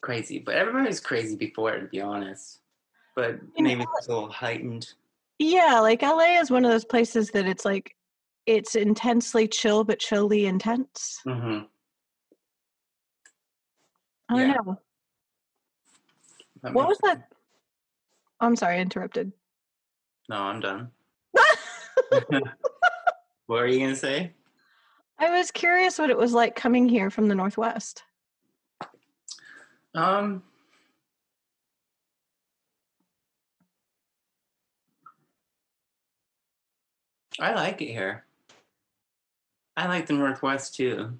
crazy, 0.00 0.38
but 0.38 0.54
everybody 0.56 0.86
was 0.86 1.00
crazy 1.00 1.36
before, 1.36 1.78
to 1.78 1.86
be 1.86 2.00
honest. 2.00 2.60
But 3.14 3.38
You 3.56 3.64
maybe 3.64 3.84
know- 3.84 3.90
it's 3.98 4.08
a 4.08 4.12
little 4.12 4.30
heightened. 4.30 4.92
Yeah, 5.38 5.80
like 5.80 6.02
LA 6.02 6.40
is 6.40 6.50
one 6.50 6.64
of 6.64 6.70
those 6.70 6.86
places 6.86 7.30
that 7.32 7.46
it's 7.46 7.66
like 7.66 7.94
it's 8.46 8.74
intensely 8.74 9.46
chill 9.46 9.84
but 9.84 9.98
chilly 9.98 10.46
intense. 10.46 11.20
hmm 11.24 11.58
I 14.28 14.36
don't 14.36 14.48
Yeah. 14.48 14.54
know. 14.64 14.78
What 16.72 16.88
was 16.88 16.98
that? 17.02 17.28
I'm 18.40 18.56
sorry, 18.56 18.76
I 18.76 18.80
interrupted. 18.80 19.32
No, 20.28 20.36
I'm 20.36 20.60
done. 20.60 20.90
what 23.46 23.62
are 23.62 23.66
you 23.66 23.80
gonna 23.80 23.96
say? 23.96 24.32
I 25.18 25.30
was 25.38 25.50
curious 25.50 25.98
what 25.98 26.10
it 26.10 26.18
was 26.18 26.32
like 26.32 26.54
coming 26.54 26.88
here 26.88 27.10
from 27.10 27.28
the 27.28 27.34
Northwest. 27.34 28.02
Um, 29.94 30.42
I 37.40 37.54
like 37.54 37.80
it 37.82 37.86
here. 37.92 38.24
I 39.76 39.86
like 39.88 40.06
the 40.06 40.14
Northwest 40.14 40.74
too. 40.74 41.18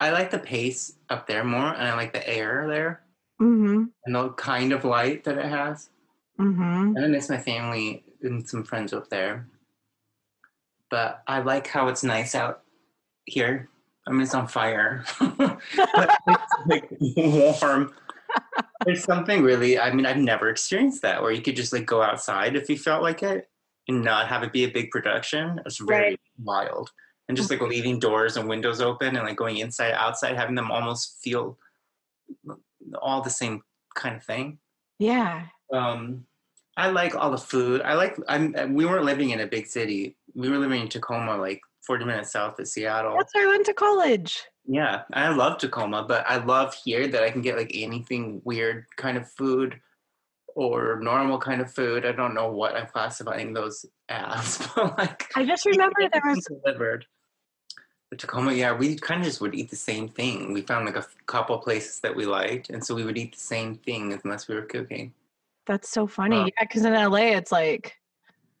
I 0.00 0.10
like 0.10 0.30
the 0.30 0.38
pace 0.38 0.94
up 1.08 1.26
there 1.26 1.44
more, 1.44 1.68
and 1.68 1.86
I 1.88 1.94
like 1.94 2.12
the 2.12 2.28
air 2.28 2.66
there 2.68 3.02
Mm-hmm. 3.40 3.84
and 4.06 4.14
the 4.14 4.28
kind 4.30 4.72
of 4.72 4.84
light 4.84 5.24
that 5.24 5.38
it 5.38 5.46
has. 5.46 5.88
Mm-hmm. 6.42 6.96
And 6.96 7.04
I 7.04 7.08
miss 7.08 7.28
my 7.28 7.38
family 7.38 8.04
and 8.22 8.46
some 8.48 8.64
friends 8.64 8.92
up 8.92 9.08
there. 9.08 9.46
But 10.90 11.22
I 11.26 11.40
like 11.40 11.66
how 11.66 11.88
it's 11.88 12.02
nice 12.02 12.34
out 12.34 12.62
here. 13.24 13.68
I 14.06 14.10
mean, 14.10 14.22
it's 14.22 14.34
on 14.34 14.48
fire, 14.48 15.04
but 15.20 15.60
it's 16.26 16.52
like 16.66 16.90
warm. 17.00 17.94
There's 18.84 19.04
something 19.04 19.42
really. 19.42 19.78
I 19.78 19.92
mean, 19.92 20.06
I've 20.06 20.16
never 20.16 20.48
experienced 20.50 21.02
that 21.02 21.22
where 21.22 21.30
you 21.30 21.40
could 21.40 21.54
just 21.56 21.72
like 21.72 21.86
go 21.86 22.02
outside 22.02 22.56
if 22.56 22.68
you 22.68 22.76
felt 22.76 23.02
like 23.02 23.22
it 23.22 23.48
and 23.88 24.02
not 24.02 24.26
have 24.28 24.42
it 24.42 24.52
be 24.52 24.64
a 24.64 24.70
big 24.70 24.90
production. 24.90 25.60
It's 25.64 25.78
very 25.78 26.02
Right. 26.10 26.20
wild. 26.42 26.90
And 27.28 27.36
just 27.36 27.50
like 27.50 27.60
leaving 27.60 28.00
doors 28.00 28.36
and 28.36 28.48
windows 28.48 28.80
open 28.80 29.16
and 29.16 29.24
like 29.26 29.36
going 29.36 29.58
inside, 29.58 29.92
outside, 29.92 30.34
having 30.36 30.56
them 30.56 30.70
almost 30.72 31.20
feel 31.22 31.56
all 33.00 33.22
the 33.22 33.30
same 33.30 33.62
kind 33.94 34.16
of 34.16 34.24
thing 34.24 34.58
Yeah. 34.98 35.46
um 35.72 36.26
i 36.76 36.88
like 36.88 37.14
all 37.14 37.30
the 37.30 37.38
food 37.38 37.80
i 37.82 37.94
like 37.94 38.16
i'm 38.28 38.54
uh, 38.56 38.66
we 38.66 38.84
weren't 38.86 39.04
living 39.04 39.30
in 39.30 39.40
a 39.40 39.46
big 39.46 39.66
city 39.66 40.16
we 40.34 40.48
were 40.48 40.58
living 40.58 40.80
in 40.82 40.88
tacoma 40.88 41.36
like 41.36 41.60
40 41.86 42.04
minutes 42.04 42.32
south 42.32 42.58
of 42.58 42.68
seattle 42.68 43.16
That's 43.16 43.34
where 43.34 43.48
I 43.48 43.50
went 43.50 43.66
to 43.66 43.74
college. 43.74 44.42
yeah 44.66 45.02
i 45.12 45.28
love 45.28 45.58
tacoma 45.58 46.04
but 46.06 46.24
i 46.28 46.36
love 46.36 46.74
here 46.74 47.08
that 47.08 47.22
i 47.22 47.30
can 47.30 47.42
get 47.42 47.56
like 47.56 47.72
anything 47.74 48.40
weird 48.44 48.86
kind 48.96 49.16
of 49.16 49.28
food 49.30 49.80
or 50.54 51.00
normal 51.00 51.38
kind 51.38 51.60
of 51.60 51.72
food. 51.72 52.04
I 52.04 52.12
don't 52.12 52.34
know 52.34 52.50
what 52.50 52.76
I'm 52.76 52.86
classifying 52.86 53.52
those 53.52 53.86
as, 54.08 54.58
but 54.76 54.98
like 54.98 55.30
I 55.34 55.44
just 55.44 55.64
remember 55.64 56.08
there 56.12 56.22
was 56.26 56.44
delivered. 56.44 57.06
The 58.10 58.16
Tacoma, 58.18 58.52
yeah, 58.52 58.74
we 58.74 58.96
kind 58.96 59.22
of 59.22 59.26
just 59.26 59.40
would 59.40 59.54
eat 59.54 59.70
the 59.70 59.76
same 59.76 60.08
thing. 60.08 60.52
We 60.52 60.60
found 60.60 60.84
like 60.84 60.96
a 60.96 61.06
couple 61.26 61.56
places 61.58 62.00
that 62.00 62.14
we 62.14 62.26
liked, 62.26 62.68
and 62.68 62.84
so 62.84 62.94
we 62.94 63.04
would 63.04 63.16
eat 63.16 63.32
the 63.32 63.40
same 63.40 63.76
thing 63.76 64.18
unless 64.22 64.48
we 64.48 64.54
were 64.54 64.62
cooking. 64.66 65.14
That's 65.66 65.88
so 65.88 66.06
funny. 66.06 66.36
Um, 66.36 66.46
yeah, 66.46 66.64
because 66.64 66.84
in 66.84 66.92
LA, 66.92 67.36
it's 67.36 67.52
like 67.52 67.94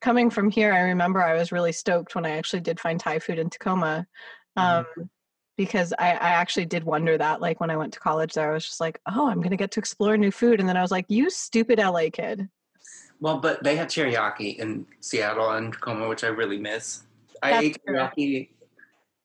coming 0.00 0.30
from 0.30 0.50
here. 0.50 0.72
I 0.72 0.80
remember 0.80 1.22
I 1.22 1.34
was 1.34 1.52
really 1.52 1.72
stoked 1.72 2.14
when 2.14 2.24
I 2.24 2.30
actually 2.30 2.60
did 2.60 2.78
find 2.78 2.98
Thai 2.98 3.18
food 3.18 3.38
in 3.38 3.50
Tacoma. 3.50 4.06
Um, 4.56 4.84
mm-hmm 4.84 5.02
because 5.56 5.92
I, 5.98 6.12
I 6.12 6.30
actually 6.30 6.66
did 6.66 6.84
wonder 6.84 7.16
that 7.18 7.40
like 7.40 7.60
when 7.60 7.70
i 7.70 7.76
went 7.76 7.92
to 7.94 8.00
college 8.00 8.34
there 8.34 8.50
i 8.50 8.54
was 8.54 8.66
just 8.66 8.80
like 8.80 9.00
oh 9.06 9.28
i'm 9.28 9.40
gonna 9.40 9.56
get 9.56 9.70
to 9.72 9.80
explore 9.80 10.16
new 10.16 10.30
food 10.30 10.60
and 10.60 10.68
then 10.68 10.76
i 10.76 10.82
was 10.82 10.90
like 10.90 11.06
you 11.08 11.30
stupid 11.30 11.78
la 11.78 12.08
kid 12.12 12.48
well 13.20 13.38
but 13.38 13.62
they 13.62 13.76
have 13.76 13.88
teriyaki 13.88 14.56
in 14.58 14.86
seattle 15.00 15.50
and 15.50 15.72
tacoma 15.72 16.08
which 16.08 16.24
i 16.24 16.28
really 16.28 16.58
miss 16.58 17.02
That's 17.42 17.54
i 17.54 17.60
ate 17.60 17.78
teriyaki 17.86 18.48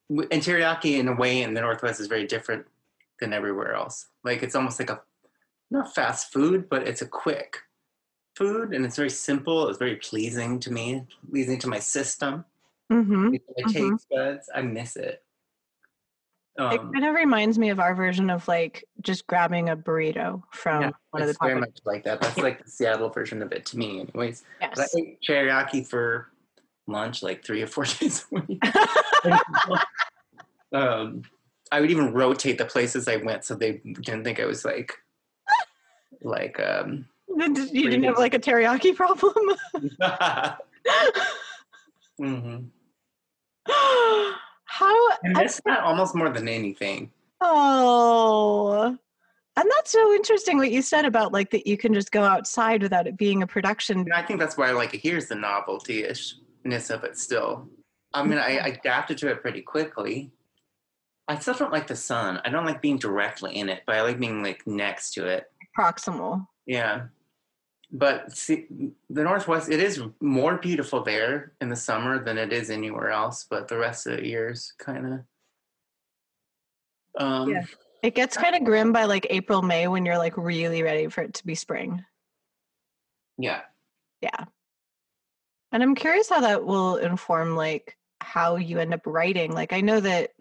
and 0.09 0.41
teriyaki 0.41 0.99
in 0.99 1.07
a 1.07 1.15
way 1.15 1.41
in 1.41 1.53
the 1.53 1.61
northwest 1.61 1.99
is 1.99 2.07
very 2.07 2.28
different 2.28 2.65
than 3.19 3.34
everywhere 3.34 3.73
else 3.73 4.07
like 4.23 4.43
it's 4.43 4.55
almost 4.55 4.80
like 4.80 4.89
a 4.89 5.01
not 5.71 5.93
fast 5.93 6.32
food 6.32 6.69
but 6.69 6.88
it's 6.88 7.01
a 7.01 7.07
quick 7.07 7.57
food 8.38 8.73
and 8.73 8.85
it's 8.85 8.95
very 8.95 9.09
simple 9.09 9.67
it's 9.67 9.79
very 9.79 9.95
pleasing 9.95 10.59
to 10.59 10.71
me 10.71 11.03
pleasing 11.29 11.57
to 11.57 11.67
my 11.67 11.79
system 11.79 12.45
mm-hmm. 12.91 13.31
my 13.31 13.38
mm-hmm. 13.38 13.71
taste 13.71 14.07
buds 14.09 14.49
i 14.53 14.61
miss 14.61 14.95
it 14.95 15.23
um, 16.59 16.71
it 16.71 16.77
kind 16.77 17.05
of 17.05 17.13
reminds 17.13 17.59
me 17.59 17.69
of 17.69 17.79
our 17.79 17.93
version 17.93 18.29
of 18.29 18.47
like 18.47 18.83
just 19.01 19.27
grabbing 19.27 19.69
a 19.69 19.77
burrito 19.77 20.41
from 20.51 20.81
yeah, 20.81 20.91
one 21.11 21.21
of 21.21 21.27
the. 21.27 21.35
very 21.39 21.59
much 21.59 21.77
like 21.85 22.03
that. 22.05 22.19
That's 22.19 22.38
like 22.38 22.63
the 22.63 22.71
Seattle 22.71 23.09
version 23.09 23.43
of 23.43 23.51
it 23.51 23.63
to 23.67 23.77
me, 23.77 23.99
anyways. 23.99 24.43
Yes. 24.59 24.79
I 24.79 24.85
ate 24.97 25.19
teriyaki 25.21 25.85
for 25.85 26.31
lunch 26.88 27.21
like 27.21 27.45
three 27.45 27.61
or 27.61 27.67
four 27.67 27.85
days 27.85 28.25
a 28.33 28.41
week. 28.41 28.63
um, 30.73 31.21
I 31.71 31.79
would 31.79 31.91
even 31.91 32.11
rotate 32.11 32.57
the 32.57 32.65
places 32.65 33.07
I 33.07 33.17
went 33.17 33.43
so 33.43 33.53
they 33.53 33.73
didn't 33.73 34.23
think 34.23 34.39
I 34.39 34.45
was 34.45 34.65
like, 34.65 34.93
like. 36.23 36.59
um 36.59 37.05
You 37.71 37.89
didn't 37.89 38.03
have 38.03 38.17
like 38.17 38.33
a 38.33 38.39
teriyaki 38.39 38.95
problem. 38.95 39.33
mm-hmm. 42.19 42.57
How 44.65 45.09
I 45.23 45.33
miss 45.33 45.61
that 45.65 45.81
almost 45.81 46.15
more 46.15 46.29
than 46.29 46.47
anything. 46.47 47.11
Oh. 47.41 48.97
And 49.55 49.71
that's 49.75 49.91
so 49.91 50.13
interesting 50.13 50.57
what 50.57 50.71
you 50.71 50.81
said 50.81 51.05
about 51.05 51.31
like 51.31 51.51
that 51.51 51.67
you 51.67 51.77
can 51.77 51.93
just 51.93 52.11
go 52.11 52.23
outside 52.23 52.81
without 52.81 53.07
it 53.07 53.17
being 53.17 53.43
a 53.43 53.47
production. 53.47 53.99
And 53.99 54.13
I 54.13 54.23
think 54.23 54.39
that's 54.39 54.57
why 54.57 54.69
I 54.69 54.71
like 54.71 54.93
it. 54.93 55.01
Here's 55.01 55.27
the 55.27 55.35
novelty-ishness 55.35 56.89
of 56.89 57.03
it 57.03 57.17
still. 57.17 57.67
I 58.13 58.23
mean, 58.23 58.39
I, 58.39 58.57
I 58.57 58.67
adapted 58.67 59.17
to 59.19 59.29
it 59.29 59.41
pretty 59.41 59.61
quickly. 59.61 60.31
I 61.27 61.38
still 61.39 61.55
don't 61.55 61.73
like 61.73 61.88
the 61.88 61.95
sun. 61.95 62.39
I 62.45 62.49
don't 62.49 62.65
like 62.65 62.81
being 62.81 62.97
directly 62.97 63.57
in 63.57 63.69
it, 63.69 63.83
but 63.85 63.95
I 63.95 64.01
like 64.01 64.19
being 64.19 64.43
like 64.43 64.65
next 64.65 65.13
to 65.15 65.27
it. 65.27 65.51
Proximal. 65.77 66.47
Yeah 66.65 67.07
but 67.91 68.35
see, 68.35 68.67
the 69.09 69.23
Northwest, 69.23 69.69
it 69.69 69.79
is 69.79 70.01
more 70.19 70.57
beautiful 70.57 71.03
there 71.03 71.53
in 71.61 71.69
the 71.69 71.75
summer 71.75 72.23
than 72.23 72.38
it 72.38 72.51
is 72.51 72.69
anywhere 72.69 73.09
else. 73.09 73.45
But 73.49 73.67
the 73.67 73.77
rest 73.77 74.07
of 74.07 74.17
the 74.17 74.25
years, 74.25 74.73
kind 74.77 75.05
of. 75.05 75.19
Um, 77.19 77.49
yeah, 77.49 77.63
it 78.03 78.13
gets 78.13 78.38
kind 78.38 78.55
of 78.55 78.63
grim 78.63 78.91
by 78.91 79.05
like 79.05 79.27
April, 79.29 79.61
May 79.61 79.88
when 79.88 80.05
you're 80.05 80.17
like 80.17 80.38
really 80.38 80.83
ready 80.83 81.07
for 81.07 81.21
it 81.21 81.33
to 81.35 81.45
be 81.45 81.55
spring. 81.55 82.03
Yeah. 83.38 83.61
Yeah. 84.21 84.45
And 85.71 85.83
I'm 85.83 85.95
curious 85.95 86.29
how 86.29 86.41
that 86.41 86.65
will 86.65 86.97
inform 86.97 87.55
like 87.55 87.97
how 88.21 88.55
you 88.57 88.79
end 88.79 88.93
up 88.93 89.01
writing. 89.05 89.51
Like 89.51 89.73
I 89.73 89.81
know 89.81 89.99
that 89.99 90.31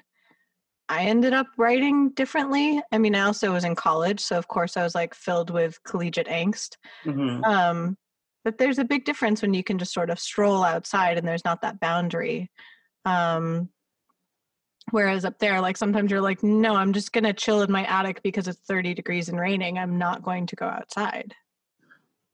I 0.88 1.04
ended 1.04 1.32
up 1.32 1.48
writing 1.56 2.10
differently. 2.10 2.80
I 2.92 2.98
mean, 2.98 3.14
I 3.14 3.22
also 3.22 3.52
was 3.52 3.64
in 3.64 3.74
college, 3.74 4.20
so 4.20 4.38
of 4.38 4.46
course 4.46 4.76
I 4.76 4.84
was 4.84 4.94
like 4.94 5.14
filled 5.14 5.50
with 5.50 5.82
collegiate 5.84 6.28
angst. 6.28 6.76
Mm-hmm. 7.04 7.44
Um, 7.44 7.96
but 8.44 8.58
there's 8.58 8.78
a 8.78 8.84
big 8.84 9.04
difference 9.04 9.42
when 9.42 9.54
you 9.54 9.64
can 9.64 9.78
just 9.78 9.92
sort 9.92 10.10
of 10.10 10.20
stroll 10.20 10.62
outside 10.62 11.18
and 11.18 11.26
there's 11.26 11.44
not 11.44 11.62
that 11.62 11.80
boundary. 11.80 12.50
Um, 13.04 13.70
whereas 14.92 15.24
up 15.24 15.40
there, 15.40 15.60
like 15.60 15.76
sometimes 15.76 16.12
you're 16.12 16.20
like, 16.20 16.44
no, 16.44 16.76
I'm 16.76 16.92
just 16.92 17.12
gonna 17.12 17.32
chill 17.32 17.62
in 17.62 17.72
my 17.72 17.84
attic 17.86 18.22
because 18.22 18.46
it's 18.46 18.60
30 18.68 18.94
degrees 18.94 19.28
and 19.28 19.40
raining. 19.40 19.78
I'm 19.78 19.98
not 19.98 20.22
going 20.22 20.46
to 20.46 20.56
go 20.56 20.66
outside. 20.66 21.34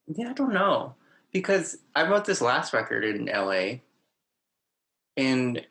Yeah, 0.06 0.28
I 0.30 0.32
don't 0.34 0.52
know 0.52 0.94
because 1.32 1.78
I 1.94 2.06
wrote 2.06 2.26
this 2.26 2.42
last 2.42 2.74
record 2.74 3.04
in 3.04 3.26
LA, 3.26 3.80
and 5.16 5.66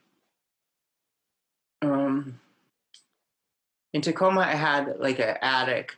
um 1.84 2.40
in 3.94 4.02
Tacoma, 4.02 4.42
I 4.42 4.56
had 4.56 4.96
like 5.00 5.20
an 5.20 5.38
attic 5.42 5.96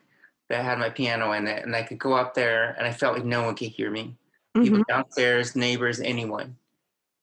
that 0.50 0.64
had 0.64 0.80
my 0.80 0.90
piano 0.90 1.32
in 1.34 1.48
it, 1.48 1.64
and 1.64 1.76
I 1.76 1.84
could 1.84 2.00
go 2.00 2.14
up 2.14 2.34
there, 2.34 2.76
and 2.78 2.88
I 2.88 2.92
felt 2.92 3.16
like 3.16 3.26
no 3.26 3.44
one 3.44 3.56
could 3.56 3.70
hear 3.70 3.92
me. 3.92 4.16
Mm-hmm. 4.56 4.64
People 4.64 4.84
downstairs, 4.88 5.56
neighbors, 5.56 6.00
anyone, 6.00 6.56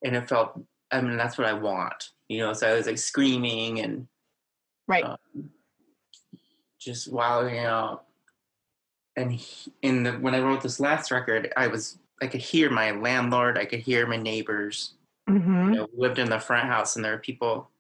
and 0.05 0.17
it 0.17 0.29
felt. 0.29 0.61
I 0.91 1.01
mean, 1.01 1.17
that's 1.17 1.39
what 1.39 1.47
I 1.47 1.53
want, 1.53 2.11
you 2.29 2.39
know. 2.39 2.53
So 2.53 2.69
I 2.69 2.75
was 2.75 2.87
like 2.87 2.99
screaming 2.99 3.81
and 3.81 4.09
right, 4.89 5.05
um, 5.05 5.51
just 6.81 7.13
wilding 7.13 7.59
out. 7.59 8.05
And 9.17 9.33
he, 9.33 9.73
in 9.83 10.03
the 10.03 10.13
when 10.13 10.35
I 10.35 10.41
wrote 10.41 10.63
this 10.63 10.81
last 10.81 11.11
record, 11.11 11.53
I 11.57 11.67
was 11.67 11.99
I 12.23 12.27
could 12.27 12.41
hear 12.41 12.71
my 12.71 12.93
landlord, 12.93 13.59
I 13.59 13.65
could 13.65 13.81
hear 13.81 14.07
my 14.07 14.17
neighbors. 14.17 14.95
Mm-hmm. 15.29 15.73
You 15.73 15.79
know, 15.81 15.89
lived 15.97 16.19
in 16.19 16.29
the 16.29 16.41
front 16.41 16.67
house, 16.67 16.97
and 16.97 17.05
there 17.05 17.13
were 17.13 17.19
people 17.19 17.71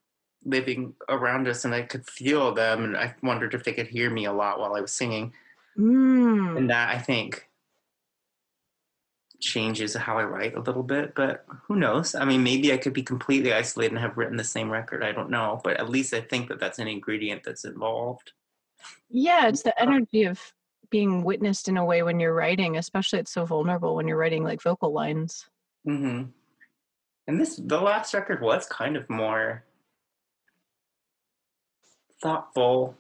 living 0.44 0.94
around 1.08 1.46
us 1.48 1.64
and 1.64 1.74
I 1.74 1.82
could 1.82 2.06
feel 2.06 2.52
them 2.52 2.84
and 2.84 2.96
I 2.96 3.14
wondered 3.22 3.54
if 3.54 3.64
they 3.64 3.72
could 3.72 3.88
hear 3.88 4.10
me 4.10 4.24
a 4.24 4.32
lot 4.32 4.58
while 4.58 4.74
I 4.74 4.80
was 4.80 4.92
singing. 4.92 5.32
Mm. 5.78 6.56
And 6.56 6.70
that 6.70 6.94
I 6.94 6.98
think 6.98 7.48
changes 9.40 9.94
how 9.94 10.18
I 10.18 10.24
write 10.24 10.54
a 10.54 10.60
little 10.60 10.82
bit, 10.82 11.14
but 11.14 11.44
who 11.66 11.76
knows? 11.76 12.14
I 12.14 12.24
mean, 12.24 12.42
maybe 12.42 12.72
I 12.72 12.76
could 12.76 12.92
be 12.92 13.02
completely 13.02 13.52
isolated 13.52 13.92
and 13.92 14.00
have 14.00 14.16
written 14.16 14.36
the 14.36 14.44
same 14.44 14.70
record. 14.70 15.02
I 15.02 15.12
don't 15.12 15.30
know, 15.30 15.60
but 15.64 15.78
at 15.78 15.88
least 15.88 16.14
I 16.14 16.20
think 16.20 16.48
that 16.48 16.60
that's 16.60 16.78
an 16.78 16.88
ingredient 16.88 17.42
that's 17.44 17.64
involved. 17.64 18.32
Yeah, 19.08 19.48
it's 19.48 19.62
the 19.62 19.78
energy 19.80 20.24
of 20.24 20.40
being 20.90 21.22
witnessed 21.22 21.68
in 21.68 21.76
a 21.76 21.84
way 21.84 22.02
when 22.02 22.20
you're 22.20 22.34
writing, 22.34 22.76
especially 22.76 23.18
it's 23.18 23.32
so 23.32 23.44
vulnerable 23.44 23.96
when 23.96 24.08
you're 24.08 24.16
writing 24.16 24.44
like 24.44 24.62
vocal 24.62 24.92
lines. 24.92 25.48
Mm-hmm. 25.86 26.30
And 27.26 27.40
this, 27.40 27.56
the 27.56 27.80
last 27.80 28.12
record 28.12 28.42
was 28.42 28.66
kind 28.66 28.96
of 28.96 29.08
more 29.08 29.64
thoughtful 32.20 32.96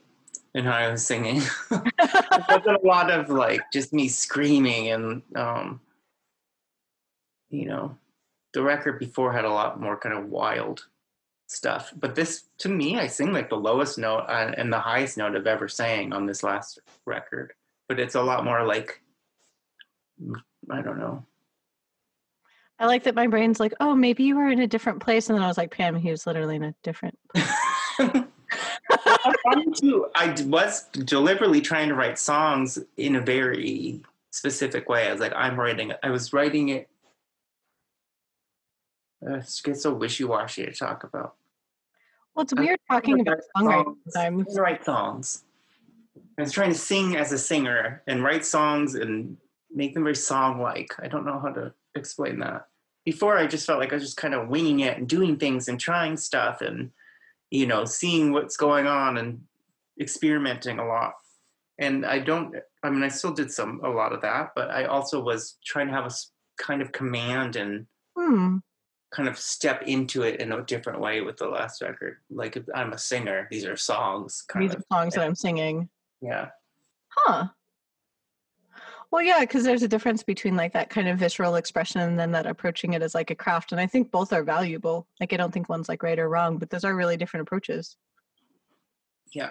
in 0.54 0.64
how 0.64 0.76
I 0.76 0.90
was 0.90 1.04
singing. 1.06 1.42
it 1.70 1.92
wasn't 2.48 2.82
a 2.82 2.86
lot 2.86 3.10
of 3.10 3.28
like 3.28 3.60
just 3.72 3.92
me 3.92 4.08
screaming 4.08 4.88
and 4.88 5.22
um, 5.34 5.80
you 7.50 7.66
know, 7.66 7.96
the 8.52 8.62
record 8.62 8.98
before 8.98 9.32
had 9.32 9.44
a 9.44 9.52
lot 9.52 9.80
more 9.80 9.96
kind 9.96 10.16
of 10.16 10.28
wild 10.28 10.86
stuff. 11.46 11.92
But 11.96 12.14
this, 12.14 12.44
to 12.58 12.68
me, 12.68 12.98
I 12.98 13.06
sing 13.06 13.32
like 13.32 13.50
the 13.50 13.56
lowest 13.56 13.98
note 13.98 14.24
uh, 14.28 14.52
and 14.56 14.72
the 14.72 14.78
highest 14.78 15.16
note 15.18 15.36
I've 15.36 15.46
ever 15.46 15.68
sang 15.68 16.12
on 16.12 16.26
this 16.26 16.42
last 16.42 16.80
record. 17.06 17.52
But 17.88 18.00
it's 18.00 18.14
a 18.14 18.22
lot 18.22 18.44
more 18.44 18.64
like, 18.64 19.02
I 20.70 20.82
don't 20.82 20.98
know. 20.98 21.24
I 22.78 22.86
like 22.86 23.02
that 23.04 23.14
my 23.14 23.26
brain's 23.26 23.60
like, 23.60 23.74
oh, 23.80 23.94
maybe 23.94 24.24
you 24.24 24.36
were 24.36 24.48
in 24.48 24.60
a 24.60 24.66
different 24.66 25.00
place. 25.00 25.28
And 25.28 25.36
then 25.36 25.44
I 25.44 25.48
was 25.48 25.58
like, 25.58 25.70
Pam, 25.70 25.96
he 25.96 26.10
was 26.10 26.26
literally 26.26 26.56
in 26.56 26.64
a 26.64 26.74
different 26.82 27.18
I 29.46 30.34
was 30.46 30.82
deliberately 30.92 31.60
trying 31.60 31.88
to 31.88 31.94
write 31.94 32.18
songs 32.18 32.78
in 32.96 33.16
a 33.16 33.20
very 33.20 34.02
specific 34.30 34.88
way. 34.88 35.08
I 35.08 35.12
was 35.12 35.20
like, 35.20 35.32
I'm 35.34 35.58
writing. 35.58 35.92
I 36.02 36.10
was 36.10 36.32
writing 36.32 36.70
it. 36.70 36.88
Uh, 39.26 39.34
it 39.34 39.60
gets 39.64 39.82
so 39.82 39.92
wishy 39.92 40.24
washy 40.24 40.64
to 40.64 40.72
talk 40.72 41.04
about. 41.04 41.34
Well, 42.34 42.44
it's 42.44 42.54
weird 42.54 42.78
talking 42.90 43.20
about 43.20 43.38
songwriting 43.56 43.96
sometimes. 44.08 44.58
Write 44.58 44.84
songs. 44.84 45.44
I 46.38 46.42
was 46.42 46.52
trying 46.52 46.72
to 46.72 46.78
sing 46.78 47.16
as 47.16 47.32
a 47.32 47.38
singer 47.38 48.02
and 48.06 48.22
write 48.22 48.46
songs 48.46 48.94
and 48.94 49.36
make 49.74 49.94
them 49.94 50.04
very 50.04 50.16
song-like. 50.16 50.94
I 50.98 51.08
don't 51.08 51.26
know 51.26 51.38
how 51.38 51.50
to 51.50 51.74
explain 51.94 52.38
that. 52.38 52.66
Before, 53.04 53.36
I 53.36 53.46
just 53.46 53.66
felt 53.66 53.78
like 53.78 53.92
I 53.92 53.96
was 53.96 54.04
just 54.04 54.16
kind 54.16 54.34
of 54.34 54.48
winging 54.48 54.80
it 54.80 54.96
and 54.96 55.08
doing 55.08 55.36
things 55.36 55.68
and 55.68 55.78
trying 55.78 56.16
stuff 56.16 56.60
and 56.60 56.90
you 57.50 57.66
know, 57.66 57.84
seeing 57.84 58.32
what's 58.32 58.56
going 58.56 58.86
on 58.86 59.18
and 59.18 59.40
experimenting 60.00 60.78
a 60.78 60.86
lot. 60.86 61.14
And 61.78 62.04
I 62.04 62.18
don't, 62.18 62.54
I 62.82 62.90
mean, 62.90 63.02
I 63.02 63.08
still 63.08 63.32
did 63.32 63.50
some, 63.50 63.80
a 63.82 63.88
lot 63.88 64.12
of 64.12 64.20
that, 64.22 64.50
but 64.54 64.70
I 64.70 64.84
also 64.84 65.22
was 65.22 65.56
trying 65.64 65.88
to 65.88 65.92
have 65.92 66.06
a 66.06 66.10
kind 66.58 66.82
of 66.82 66.92
command 66.92 67.56
and 67.56 67.86
hmm. 68.16 68.58
kind 69.12 69.28
of 69.28 69.38
step 69.38 69.82
into 69.82 70.22
it 70.22 70.40
in 70.40 70.52
a 70.52 70.62
different 70.62 71.00
way 71.00 71.22
with 71.22 71.38
the 71.38 71.48
last 71.48 71.82
record. 71.82 72.18
Like 72.30 72.62
I'm 72.74 72.92
a 72.92 72.98
singer, 72.98 73.48
these 73.50 73.64
are 73.64 73.76
songs. 73.76 74.44
these 74.56 74.74
of, 74.74 74.80
are 74.80 74.84
songs 74.92 75.14
that 75.14 75.24
I'm 75.24 75.34
singing. 75.34 75.88
Yeah. 76.20 76.48
Huh. 77.08 77.48
Well, 79.10 79.22
yeah, 79.22 79.40
because 79.40 79.64
there's 79.64 79.82
a 79.82 79.88
difference 79.88 80.22
between 80.22 80.54
like 80.54 80.72
that 80.72 80.88
kind 80.88 81.08
of 81.08 81.18
visceral 81.18 81.56
expression 81.56 82.00
and 82.00 82.18
then 82.18 82.30
that 82.32 82.46
approaching 82.46 82.92
it 82.92 83.02
as 83.02 83.14
like 83.14 83.30
a 83.30 83.34
craft. 83.34 83.72
And 83.72 83.80
I 83.80 83.86
think 83.86 84.12
both 84.12 84.32
are 84.32 84.44
valuable. 84.44 85.08
Like, 85.18 85.32
I 85.32 85.36
don't 85.36 85.52
think 85.52 85.68
one's 85.68 85.88
like 85.88 86.04
right 86.04 86.18
or 86.18 86.28
wrong, 86.28 86.58
but 86.58 86.70
those 86.70 86.84
are 86.84 86.94
really 86.94 87.16
different 87.16 87.42
approaches. 87.42 87.96
Yeah. 89.32 89.50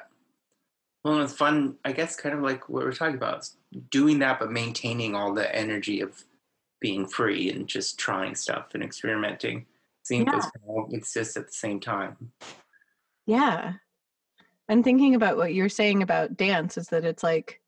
Well, 1.03 1.21
it's 1.21 1.33
fun, 1.33 1.75
I 1.83 1.91
guess, 1.91 2.15
kind 2.15 2.35
of 2.35 2.41
like 2.41 2.69
what 2.69 2.83
we're 2.83 2.93
talking 2.93 3.15
about 3.15 3.49
doing 3.89 4.19
that, 4.19 4.39
but 4.39 4.51
maintaining 4.51 5.15
all 5.15 5.33
the 5.33 5.53
energy 5.53 5.99
of 6.01 6.23
being 6.79 7.05
free 7.05 7.49
and 7.49 7.67
just 7.67 7.97
trying 7.97 8.35
stuff 8.35 8.67
and 8.73 8.83
experimenting. 8.83 9.65
Seeing 10.03 10.25
yeah. 10.25 10.31
those 10.31 10.45
all 10.65 10.89
exist 10.91 11.35
at 11.35 11.47
the 11.47 11.53
same 11.53 11.81
time. 11.81 12.31
Yeah. 13.25 13.73
And 14.69 14.83
thinking 14.83 15.15
about 15.15 15.35
what 15.35 15.53
you're 15.53 15.69
saying 15.69 16.01
about 16.01 16.37
dance 16.37 16.77
is 16.77 16.87
that 16.87 17.03
it's 17.03 17.23
like, 17.23 17.61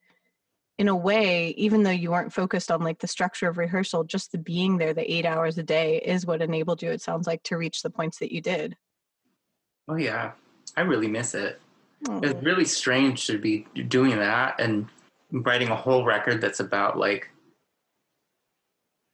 in 0.81 0.87
a 0.87 0.95
way, 0.95 1.49
even 1.57 1.83
though 1.83 1.91
you 1.91 2.09
weren't 2.09 2.33
focused 2.33 2.71
on 2.71 2.81
like 2.81 2.97
the 2.97 3.07
structure 3.07 3.47
of 3.47 3.59
rehearsal, 3.59 4.03
just 4.03 4.31
the 4.31 4.39
being 4.39 4.77
there, 4.77 4.95
the 4.95 5.13
eight 5.13 5.27
hours 5.27 5.59
a 5.59 5.63
day 5.63 6.01
is 6.03 6.25
what 6.25 6.41
enabled 6.41 6.81
you, 6.81 6.89
it 6.89 7.03
sounds 7.03 7.27
like, 7.27 7.43
to 7.43 7.55
reach 7.55 7.83
the 7.83 7.89
points 7.91 8.17
that 8.17 8.33
you 8.33 8.41
did. 8.41 8.75
Oh, 9.87 9.95
yeah. 9.95 10.31
I 10.75 10.81
really 10.81 11.07
miss 11.07 11.35
it. 11.35 11.61
It's 12.23 12.43
really 12.43 12.65
strange 12.65 13.27
to 13.27 13.37
be 13.37 13.67
doing 13.89 14.17
that 14.17 14.59
and 14.59 14.87
writing 15.31 15.67
a 15.67 15.75
whole 15.75 16.03
record 16.03 16.41
that's 16.41 16.61
about 16.61 16.97
like 16.97 17.29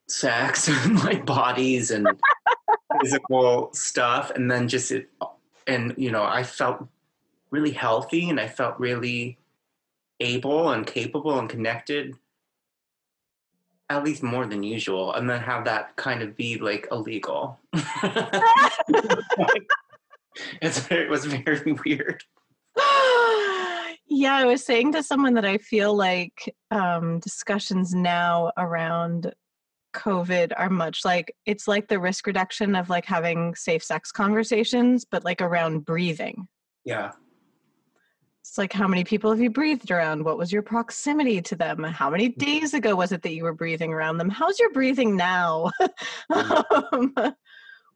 sex 0.07 0.69
and 0.85 1.03
like 1.03 1.25
bodies 1.25 1.91
and 1.91 2.07
physical 3.01 3.73
stuff 3.73 4.31
and 4.33 4.49
then 4.49 4.69
just 4.69 4.91
it 4.91 5.09
and 5.67 5.93
you 5.97 6.11
know 6.11 6.23
i 6.23 6.41
felt 6.41 6.87
really 7.51 7.71
healthy 7.71 8.29
and 8.29 8.39
i 8.39 8.47
felt 8.47 8.79
really 8.79 9.37
able 10.19 10.69
and 10.69 10.85
capable 10.85 11.39
and 11.39 11.49
connected 11.49 12.15
at 13.89 14.03
least 14.03 14.21
more 14.21 14.45
than 14.45 14.63
usual 14.63 15.13
and 15.13 15.29
then 15.29 15.39
have 15.39 15.63
that 15.65 15.95
kind 15.95 16.21
of 16.21 16.35
be 16.35 16.57
like 16.57 16.87
illegal. 16.91 17.59
It's, 20.61 20.89
it 20.91 21.09
was 21.09 21.25
very 21.25 21.73
weird. 21.85 22.23
Yeah 24.09 24.35
i 24.35 24.45
was 24.45 24.63
saying 24.65 24.93
to 24.93 25.03
someone 25.03 25.33
that 25.33 25.45
i 25.45 25.57
feel 25.57 25.95
like 25.95 26.55
um, 26.71 27.19
discussions 27.19 27.93
now 27.93 28.51
around 28.57 29.33
covid 29.93 30.53
are 30.55 30.69
much 30.69 31.03
like 31.03 31.33
it's 31.45 31.67
like 31.67 31.87
the 31.87 31.99
risk 31.99 32.25
reduction 32.27 32.75
of 32.75 32.89
like 32.89 33.05
having 33.05 33.53
safe 33.55 33.83
sex 33.83 34.11
conversations 34.11 35.05
but 35.05 35.25
like 35.25 35.41
around 35.41 35.85
breathing. 35.85 36.47
Yeah 36.85 37.11
it's 38.57 38.59
like 38.59 38.73
how 38.73 38.87
many 38.87 39.03
people 39.03 39.29
have 39.29 39.39
you 39.39 39.51
breathed 39.51 39.91
around? 39.91 40.25
What 40.25 40.39
was 40.39 40.51
your 40.51 40.63
proximity 40.63 41.43
to 41.43 41.55
them? 41.55 41.83
How 41.83 42.09
many 42.09 42.29
mm. 42.29 42.37
days 42.37 42.73
ago 42.73 42.95
was 42.95 43.11
it 43.11 43.21
that 43.21 43.35
you 43.35 43.43
were 43.43 43.53
breathing 43.53 43.93
around 43.93 44.17
them? 44.17 44.31
How's 44.31 44.57
your 44.57 44.71
breathing 44.71 45.15
now? 45.15 45.71
Um, 46.33 47.13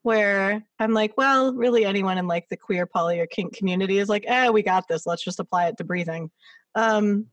where 0.04 0.64
i'm 0.80 0.94
like 0.94 1.16
well 1.16 1.54
really 1.54 1.86
anyone 1.86 2.18
in 2.18 2.26
like 2.26 2.50
the 2.50 2.58
queer 2.58 2.88
poly 2.88 3.20
or 3.20 3.28
kink 3.28 3.56
community 3.56 4.00
is 4.00 4.10
like 4.10 4.24
eh 4.28 4.50
we 4.50 4.64
got 4.64 4.88
this. 4.88 5.06
Let's 5.06 5.24
just 5.24 5.40
apply 5.40 5.68
it 5.68 5.78
to 5.78 5.84
breathing 5.84 6.32
um, 6.76 7.28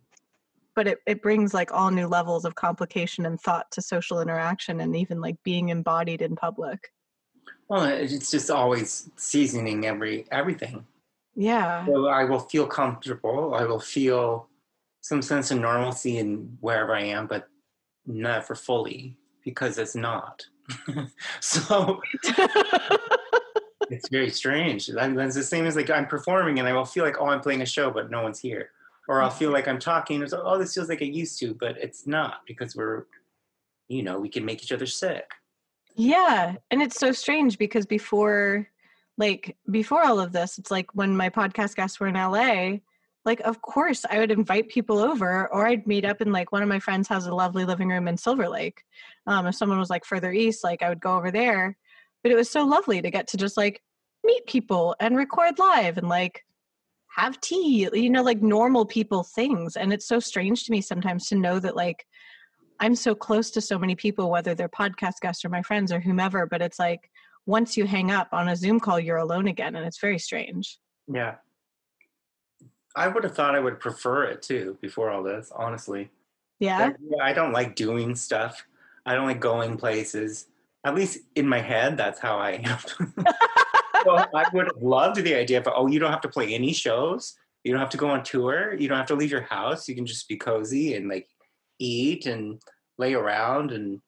but 0.74 0.87
it, 0.87 0.99
it 1.07 1.22
brings 1.22 1.55
like 1.55 1.72
all 1.72 1.91
new 1.91 2.07
levels 2.07 2.45
of 2.45 2.55
complication 2.55 3.24
and 3.26 3.41
thought 3.41 3.70
to 3.70 3.81
social 3.81 4.20
interaction 4.20 4.81
and 4.81 4.95
even 4.97 5.20
like 5.20 5.37
being 5.45 5.70
embodied 5.70 6.20
in 6.20 6.37
public. 6.37 6.79
Well 7.68 7.85
it's 7.85 8.31
just 8.31 8.51
always 8.51 9.11
seasoning 9.16 9.87
every 9.87 10.26
everything 10.31 10.85
yeah 11.39 11.86
so 11.86 12.09
i 12.09 12.24
will 12.24 12.41
feel 12.41 12.66
comfortable 12.66 13.55
i 13.55 13.64
will 13.64 13.80
feel 13.80 14.49
some 15.01 15.22
sense 15.22 15.51
of 15.51 15.59
normalcy 15.59 16.18
in 16.18 16.57
wherever 16.61 16.95
i 16.95 17.03
am 17.03 17.26
but 17.26 17.49
never 18.07 18.55
fully 18.55 19.16
because 19.45 19.78
it's 19.78 19.95
not 19.95 20.45
so 21.41 22.01
it's 23.91 24.09
very 24.09 24.30
strange 24.30 24.89
that's 24.89 25.34
the 25.34 25.43
same 25.43 25.64
as 25.64 25.76
like 25.76 25.91
i'm 25.91 26.07
performing 26.07 26.59
and 26.59 26.66
i 26.66 26.72
will 26.72 26.84
feel 26.84 27.05
like 27.05 27.20
oh 27.20 27.28
i'm 27.28 27.41
playing 27.41 27.62
a 27.62 27.66
show 27.66 27.91
but 27.91 28.11
no 28.11 28.22
one's 28.22 28.41
here 28.41 28.70
or 29.09 29.22
I'll 29.22 29.30
feel 29.30 29.51
like 29.51 29.66
I'm 29.66 29.78
talking. 29.78 30.22
It's 30.22 30.32
like, 30.32 30.43
oh, 30.45 30.59
this 30.59 30.74
feels 30.74 30.91
like 30.91 31.03
I 31.03 31.07
used 31.07 31.41
to, 31.41 31.55
but 31.55 31.78
it's 31.78 32.07
not 32.07 32.43
because 32.47 32.76
we're, 32.76 33.07
you 33.89 34.03
know, 34.03 34.20
we 34.20 34.28
can 34.28 34.45
make 34.45 34.62
each 34.62 34.70
other 34.70 34.86
sick. 34.86 35.30
Yeah, 35.97 36.55
and 36.70 36.80
it's 36.80 36.99
so 37.01 37.11
strange 37.11 37.59
because 37.59 37.86
before, 37.86 38.68
like 39.19 39.57
before 39.71 40.05
all 40.05 40.21
of 40.21 40.33
this, 40.33 40.59
it's 40.59 40.71
like 40.71 40.95
when 40.95 41.16
my 41.16 41.29
podcast 41.29 41.75
guests 41.75 42.01
were 42.01 42.07
in 42.07 42.14
LA. 42.14 42.79
Like, 43.25 43.41
of 43.41 43.61
course, 43.61 44.07
I 44.09 44.21
would 44.21 44.31
invite 44.31 44.69
people 44.71 44.99
over, 45.01 45.53
or 45.53 45.66
I'd 45.66 45.87
meet 45.87 46.05
up 46.07 46.23
in 46.23 46.33
like 46.33 46.53
one 46.53 46.62
of 46.62 46.69
my 46.69 46.79
friends 46.79 47.09
has 47.09 47.27
a 47.27 47.35
lovely 47.35 47.64
living 47.64 47.89
room 47.89 48.09
in 48.09 48.16
Silver 48.16 48.49
Lake. 48.49 48.85
Um, 49.27 49.47
if 49.47 49.57
someone 49.57 49.79
was 49.79 49.91
like 49.91 50.07
further 50.07 50.33
east, 50.33 50.64
like 50.64 50.83
I 50.83 50.89
would 50.89 51.01
go 51.01 51.16
over 51.16 51.31
there. 51.31 51.77
But 52.23 52.33
it 52.33 52.37
was 52.37 52.49
so 52.49 52.64
lovely 52.64 53.03
to 53.03 53.11
get 53.11 53.27
to 53.29 53.37
just 53.37 53.57
like 53.57 53.83
meet 54.25 54.47
people 54.47 54.95
and 55.01 55.16
record 55.16 55.59
live 55.59 55.99
and 55.99 56.09
like 56.09 56.45
have 57.16 57.41
tea, 57.41 57.89
you 57.93 58.09
know, 58.09 58.23
like 58.23 58.41
normal 58.41 58.87
people 58.87 59.25
things. 59.25 59.77
And 59.77 59.93
it's 59.93 60.07
so 60.07 60.21
strange 60.21 60.64
to 60.64 60.73
me 60.73 60.81
sometimes 60.81 61.27
to 61.29 61.35
know 61.35 61.59
that 61.59 61.77
like 61.77 62.07
I'm 62.81 62.95
so 62.95 63.14
close 63.14 63.51
to 63.53 63.61
so 63.61 63.79
many 63.79 63.97
people, 63.97 64.31
whether 64.31 64.55
they're 64.55 64.69
podcast 64.69 65.21
guests 65.21 65.45
or 65.45 65.49
my 65.49 65.62
friends 65.62 65.93
or 65.93 66.01
whomever, 66.01 66.47
but 66.47 66.62
it's 66.62 66.79
like 66.79 67.11
once 67.49 67.78
you 67.78 67.86
hang 67.86 68.11
up 68.11 68.28
on 68.32 68.46
a 68.49 68.55
Zoom 68.55 68.78
call, 68.78 69.01
you're 69.01 69.16
alone 69.16 69.49
again. 69.49 69.74
And 69.74 69.86
it's 69.86 69.99
very 69.99 70.18
strange. 70.18 70.78
Yeah. 71.11 71.36
I 72.94 73.09
would 73.09 73.24
have 73.24 73.34
thought 73.34 73.55
I 73.55 73.59
would 73.59 73.80
prefer 73.80 74.24
it 74.24 74.42
too 74.42 74.76
before 74.82 75.11
all 75.11 75.22
this, 75.22 75.51
honestly. 75.57 76.11
Yeah. 76.61 76.90
I 77.22 77.32
don't 77.32 77.53
like 77.53 77.74
doing 77.74 78.14
stuff. 78.14 78.66
I 79.07 79.14
don't 79.14 79.24
like 79.24 79.40
going 79.40 79.78
places. 79.78 80.49
At 80.84 80.94
least 80.94 81.20
in 81.36 81.49
my 81.49 81.61
head, 81.61 81.96
that's 81.96 82.20
how 82.20 82.36
I 82.36 82.61
am. 82.62 82.78
well, 84.05 84.28
I 84.34 84.44
would 84.53 84.66
have 84.66 84.82
loved 84.82 85.16
the 85.16 85.34
idea 85.34 85.59
of, 85.59 85.68
oh, 85.74 85.86
you 85.86 85.99
don't 85.99 86.11
have 86.11 86.20
to 86.20 86.28
play 86.28 86.53
any 86.53 86.74
shows. 86.74 87.34
You 87.64 87.72
don't 87.72 87.80
have 87.80 87.90
to 87.90 87.96
go 87.96 88.11
on 88.11 88.24
tour. 88.24 88.74
You 88.74 88.88
don't 88.88 88.99
have 88.99 89.07
to 89.07 89.14
leave 89.14 89.30
your 89.30 89.40
house. 89.40 89.88
You 89.88 89.94
can 89.94 90.05
just 90.05 90.28
be 90.28 90.36
cozy 90.36 90.96
and 90.96 91.09
like 91.09 91.28
eat 91.78 92.26
and 92.26 92.61
lay 92.99 93.14
around 93.14 93.72
and 93.72 94.03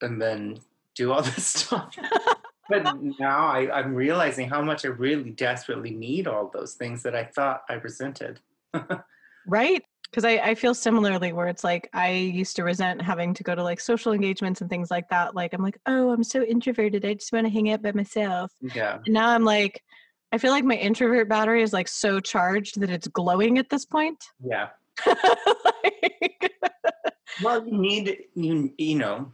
and 0.00 0.20
then 0.20 0.60
do 0.96 1.12
all 1.12 1.22
this 1.34 1.46
stuff. 1.46 1.94
but 2.68 2.96
now 3.18 3.46
I, 3.46 3.70
I'm 3.78 3.94
realizing 3.94 4.48
how 4.48 4.62
much 4.62 4.84
I 4.84 4.88
really 4.88 5.30
desperately 5.30 5.90
need 5.90 6.26
all 6.26 6.50
those 6.52 6.74
things 6.74 7.02
that 7.04 7.14
I 7.14 7.24
thought 7.24 7.62
I 7.68 7.74
resented. 7.74 8.40
right 9.46 9.82
because 10.10 10.24
I, 10.24 10.38
I 10.38 10.54
feel 10.54 10.74
similarly 10.74 11.32
where 11.32 11.48
it's 11.48 11.64
like 11.64 11.88
i 11.92 12.10
used 12.10 12.56
to 12.56 12.64
resent 12.64 13.00
having 13.00 13.34
to 13.34 13.42
go 13.42 13.54
to 13.54 13.62
like 13.62 13.80
social 13.80 14.12
engagements 14.12 14.60
and 14.60 14.70
things 14.70 14.90
like 14.90 15.08
that. 15.08 15.34
Like 15.34 15.52
i'm 15.52 15.62
like 15.62 15.78
oh 15.86 16.10
i'm 16.10 16.24
so 16.24 16.42
introverted 16.42 17.04
i 17.04 17.14
just 17.14 17.32
want 17.32 17.46
to 17.46 17.52
hang 17.52 17.70
out 17.70 17.82
by 17.82 17.92
myself. 17.92 18.52
Yeah. 18.74 18.98
And 19.04 19.14
now 19.14 19.30
i'm 19.30 19.44
like 19.44 19.82
i 20.32 20.38
feel 20.38 20.50
like 20.50 20.64
my 20.64 20.74
introvert 20.74 21.28
battery 21.28 21.62
is 21.62 21.72
like 21.72 21.88
so 21.88 22.20
charged 22.20 22.80
that 22.80 22.90
it's 22.90 23.08
glowing 23.08 23.58
at 23.58 23.70
this 23.70 23.84
point. 23.84 24.22
Yeah. 24.44 24.68
Like, 25.84 26.52
well 27.42 27.66
you 27.66 27.78
need 27.78 28.18
you 28.34 28.72
you 28.78 28.98
know 28.98 29.32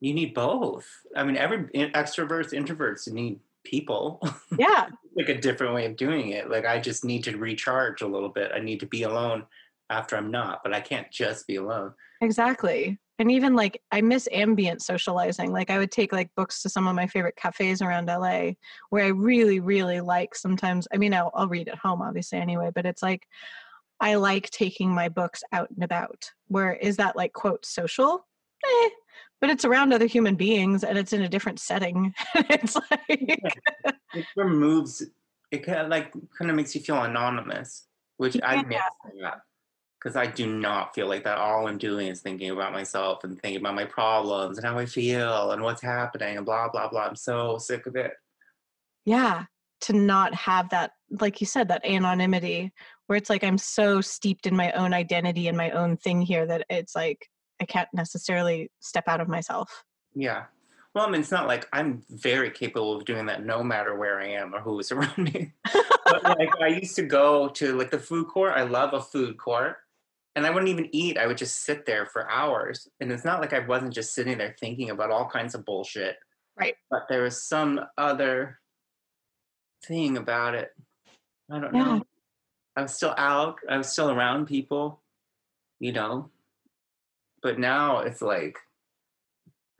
you 0.00 0.14
need 0.14 0.34
both 0.34 0.86
i 1.16 1.22
mean 1.22 1.36
every 1.36 1.64
extroverts 1.92 2.52
introverts 2.52 3.10
need 3.12 3.38
people 3.64 4.20
yeah 4.58 4.88
like 5.16 5.28
a 5.28 5.38
different 5.38 5.74
way 5.74 5.84
of 5.84 5.96
doing 5.96 6.30
it 6.30 6.48
like 6.48 6.64
i 6.64 6.80
just 6.80 7.04
need 7.04 7.22
to 7.22 7.36
recharge 7.36 8.00
a 8.00 8.06
little 8.06 8.30
bit 8.30 8.50
i 8.54 8.58
need 8.58 8.80
to 8.80 8.86
be 8.86 9.02
alone 9.02 9.44
after 9.90 10.16
I'm 10.16 10.30
not, 10.30 10.62
but 10.62 10.72
I 10.72 10.80
can't 10.80 11.10
just 11.10 11.46
be 11.46 11.56
alone. 11.56 11.92
Exactly. 12.22 12.98
And 13.18 13.30
even 13.30 13.54
like 13.54 13.82
I 13.92 14.00
miss 14.00 14.28
ambient 14.32 14.80
socializing. 14.80 15.52
Like 15.52 15.68
I 15.68 15.76
would 15.76 15.90
take 15.90 16.12
like 16.12 16.34
books 16.36 16.62
to 16.62 16.70
some 16.70 16.86
of 16.86 16.94
my 16.94 17.06
favorite 17.06 17.36
cafes 17.36 17.82
around 17.82 18.06
LA 18.06 18.52
where 18.88 19.04
I 19.04 19.08
really, 19.08 19.60
really 19.60 20.00
like 20.00 20.34
sometimes 20.34 20.88
I 20.94 20.96
mean 20.96 21.12
I'll, 21.12 21.30
I'll 21.34 21.48
read 21.48 21.68
at 21.68 21.76
home 21.76 22.00
obviously 22.00 22.38
anyway, 22.38 22.70
but 22.74 22.86
it's 22.86 23.02
like 23.02 23.26
I 23.98 24.14
like 24.14 24.48
taking 24.48 24.94
my 24.94 25.10
books 25.10 25.42
out 25.52 25.68
and 25.70 25.84
about. 25.84 26.30
Where 26.48 26.72
is 26.72 26.96
that 26.96 27.16
like 27.16 27.34
quote 27.34 27.66
social? 27.66 28.26
Eh, 28.64 28.88
but 29.40 29.50
it's 29.50 29.64
around 29.64 29.92
other 29.92 30.06
human 30.06 30.34
beings 30.34 30.84
and 30.84 30.98
it's 30.98 31.12
in 31.12 31.22
a 31.22 31.28
different 31.28 31.60
setting. 31.60 32.14
it's 32.34 32.76
like 32.76 33.52
it 34.14 34.26
removes 34.36 35.02
it 35.50 35.64
kind 35.64 35.78
of 35.78 35.88
like 35.88 36.12
kind 36.36 36.50
of 36.50 36.56
makes 36.56 36.74
you 36.74 36.80
feel 36.80 37.02
anonymous, 37.02 37.86
which 38.18 38.36
yeah. 38.36 38.46
I 38.46 38.62
miss 38.62 38.80
because 39.98 40.16
I 40.16 40.26
do 40.26 40.46
not 40.46 40.94
feel 40.94 41.08
like 41.08 41.24
that. 41.24 41.38
All 41.38 41.66
I'm 41.66 41.76
doing 41.76 42.06
is 42.06 42.20
thinking 42.20 42.50
about 42.50 42.72
myself 42.72 43.24
and 43.24 43.40
thinking 43.40 43.60
about 43.60 43.74
my 43.74 43.84
problems 43.84 44.56
and 44.56 44.66
how 44.66 44.78
I 44.78 44.86
feel 44.86 45.52
and 45.52 45.62
what's 45.62 45.82
happening 45.82 46.36
and 46.36 46.46
blah 46.46 46.68
blah 46.68 46.88
blah. 46.88 47.06
I'm 47.06 47.16
so 47.16 47.58
sick 47.58 47.86
of 47.86 47.96
it. 47.96 48.12
Yeah, 49.04 49.44
to 49.82 49.92
not 49.92 50.34
have 50.34 50.68
that, 50.70 50.92
like 51.20 51.40
you 51.40 51.46
said, 51.46 51.68
that 51.68 51.84
anonymity 51.84 52.72
where 53.06 53.16
it's 53.16 53.30
like 53.30 53.42
I'm 53.42 53.58
so 53.58 54.00
steeped 54.00 54.46
in 54.46 54.54
my 54.54 54.70
own 54.72 54.94
identity 54.94 55.48
and 55.48 55.56
my 55.56 55.70
own 55.70 55.96
thing 55.96 56.22
here 56.22 56.46
that 56.46 56.64
it's 56.70 56.94
like 56.94 57.28
I 57.60 57.64
can't 57.64 57.88
necessarily 57.92 58.70
step 58.80 59.04
out 59.06 59.20
of 59.20 59.28
myself. 59.28 59.84
Yeah. 60.14 60.44
Well, 60.94 61.06
I 61.06 61.10
mean, 61.10 61.20
it's 61.20 61.30
not 61.30 61.46
like 61.46 61.68
I'm 61.72 62.02
very 62.10 62.50
capable 62.50 62.96
of 62.96 63.04
doing 63.04 63.26
that 63.26 63.44
no 63.44 63.62
matter 63.62 63.94
where 63.96 64.18
I 64.20 64.28
am 64.30 64.54
or 64.54 64.60
who 64.60 64.78
is 64.80 64.90
around 64.92 65.18
me. 65.18 65.52
but 66.04 66.24
like, 66.24 66.50
I 66.60 66.68
used 66.68 66.96
to 66.96 67.02
go 67.02 67.48
to 67.48 67.76
like 67.76 67.90
the 67.90 67.98
food 67.98 68.26
court. 68.28 68.54
I 68.56 68.62
love 68.62 68.94
a 68.94 69.00
food 69.00 69.36
court 69.38 69.76
and 70.34 70.46
I 70.46 70.50
wouldn't 70.50 70.70
even 70.70 70.88
eat. 70.92 71.18
I 71.18 71.26
would 71.26 71.36
just 71.38 71.62
sit 71.64 71.86
there 71.86 72.06
for 72.06 72.28
hours. 72.30 72.88
And 73.00 73.12
it's 73.12 73.24
not 73.24 73.40
like 73.40 73.52
I 73.52 73.60
wasn't 73.60 73.94
just 73.94 74.14
sitting 74.14 74.38
there 74.38 74.56
thinking 74.58 74.90
about 74.90 75.10
all 75.10 75.28
kinds 75.28 75.54
of 75.54 75.64
bullshit. 75.64 76.16
Right. 76.58 76.74
But 76.90 77.06
there 77.08 77.22
was 77.22 77.42
some 77.46 77.80
other 77.96 78.58
thing 79.86 80.16
about 80.16 80.54
it. 80.54 80.70
I 81.50 81.58
don't 81.60 81.74
Yeah. 81.74 81.84
know. 81.84 82.02
I 82.76 82.82
was 82.82 82.94
still 82.94 83.14
out. 83.16 83.58
I 83.68 83.76
was 83.76 83.90
still 83.92 84.10
around 84.10 84.46
people, 84.46 85.02
you 85.78 85.92
know. 85.92 86.30
But 87.42 87.58
now 87.58 88.00
it's 88.00 88.22
like, 88.22 88.58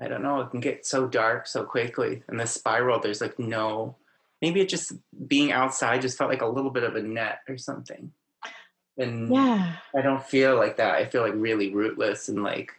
I 0.01 0.09
don't 0.09 0.23
know. 0.23 0.41
It 0.41 0.51
can 0.51 0.61
get 0.61 0.87
so 0.87 1.07
dark 1.07 1.47
so 1.47 1.65
quickly. 1.65 2.23
And 2.29 2.41
the 2.41 2.47
spiral, 2.47 3.01
there's 3.01 3.21
like 3.21 3.39
no. 3.39 3.97
Maybe 4.41 4.61
it 4.63 4.71
just 4.71 4.93
being 5.27 5.53
outside 5.53 6.01
just 6.01 6.17
felt 6.17 6.31
like 6.31 6.41
a 6.41 6.47
little 6.47 6.71
bit 6.71 6.85
of 6.85 6.97
a 6.97 7.03
net 7.03 7.41
or 7.49 7.59
something. 7.59 8.13
And 8.97 9.33
Yeah. 9.35 9.77
I 9.95 10.01
don't 10.01 10.25
feel 10.25 10.57
like 10.57 10.79
that. 10.79 10.95
I 10.95 11.05
feel 11.05 11.23
like 11.23 11.35
really 11.37 11.73
rootless 11.75 12.29
and 12.29 12.43
like 12.43 12.73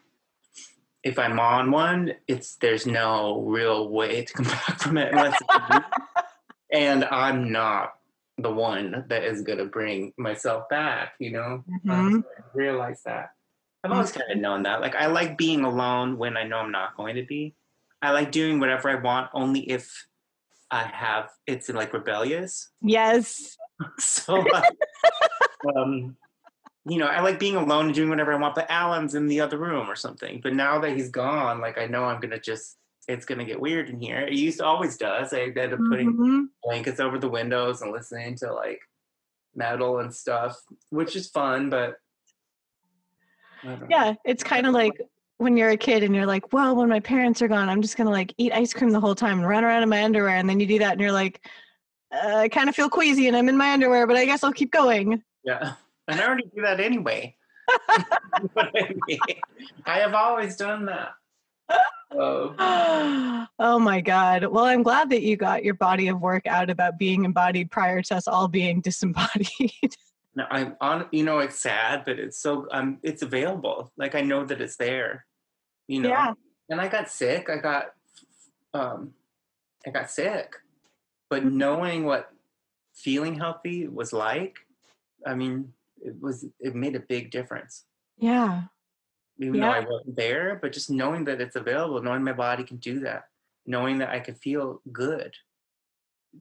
if 1.04 1.18
I'm 1.18 1.40
on 1.40 1.72
one, 1.72 2.14
it's 2.28 2.56
there's 2.58 2.86
no 2.86 3.42
real 3.42 3.90
way 3.90 4.24
to 4.24 4.34
come 4.34 4.46
back 4.68 4.80
from 4.80 4.98
it 4.98 5.12
unless 5.12 5.40
and 6.72 7.06
I'm 7.06 7.52
not 7.52 7.96
the 8.38 8.52
one 8.52 9.06
that 9.10 9.24
is 9.24 9.42
gonna 9.44 9.66
bring 9.66 10.14
myself 10.18 10.70
back, 10.70 11.14
you 11.20 11.32
know? 11.32 11.64
Mhm. 11.86 11.92
Um, 11.92 12.24
so 12.24 12.44
I 12.44 12.44
realize 12.54 13.02
that. 13.04 13.32
I've 13.84 13.92
always 13.92 14.12
kind 14.12 14.32
of 14.32 14.38
known 14.38 14.64
that. 14.64 14.82
Like 14.82 14.96
I 14.96 15.08
like 15.08 15.38
being 15.38 15.64
alone 15.64 16.18
when 16.18 16.38
I 16.38 16.44
know 16.44 16.58
I'm 16.58 16.72
not 16.72 16.96
going 16.96 17.16
to 17.16 17.24
be. 17.24 17.56
I 18.02 18.12
like 18.12 18.32
doing 18.32 18.60
whatever 18.60 18.90
I 18.90 18.96
want 18.96 19.30
only 19.34 19.62
if 19.70 20.06
I 20.70 20.84
have 20.84 21.30
it's 21.48 21.68
like 21.70 21.94
rebellious 21.94 22.70
Yes. 22.82 23.58
so 24.00 24.40
like, 24.40 24.64
um 25.76 26.16
you 26.86 26.98
know 26.98 27.08
i 27.08 27.20
like 27.20 27.40
being 27.40 27.56
alone 27.56 27.88
and 27.88 27.94
doing 27.96 28.10
whatever 28.10 28.32
i 28.34 28.38
want 28.38 28.56
but 28.56 28.66
alan's 28.72 29.14
in 29.16 29.28
the 29.28 29.40
other 29.42 29.58
room 29.58 29.88
or 29.90 29.96
something 29.96 30.40
but 30.42 30.54
now 30.54 30.80
that 30.80 30.96
he's 30.96 31.10
gone 31.10 31.60
like 31.62 31.78
i 31.78 31.86
know 31.86 32.06
i'm 32.06 32.20
gonna 32.22 32.40
just 32.40 32.78
it's 33.08 33.26
gonna 33.26 33.44
get 33.44 33.60
weird 33.60 33.90
in 33.90 34.00
here 34.00 34.22
it 34.22 34.34
used 34.34 34.60
to 34.60 34.66
always 34.66 34.98
does 34.98 35.34
i 35.34 35.42
ended 35.42 35.74
up 35.74 35.80
putting 35.90 36.14
Mhm. 36.16 36.46
blankets 36.64 37.00
over 37.00 37.20
the 37.20 37.30
windows 37.30 37.82
and 37.82 37.92
listening 37.92 38.36
to 38.38 38.52
like 38.54 38.80
metal 39.56 40.00
and 40.00 40.14
stuff 40.16 40.58
which 40.90 41.16
is 41.16 41.30
fun 41.30 41.70
but 41.70 41.80
I 41.80 41.86
don't 41.86 41.90
know. 41.92 41.96
Yeah. 43.90 44.16
It's 44.26 44.44
kind 44.44 44.66
of 44.68 44.74
like 44.74 44.94
when 45.38 45.58
you're 45.58 45.70
a 45.70 45.78
kid 45.78 46.04
and 46.04 46.16
you're 46.16 46.26
like, 46.26 46.54
well, 46.54 46.76
when 46.76 46.90
my 46.90 47.00
parents 47.00 47.42
are 47.42 47.48
gone, 47.48 47.70
I'm 47.70 47.82
just 47.82 47.98
going 47.98 48.06
to 48.06 48.12
like 48.12 48.34
eat 48.38 48.54
ice 48.54 48.74
cream 48.74 48.92
the 48.92 49.00
whole 49.00 49.16
time 49.16 49.40
and 49.40 49.48
run 49.48 49.64
around 49.64 49.84
in 49.84 49.90
my 49.90 50.04
underwear. 50.04 50.36
And 50.36 50.50
then 50.50 50.60
you 50.60 50.68
do 50.68 50.80
that 50.80 50.94
and 50.94 51.02
you're 51.02 51.12
like, 51.12 51.46
uh, 52.14 52.38
I 52.38 52.50
kind 52.50 52.70
of 52.70 52.76
feel 52.76 52.90
queasy 52.90 53.28
and 53.28 53.36
I'm 53.36 53.50
in 53.50 53.58
my 53.58 53.72
underwear, 53.74 54.06
but 54.06 54.18
I 54.18 54.26
guess 54.26 54.44
I'll 54.44 54.54
keep 54.54 54.72
going. 54.72 55.24
yeah 55.44 55.74
and 56.08 56.20
i 56.20 56.26
already 56.26 56.50
do 56.56 56.62
that 56.62 56.80
anyway 56.80 57.36
I 58.58 58.96
mean. 59.08 59.20
I 59.86 60.00
have 60.00 60.14
always 60.14 60.56
done 60.56 60.86
that 60.86 61.12
oh 62.14 63.80
my 63.80 64.02
God. 64.02 64.46
Well, 64.46 64.66
I'm 64.66 64.84
glad 64.84 65.10
that 65.12 65.22
you 65.22 65.38
got 65.38 65.64
your 65.64 65.76
body 65.76 66.10
of 66.10 66.20
work 66.20 66.46
out 66.46 66.70
about 66.70 67.00
being 67.00 67.24
embodied 67.24 67.72
prior 67.72 68.02
to 68.02 68.16
us 68.16 68.28
all 68.28 68.50
being 68.50 68.82
disembodied. 68.82 69.96
No, 70.36 70.46
I'm 70.50 70.76
on. 70.80 71.08
You 71.12 71.24
know, 71.26 71.40
it's 71.40 71.60
sad, 71.60 72.04
but 72.06 72.18
it's 72.20 72.38
so. 72.38 72.68
Um, 72.72 73.00
it's 73.04 73.22
available. 73.22 73.92
Like 73.98 74.16
I 74.16 74.22
know 74.22 74.46
that 74.46 74.62
it's 74.62 74.78
there. 74.78 75.26
You 75.88 76.02
know. 76.02 76.10
Yeah. 76.10 76.34
And 76.70 76.80
I 76.80 76.88
got 76.88 77.10
sick. 77.10 77.50
I 77.50 77.58
got, 77.58 77.94
um, 78.74 79.14
I 79.86 79.90
got 79.90 80.10
sick, 80.10 80.56
but 81.30 81.44
Mhm. 81.44 81.52
knowing 81.54 82.06
what 82.06 82.32
feeling 82.94 83.36
healthy 83.36 83.88
was 83.90 84.14
like, 84.14 84.56
I 85.26 85.34
mean, 85.36 85.74
it 86.02 86.16
was. 86.22 86.46
It 86.60 86.76
made 86.76 86.96
a 86.96 87.00
big 87.02 87.32
difference. 87.32 87.86
yeah. 88.18 88.64
Even 89.40 89.60
though 89.60 89.68
I 89.72 89.80
wasn't 89.80 90.16
there, 90.16 90.60
but 90.62 90.72
just 90.72 90.90
knowing 90.92 91.26
that 91.26 91.42
it's 91.42 91.56
available, 91.56 92.02
knowing 92.04 92.24
my 92.24 92.34
body 92.34 92.64
can 92.64 92.78
do 92.78 93.00
that, 93.00 93.28
knowing 93.66 93.98
that 93.98 94.10
I 94.10 94.20
can 94.20 94.36
feel 94.36 94.82
good. 94.92 95.34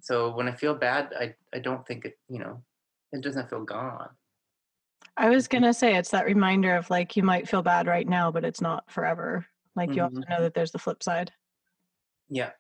So 0.03 0.35
when 0.37 0.49
I 0.49 0.53
feel 0.53 0.75
bad, 0.75 1.15
I 1.19 1.35
I 1.53 1.59
don't 1.61 1.87
think 1.87 2.05
it. 2.05 2.19
You 2.29 2.41
know, 2.41 2.63
it 3.13 3.23
doesn't 3.23 3.51
feel 3.51 3.65
gone. 3.65 4.11
I 5.17 5.29
was 5.29 5.49
going 5.49 5.63
to 5.63 5.75
say 5.75 5.97
it's 5.97 6.11
that 6.11 6.27
reminder 6.27 6.77
of 6.77 6.89
like 6.91 7.17
you 7.17 7.23
might 7.23 7.49
feel 7.49 7.63
bad 7.63 7.87
right 7.87 8.07
now, 8.09 8.31
but 8.31 8.45
it's 8.45 8.61
not 8.61 8.91
forever. 8.91 9.47
Like 9.77 9.95
you 9.95 10.03
also 10.03 10.17
Mhm. 10.17 10.29
know 10.31 10.43
that 10.43 10.55
there's 10.55 10.73
the 10.73 10.79
flip 10.79 11.03
side. 11.03 11.33
Yeah. 12.29 12.53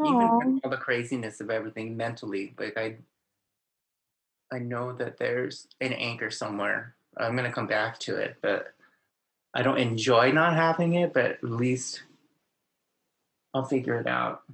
Aw. 0.00 0.04
even 0.04 0.54
with 0.54 0.64
all 0.64 0.70
the 0.70 0.76
craziness 0.76 1.40
of 1.40 1.50
everything 1.50 1.96
mentally 1.96 2.54
like 2.56 2.78
i 2.78 2.96
i 4.52 4.58
know 4.60 4.92
that 4.92 5.16
there's 5.18 5.66
an 5.80 5.92
anchor 5.92 6.30
somewhere 6.30 6.94
i'm 7.16 7.32
going 7.34 7.44
to 7.48 7.52
come 7.52 7.66
back 7.66 7.98
to 7.98 8.14
it 8.14 8.36
but 8.40 8.68
i 9.54 9.60
don't 9.62 9.78
enjoy 9.78 10.30
not 10.30 10.54
having 10.54 10.94
it 10.94 11.12
but 11.12 11.24
at 11.32 11.42
least 11.42 12.04
i'll 13.54 13.64
figure 13.64 13.96
it 13.96 14.06
out 14.06 14.44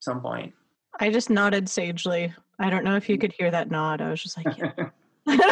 some 0.00 0.20
point 0.20 0.54
I 1.00 1.10
just 1.10 1.28
nodded 1.28 1.68
sagely. 1.68 2.32
I 2.58 2.70
don't 2.70 2.84
know 2.84 2.96
if 2.96 3.08
you 3.08 3.16
mm. 3.16 3.20
could 3.20 3.32
hear 3.32 3.50
that 3.50 3.70
nod. 3.70 4.00
I 4.00 4.10
was 4.10 4.22
just 4.22 4.36
like, 4.36 4.56
yeah. 4.58 4.72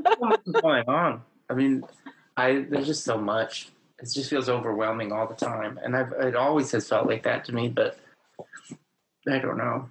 what's 0.18 0.50
going 0.60 0.84
on 0.88 1.22
i 1.48 1.54
mean 1.54 1.82
i 2.36 2.64
there's 2.70 2.86
just 2.86 3.04
so 3.04 3.18
much 3.18 3.70
it 3.98 4.08
just 4.12 4.30
feels 4.30 4.48
overwhelming 4.48 5.12
all 5.12 5.26
the 5.26 5.34
time 5.34 5.78
and 5.82 5.96
i've 5.96 6.12
it 6.20 6.36
always 6.36 6.70
has 6.70 6.88
felt 6.88 7.06
like 7.06 7.22
that 7.22 7.44
to 7.44 7.52
me 7.52 7.68
but 7.68 7.98
i 9.28 9.38
don't 9.38 9.58
know 9.58 9.88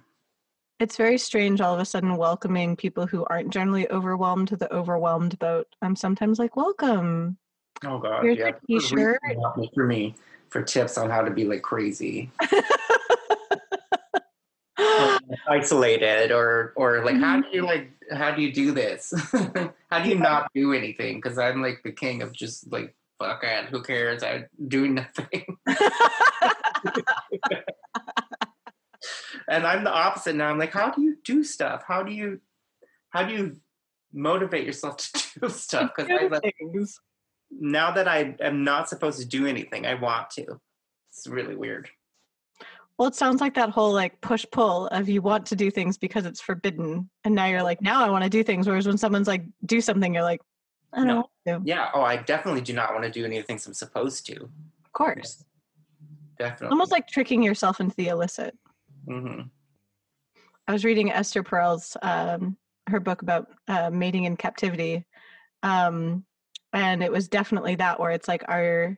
it's 0.78 0.96
very 0.96 1.18
strange 1.18 1.60
all 1.60 1.74
of 1.74 1.80
a 1.80 1.84
sudden 1.84 2.16
welcoming 2.16 2.74
people 2.74 3.06
who 3.06 3.26
aren't 3.28 3.50
generally 3.50 3.90
overwhelmed 3.90 4.48
to 4.48 4.56
the 4.56 4.72
overwhelmed 4.72 5.38
boat. 5.38 5.66
I'm 5.82 5.94
sometimes 5.94 6.38
like, 6.38 6.56
welcome. 6.56 7.36
oh 7.84 7.98
god 7.98 8.24
Here's 8.24 8.38
yeah 8.38 8.48
a 8.48 8.66
t-shirt. 8.66 9.18
for 9.74 9.84
me 9.84 10.14
for 10.48 10.62
tips 10.62 10.96
on 10.96 11.10
how 11.10 11.20
to 11.20 11.30
be 11.30 11.44
like 11.44 11.60
crazy 11.60 12.30
isolated 15.48 16.32
or 16.32 16.72
or 16.76 17.04
like 17.04 17.16
how 17.16 17.36
mm-hmm. 17.38 17.50
do 17.50 17.56
you 17.56 17.62
like 17.64 17.90
how 18.12 18.34
do 18.34 18.42
you 18.42 18.52
do 18.52 18.72
this? 18.72 19.14
How 19.90 20.02
do 20.02 20.08
you 20.08 20.16
not 20.16 20.50
do 20.54 20.72
anything? 20.72 21.16
Because 21.16 21.38
i'm 21.38 21.62
like 21.62 21.80
the 21.84 21.92
king 21.92 22.22
of 22.22 22.32
just 22.32 22.70
like 22.70 22.94
fuck 23.18 23.42
it 23.44 23.66
who 23.66 23.82
cares? 23.82 24.22
I 24.22 24.46
do 24.68 24.88
nothing. 24.88 25.56
And 29.48 29.66
i'm 29.66 29.82
the 29.82 29.92
opposite 29.92 30.36
now. 30.36 30.48
I'm 30.50 30.58
like 30.58 30.72
how 30.72 30.90
do 30.90 31.02
you 31.02 31.16
do 31.24 31.42
stuff? 31.42 31.82
How 31.86 32.02
do 32.02 32.12
you 32.12 32.40
how 33.10 33.24
do 33.24 33.32
you 33.34 33.56
motivate 34.12 34.64
yourself 34.64 34.96
to 34.98 35.40
do 35.40 35.48
stuff? 35.48 35.90
Because 35.96 36.10
I, 36.10 36.26
like, 36.26 36.54
now 37.50 37.90
that 37.90 38.06
i 38.06 38.36
am 38.40 38.62
not 38.62 38.88
supposed 38.88 39.18
to 39.18 39.26
do 39.26 39.46
anything 39.46 39.86
i 39.86 39.94
want 39.94 40.30
to. 40.30 40.60
It's 41.10 41.26
really 41.26 41.56
weird 41.56 41.90
Well, 43.00 43.08
it 43.08 43.14
sounds 43.14 43.40
like 43.40 43.54
that 43.54 43.70
whole 43.70 43.94
like 43.94 44.20
push 44.20 44.44
pull 44.52 44.86
of 44.88 45.08
you 45.08 45.22
want 45.22 45.46
to 45.46 45.56
do 45.56 45.70
things 45.70 45.96
because 45.96 46.26
it's 46.26 46.38
forbidden, 46.38 47.08
and 47.24 47.34
now 47.34 47.46
you're 47.46 47.62
like, 47.62 47.80
now 47.80 48.04
I 48.04 48.10
want 48.10 48.24
to 48.24 48.28
do 48.28 48.42
things. 48.42 48.68
Whereas 48.68 48.86
when 48.86 48.98
someone's 48.98 49.26
like, 49.26 49.42
do 49.64 49.80
something, 49.80 50.12
you're 50.12 50.22
like, 50.22 50.42
I 50.92 50.98
don't 50.98 51.06
No. 51.06 51.14
want 51.14 51.28
to. 51.46 51.60
Yeah 51.64 51.88
oh 51.94 52.02
i 52.02 52.16
definitely 52.18 52.60
do 52.60 52.74
not 52.74 52.92
want 52.92 53.04
to 53.04 53.10
do 53.10 53.24
any 53.24 53.38
of 53.38 53.44
the 53.44 53.46
things 53.46 53.66
i'm 53.66 53.72
supposed 53.72 54.26
to 54.26 54.42
Of 54.42 54.92
course, 54.92 55.42
definitely 56.38 56.72
almost 56.72 56.92
like 56.92 57.08
tricking 57.08 57.42
yourself 57.42 57.80
into 57.80 57.96
the 57.96 58.08
illicit. 58.08 58.54
hmm 59.08 59.40
I 60.68 60.72
was 60.72 60.84
reading 60.84 61.10
Esther 61.10 61.42
Perel's 61.42 61.96
um, 62.02 62.58
her 62.86 63.00
book 63.00 63.22
about 63.22 63.48
uh, 63.66 63.88
mating 63.88 64.24
in 64.24 64.36
captivity, 64.36 65.06
um, 65.62 66.26
and 66.74 67.02
it 67.02 67.10
was 67.10 67.28
definitely 67.28 67.76
that 67.76 67.98
where 67.98 68.10
it's 68.10 68.28
like 68.28 68.44
our 68.46 68.94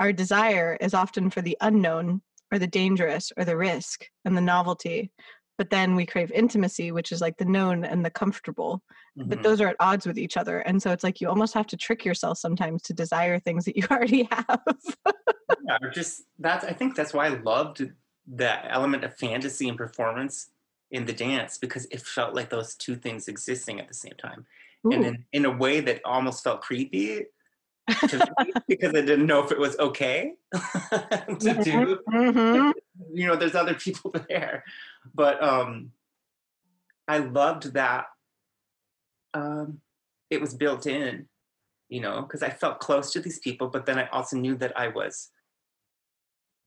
our 0.00 0.12
desire 0.12 0.76
is 0.80 0.92
often 0.92 1.30
for 1.30 1.40
the 1.40 1.56
unknown 1.60 2.20
or 2.54 2.58
the 2.58 2.66
dangerous 2.68 3.32
or 3.36 3.44
the 3.44 3.56
risk 3.56 4.08
and 4.24 4.36
the 4.36 4.40
novelty, 4.40 5.10
but 5.58 5.70
then 5.70 5.96
we 5.96 6.06
crave 6.06 6.30
intimacy, 6.30 6.92
which 6.92 7.10
is 7.10 7.20
like 7.20 7.36
the 7.36 7.44
known 7.44 7.84
and 7.84 8.04
the 8.04 8.10
comfortable. 8.10 8.80
But 9.16 9.38
Mhm. 9.38 9.42
those 9.42 9.60
are 9.60 9.68
at 9.68 9.76
odds 9.80 10.06
with 10.06 10.18
each 10.18 10.36
other, 10.36 10.60
and 10.60 10.80
so 10.80 10.92
it's 10.92 11.02
like 11.02 11.20
you 11.20 11.28
almost 11.28 11.54
have 11.54 11.66
to 11.68 11.76
trick 11.76 12.04
yourself 12.04 12.38
sometimes 12.38 12.82
to 12.82 12.94
desire 12.94 13.40
things 13.40 13.64
that 13.64 13.76
you 13.76 13.82
already 13.90 14.28
have. 14.30 14.62
yeah, 15.66 15.78
just 15.92 16.22
that's 16.38 16.64
I 16.64 16.72
think 16.72 16.94
that's 16.94 17.12
why 17.12 17.26
I 17.26 17.30
loved 17.30 17.90
the 18.26 18.72
element 18.72 19.02
of 19.04 19.16
fantasy 19.16 19.68
and 19.68 19.76
performance 19.76 20.50
in 20.90 21.06
the 21.06 21.12
dance 21.12 21.58
because 21.58 21.86
it 21.86 22.02
felt 22.02 22.34
like 22.34 22.50
those 22.50 22.74
two 22.76 22.94
things 22.94 23.26
existing 23.26 23.80
at 23.80 23.88
the 23.88 23.94
same 23.94 24.14
time, 24.18 24.46
and 24.84 25.04
in, 25.04 25.24
in 25.32 25.44
a 25.44 25.50
way 25.50 25.80
that 25.80 26.00
almost 26.04 26.44
felt 26.44 26.60
creepy 26.60 27.26
because 27.86 28.94
I 28.94 29.00
didn't 29.00 29.26
know 29.26 29.42
if 29.44 29.52
it 29.52 29.58
was 29.58 29.78
okay 29.78 30.34
to 30.52 31.60
do. 31.62 31.98
Mhm. 32.08 32.72
You 33.12 33.26
know, 33.26 33.36
there's 33.36 33.54
other 33.54 33.74
people 33.74 34.14
there, 34.28 34.64
but 35.14 35.42
um, 35.42 35.92
I 37.08 37.18
loved 37.18 37.74
that 37.74 38.06
um, 39.34 39.80
it 40.30 40.40
was 40.40 40.54
built 40.54 40.86
in. 40.86 41.28
You 41.88 42.00
know, 42.00 42.22
because 42.22 42.42
I 42.42 42.50
felt 42.50 42.80
close 42.80 43.12
to 43.12 43.20
these 43.20 43.38
people, 43.38 43.68
but 43.68 43.84
then 43.86 43.98
I 43.98 44.08
also 44.08 44.36
knew 44.36 44.56
that 44.56 44.76
I 44.76 44.88
was 44.88 45.30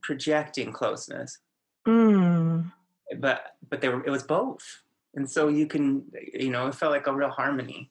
projecting 0.02 0.72
closeness 0.72 1.40
Mm. 1.88 2.72
but 3.20 3.56
but 3.70 3.80
they 3.80 3.88
were 3.88 4.04
it 4.06 4.10
was 4.10 4.24
both 4.24 4.84
and 5.16 5.30
so 5.30 5.48
you 5.48 5.68
can 5.68 6.04
you 6.34 6.50
know 6.50 6.68
it 6.68 6.76
felt 6.76 6.92
like 6.92 7.08
a 7.08 7.14
real 7.14 7.30
harmony 7.30 7.90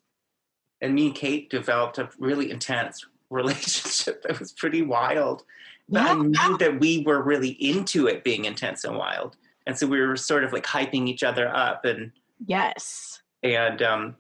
and 0.83 0.95
me 0.95 1.07
and 1.07 1.15
kate 1.15 1.49
developed 1.49 1.97
a 1.97 2.11
really 2.19 2.51
intense 2.51 3.07
relationship. 3.31 4.23
That 4.27 4.39
was 4.39 4.53
pretty 4.53 4.83
wild. 4.83 5.45
But 5.89 6.05
yeah. 6.05 6.13
i 6.13 6.15
knew 6.15 6.59
that 6.59 6.81
we 6.81 7.03
were 7.05 7.23
really 7.23 7.51
into 7.51 8.07
it 8.07 8.25
being 8.25 8.45
intense 8.45 8.85
and 8.85 8.97
wild. 8.97 9.37
And 9.67 9.77
so 9.77 9.87
we 9.87 10.01
were 10.01 10.17
sort 10.17 10.45
of 10.45 10.53
like 10.53 10.65
hyping 10.65 11.09
each 11.09 11.23
other 11.23 11.49
up 11.49 11.85
and 11.85 12.13
yes. 12.47 13.23
and 13.43 13.83
um 13.83 14.17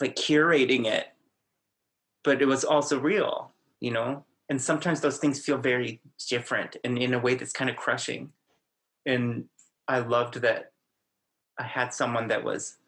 like 0.00 0.16
curating 0.16 0.86
it. 0.86 1.08
But 2.24 2.42
it 2.42 2.46
was 2.46 2.64
also 2.64 2.98
real 2.98 3.52
you 3.80 3.90
know? 3.90 4.24
And 4.48 4.60
sometimes 4.60 5.00
those 5.02 5.18
things 5.18 5.44
feel 5.44 5.58
very 5.58 6.00
different 6.28 6.76
and 6.84 6.96
in 6.96 7.12
a 7.12 7.18
way 7.18 7.34
that's 7.34 7.52
kind 7.52 7.68
of 7.68 7.76
crushing. 7.76 8.32
And 9.06 9.44
i 9.88 9.98
loved 9.98 10.40
that 10.40 10.72
i 11.58 11.62
had 11.62 11.92
someone 11.92 12.28
that 12.28 12.44
was 12.44 12.78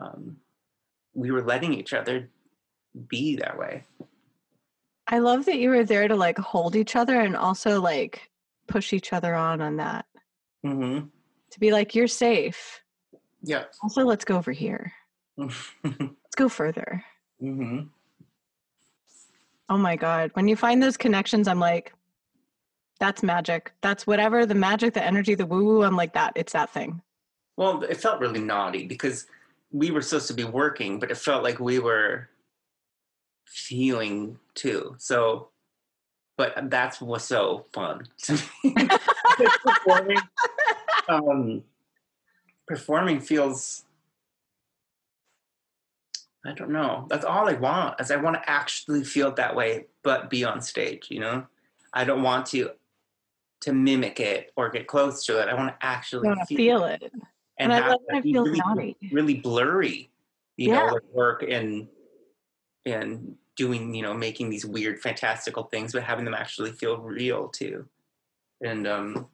um, 0.00 0.36
we 1.14 1.30
were 1.30 1.42
letting 1.42 1.72
each 1.72 1.94
other 1.94 2.28
be 3.08 3.36
that 3.36 3.58
way 3.58 3.84
i 5.08 5.18
love 5.18 5.44
that 5.44 5.58
you 5.58 5.70
were 5.70 5.84
there 5.84 6.08
to 6.08 6.16
like 6.16 6.38
hold 6.38 6.76
each 6.76 6.96
other 6.96 7.20
and 7.20 7.36
also 7.36 7.80
like 7.80 8.30
push 8.66 8.92
each 8.92 9.12
other 9.12 9.34
on 9.34 9.60
on 9.60 9.76
that 9.76 10.06
mm-hmm. 10.64 11.06
to 11.50 11.60
be 11.60 11.70
like 11.70 11.94
you're 11.94 12.06
safe 12.06 12.80
yeah 13.42 13.64
also 13.82 14.04
let's 14.04 14.24
go 14.24 14.36
over 14.36 14.52
here 14.52 14.92
let's 15.36 16.34
go 16.36 16.48
further 16.48 17.04
mm-hmm. 17.42 17.82
Oh 19.68 19.78
my 19.78 19.96
God. 19.96 20.30
When 20.34 20.48
you 20.48 20.56
find 20.56 20.82
those 20.82 20.96
connections, 20.96 21.48
I'm 21.48 21.58
like, 21.58 21.92
that's 23.00 23.22
magic. 23.22 23.72
That's 23.82 24.06
whatever 24.06 24.46
the 24.46 24.54
magic, 24.54 24.94
the 24.94 25.04
energy, 25.04 25.34
the 25.34 25.46
woo 25.46 25.64
woo. 25.64 25.82
I'm 25.82 25.96
like, 25.96 26.14
that. 26.14 26.32
It's 26.36 26.52
that 26.52 26.70
thing. 26.70 27.02
Well, 27.56 27.82
it 27.82 27.96
felt 27.96 28.20
really 28.20 28.40
naughty 28.40 28.86
because 28.86 29.26
we 29.72 29.90
were 29.90 30.02
supposed 30.02 30.28
to 30.28 30.34
be 30.34 30.44
working, 30.44 30.98
but 30.98 31.10
it 31.10 31.16
felt 31.16 31.42
like 31.42 31.58
we 31.58 31.78
were 31.78 32.28
feeling 33.46 34.38
too. 34.54 34.94
So, 34.98 35.48
but 36.36 36.70
that's 36.70 37.00
what's 37.00 37.24
so 37.24 37.66
fun 37.72 38.06
to 38.22 38.42
me. 38.64 38.74
performing, 39.64 40.18
um, 41.08 41.64
performing 42.66 43.20
feels 43.20 43.86
I 46.46 46.52
don't 46.52 46.70
know. 46.70 47.06
That's 47.08 47.24
all 47.24 47.48
I 47.48 47.54
want. 47.54 48.00
Is 48.00 48.10
I 48.10 48.16
want 48.16 48.36
to 48.36 48.50
actually 48.50 49.04
feel 49.04 49.32
that 49.32 49.56
way, 49.56 49.86
but 50.02 50.30
be 50.30 50.44
on 50.44 50.60
stage. 50.60 51.06
You 51.10 51.20
know, 51.20 51.46
I 51.92 52.04
don't 52.04 52.22
want 52.22 52.46
to 52.46 52.70
to 53.62 53.72
mimic 53.72 54.20
it 54.20 54.52
or 54.56 54.70
get 54.70 54.86
close 54.86 55.24
to 55.24 55.40
it. 55.40 55.48
I 55.48 55.54
want 55.54 55.68
to 55.68 55.86
actually 55.86 56.28
feel, 56.46 56.56
feel, 56.56 56.84
it. 56.84 57.02
it. 57.02 57.12
And, 57.58 57.72
and 57.72 57.84
I 57.84 57.88
love 57.88 58.00
that 58.08 58.18
it 58.18 58.22
feels 58.22 58.48
really, 58.48 58.62
naughty. 58.64 58.96
really 59.10 59.34
blurry. 59.34 60.10
You 60.56 60.70
yeah. 60.70 60.86
know, 60.86 60.98
work 61.12 61.44
and 61.46 61.88
and 62.86 63.34
doing 63.56 63.94
you 63.94 64.02
know 64.02 64.14
making 64.14 64.48
these 64.48 64.64
weird 64.64 65.00
fantastical 65.00 65.64
things, 65.64 65.92
but 65.92 66.02
having 66.02 66.24
them 66.24 66.34
actually 66.34 66.72
feel 66.72 66.98
real 66.98 67.48
too. 67.48 67.86
And 68.62 68.86
um, 68.86 69.26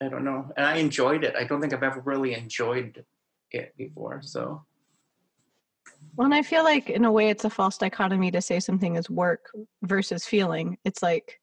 I 0.00 0.08
don't 0.08 0.24
know. 0.24 0.50
And 0.56 0.64
I 0.64 0.76
enjoyed 0.76 1.24
it. 1.24 1.34
I 1.36 1.44
don't 1.44 1.60
think 1.60 1.74
I've 1.74 1.82
ever 1.82 2.00
really 2.00 2.34
enjoyed 2.34 3.04
it 3.50 3.74
before. 3.76 4.22
So 4.22 4.64
well, 6.16 6.24
and 6.24 6.34
I 6.34 6.42
feel 6.42 6.64
like 6.64 6.90
in 6.90 7.04
a 7.04 7.12
way 7.12 7.28
it's 7.28 7.44
a 7.44 7.50
false 7.50 7.78
dichotomy 7.78 8.30
to 8.30 8.40
say 8.40 8.60
something 8.60 8.96
is 8.96 9.10
work 9.10 9.50
versus 9.82 10.24
feeling. 10.24 10.78
It's 10.84 11.02
like 11.02 11.40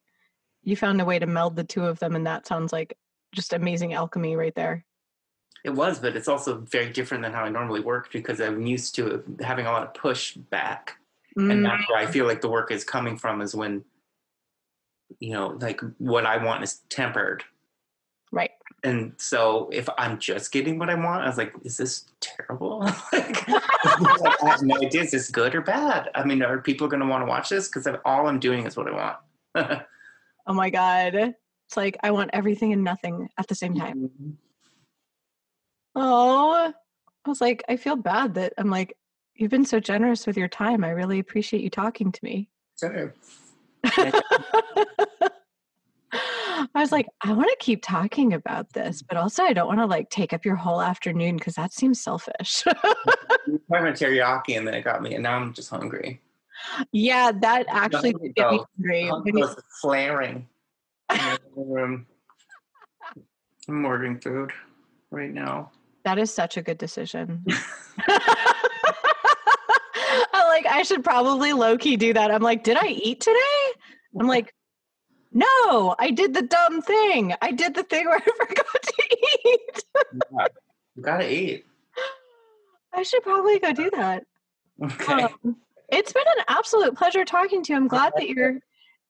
you 0.62 0.76
found 0.76 1.00
a 1.00 1.04
way 1.04 1.18
to 1.18 1.26
meld 1.26 1.56
the 1.56 1.64
two 1.64 1.84
of 1.84 1.98
them, 1.98 2.16
and 2.16 2.26
that 2.26 2.46
sounds 2.46 2.72
like 2.72 2.96
just 3.34 3.52
amazing 3.52 3.94
alchemy 3.94 4.36
right 4.36 4.54
there. 4.54 4.84
It 5.64 5.70
was, 5.70 5.98
but 5.98 6.16
it's 6.16 6.28
also 6.28 6.58
very 6.60 6.90
different 6.90 7.22
than 7.22 7.32
how 7.32 7.44
I 7.44 7.48
normally 7.48 7.80
work 7.80 8.12
because 8.12 8.40
I'm 8.40 8.64
used 8.66 8.94
to 8.96 9.24
having 9.40 9.66
a 9.66 9.72
lot 9.72 9.82
of 9.82 9.92
pushback. 9.92 10.90
Mm. 11.36 11.52
And 11.52 11.64
that's 11.64 11.88
where 11.88 11.98
I 11.98 12.06
feel 12.06 12.26
like 12.26 12.40
the 12.40 12.48
work 12.48 12.70
is 12.70 12.84
coming 12.84 13.16
from 13.16 13.40
is 13.40 13.54
when, 13.54 13.84
you 15.20 15.32
know, 15.32 15.58
like 15.60 15.80
what 15.98 16.26
I 16.26 16.42
want 16.42 16.62
is 16.62 16.80
tempered. 16.88 17.44
Right 18.30 18.50
and 18.84 19.12
so 19.16 19.68
if 19.72 19.88
I'm 19.98 20.18
just 20.18 20.52
getting 20.52 20.78
what 20.78 20.88
I 20.88 20.94
want, 20.94 21.24
I 21.24 21.26
was 21.26 21.36
like, 21.36 21.52
is 21.64 21.76
this 21.76 22.04
terrible? 22.20 22.80
like, 23.12 23.48
I 23.48 24.34
have 24.46 24.62
no 24.62 24.76
idea. 24.76 25.02
Is 25.02 25.10
this 25.10 25.30
good 25.30 25.54
or 25.54 25.62
bad? 25.62 26.10
I 26.14 26.24
mean, 26.24 26.42
are 26.42 26.58
people 26.58 26.86
going 26.86 27.00
to 27.00 27.06
want 27.06 27.22
to 27.22 27.26
watch 27.26 27.48
this? 27.48 27.68
Because 27.68 27.88
all 28.04 28.28
I'm 28.28 28.38
doing 28.38 28.66
is 28.66 28.76
what 28.76 28.88
I 28.88 29.16
want. 29.54 29.82
oh 30.46 30.52
my 30.52 30.70
God. 30.70 31.14
It's 31.14 31.76
like 31.76 31.96
I 32.02 32.12
want 32.12 32.30
everything 32.32 32.72
and 32.72 32.84
nothing 32.84 33.28
at 33.36 33.48
the 33.48 33.54
same 33.54 33.74
time. 33.74 33.98
Mm-hmm. 33.98 34.30
Oh, 36.00 36.72
I 37.24 37.28
was 37.28 37.40
like, 37.40 37.64
I 37.68 37.76
feel 37.76 37.96
bad 37.96 38.34
that 38.34 38.52
I'm 38.56 38.70
like, 38.70 38.96
you've 39.34 39.50
been 39.50 39.64
so 39.64 39.80
generous 39.80 40.26
with 40.26 40.36
your 40.36 40.48
time. 40.48 40.84
I 40.84 40.90
really 40.90 41.18
appreciate 41.18 41.62
you 41.62 41.70
talking 41.70 42.12
to 42.12 42.20
me. 42.22 42.48
I 46.74 46.80
was 46.80 46.92
like, 46.92 47.08
I 47.22 47.32
want 47.32 47.48
to 47.50 47.56
keep 47.58 47.82
talking 47.82 48.32
about 48.32 48.72
this, 48.72 49.02
but 49.02 49.16
also 49.16 49.42
I 49.42 49.52
don't 49.52 49.66
want 49.66 49.80
to 49.80 49.86
like 49.86 50.08
take 50.10 50.32
up 50.32 50.44
your 50.44 50.54
whole 50.54 50.80
afternoon 50.80 51.36
because 51.36 51.54
that 51.54 51.72
seems 51.72 52.00
selfish. 52.00 52.64
you 53.46 53.60
talking 53.72 53.92
teriyaki 53.92 54.56
and 54.56 54.66
then 54.66 54.74
it 54.74 54.82
got 54.82 55.02
me, 55.02 55.14
and 55.14 55.22
now 55.22 55.36
I'm 55.36 55.52
just 55.52 55.70
hungry. 55.70 56.20
Yeah, 56.92 57.32
that 57.40 57.66
actually 57.68 58.12
did 58.12 58.34
get 58.36 58.50
me 58.78 59.08
hungry. 59.08 59.32
was 59.32 59.56
flaring 59.80 60.48
in 61.10 61.38
the 61.56 61.62
room. 61.62 62.06
I'm 63.68 63.84
ordering 63.84 64.18
food 64.20 64.52
right 65.10 65.32
now. 65.32 65.70
That 66.08 66.18
is 66.18 66.32
such 66.32 66.56
a 66.56 66.62
good 66.62 66.78
decision. 66.78 67.44
I 68.08 68.54
like 70.48 70.64
I 70.64 70.82
should 70.82 71.04
probably 71.04 71.52
low 71.52 71.76
key 71.76 71.98
do 71.98 72.14
that. 72.14 72.30
I'm 72.30 72.40
like, 72.40 72.64
did 72.64 72.78
I 72.78 72.86
eat 72.86 73.20
today? 73.20 73.36
I'm 74.18 74.26
like, 74.36 74.54
no, 75.32 75.94
I 75.98 76.10
did 76.10 76.32
the 76.32 76.40
dumb 76.40 76.80
thing. 76.80 77.34
I 77.42 77.52
did 77.52 77.74
the 77.74 77.82
thing 77.82 78.06
where 78.08 78.16
I 78.16 78.20
forgot 78.20 78.82
to 78.84 79.18
eat. 79.44 79.84
yeah, 80.32 80.46
you 80.96 81.02
gotta 81.02 81.30
eat. 81.30 81.66
I 82.94 83.02
should 83.02 83.22
probably 83.22 83.58
go 83.58 83.74
do 83.74 83.90
that. 83.90 84.24
Okay. 84.82 85.24
Um, 85.24 85.58
it's 85.90 86.14
been 86.14 86.24
an 86.38 86.44
absolute 86.48 86.96
pleasure 86.96 87.26
talking 87.26 87.62
to 87.64 87.74
you. 87.74 87.76
I'm 87.76 87.86
glad 87.86 88.14
that 88.16 88.30
you're 88.30 88.60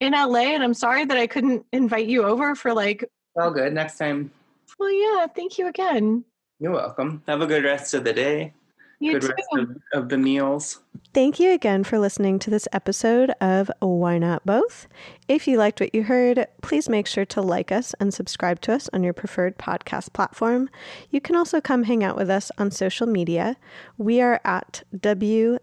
in 0.00 0.14
LA 0.14 0.52
and 0.52 0.64
I'm 0.64 0.74
sorry 0.74 1.04
that 1.04 1.16
I 1.16 1.28
couldn't 1.28 1.64
invite 1.72 2.08
you 2.08 2.24
over 2.24 2.56
for 2.56 2.74
like 2.74 3.08
all 3.40 3.52
good. 3.52 3.72
Next 3.72 3.98
time. 3.98 4.32
Well 4.80 4.90
yeah, 4.90 5.28
thank 5.28 5.58
you 5.58 5.68
again. 5.68 6.24
You're 6.60 6.72
welcome. 6.72 7.22
Have 7.28 7.40
a 7.40 7.46
good 7.46 7.62
rest 7.62 7.94
of 7.94 8.02
the 8.02 8.12
day. 8.12 8.52
You 8.98 9.12
good 9.12 9.22
too. 9.22 9.28
rest 9.28 9.48
of, 9.56 10.02
of 10.02 10.08
the 10.08 10.18
meals. 10.18 10.80
Thank 11.14 11.38
you 11.38 11.52
again 11.52 11.84
for 11.84 12.00
listening 12.00 12.40
to 12.40 12.50
this 12.50 12.66
episode 12.72 13.30
of 13.40 13.70
Why 13.78 14.18
Not 14.18 14.44
Both. 14.44 14.88
If 15.28 15.46
you 15.46 15.56
liked 15.56 15.80
what 15.80 15.94
you 15.94 16.02
heard, 16.02 16.48
please 16.60 16.88
make 16.88 17.06
sure 17.06 17.24
to 17.26 17.40
like 17.40 17.70
us 17.70 17.94
and 18.00 18.12
subscribe 18.12 18.60
to 18.62 18.72
us 18.72 18.90
on 18.92 19.04
your 19.04 19.12
preferred 19.12 19.56
podcast 19.56 20.12
platform. 20.12 20.68
You 21.10 21.20
can 21.20 21.36
also 21.36 21.60
come 21.60 21.84
hang 21.84 22.02
out 22.02 22.16
with 22.16 22.28
us 22.28 22.50
on 22.58 22.72
social 22.72 23.06
media. 23.06 23.56
We 23.96 24.20
are 24.20 24.40
at 24.44 24.82
WNB 24.96 25.58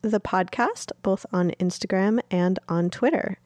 the 0.00 0.20
podcast, 0.20 0.92
both 1.02 1.26
on 1.34 1.50
Instagram 1.60 2.20
and 2.30 2.58
on 2.66 2.88
Twitter. 2.88 3.38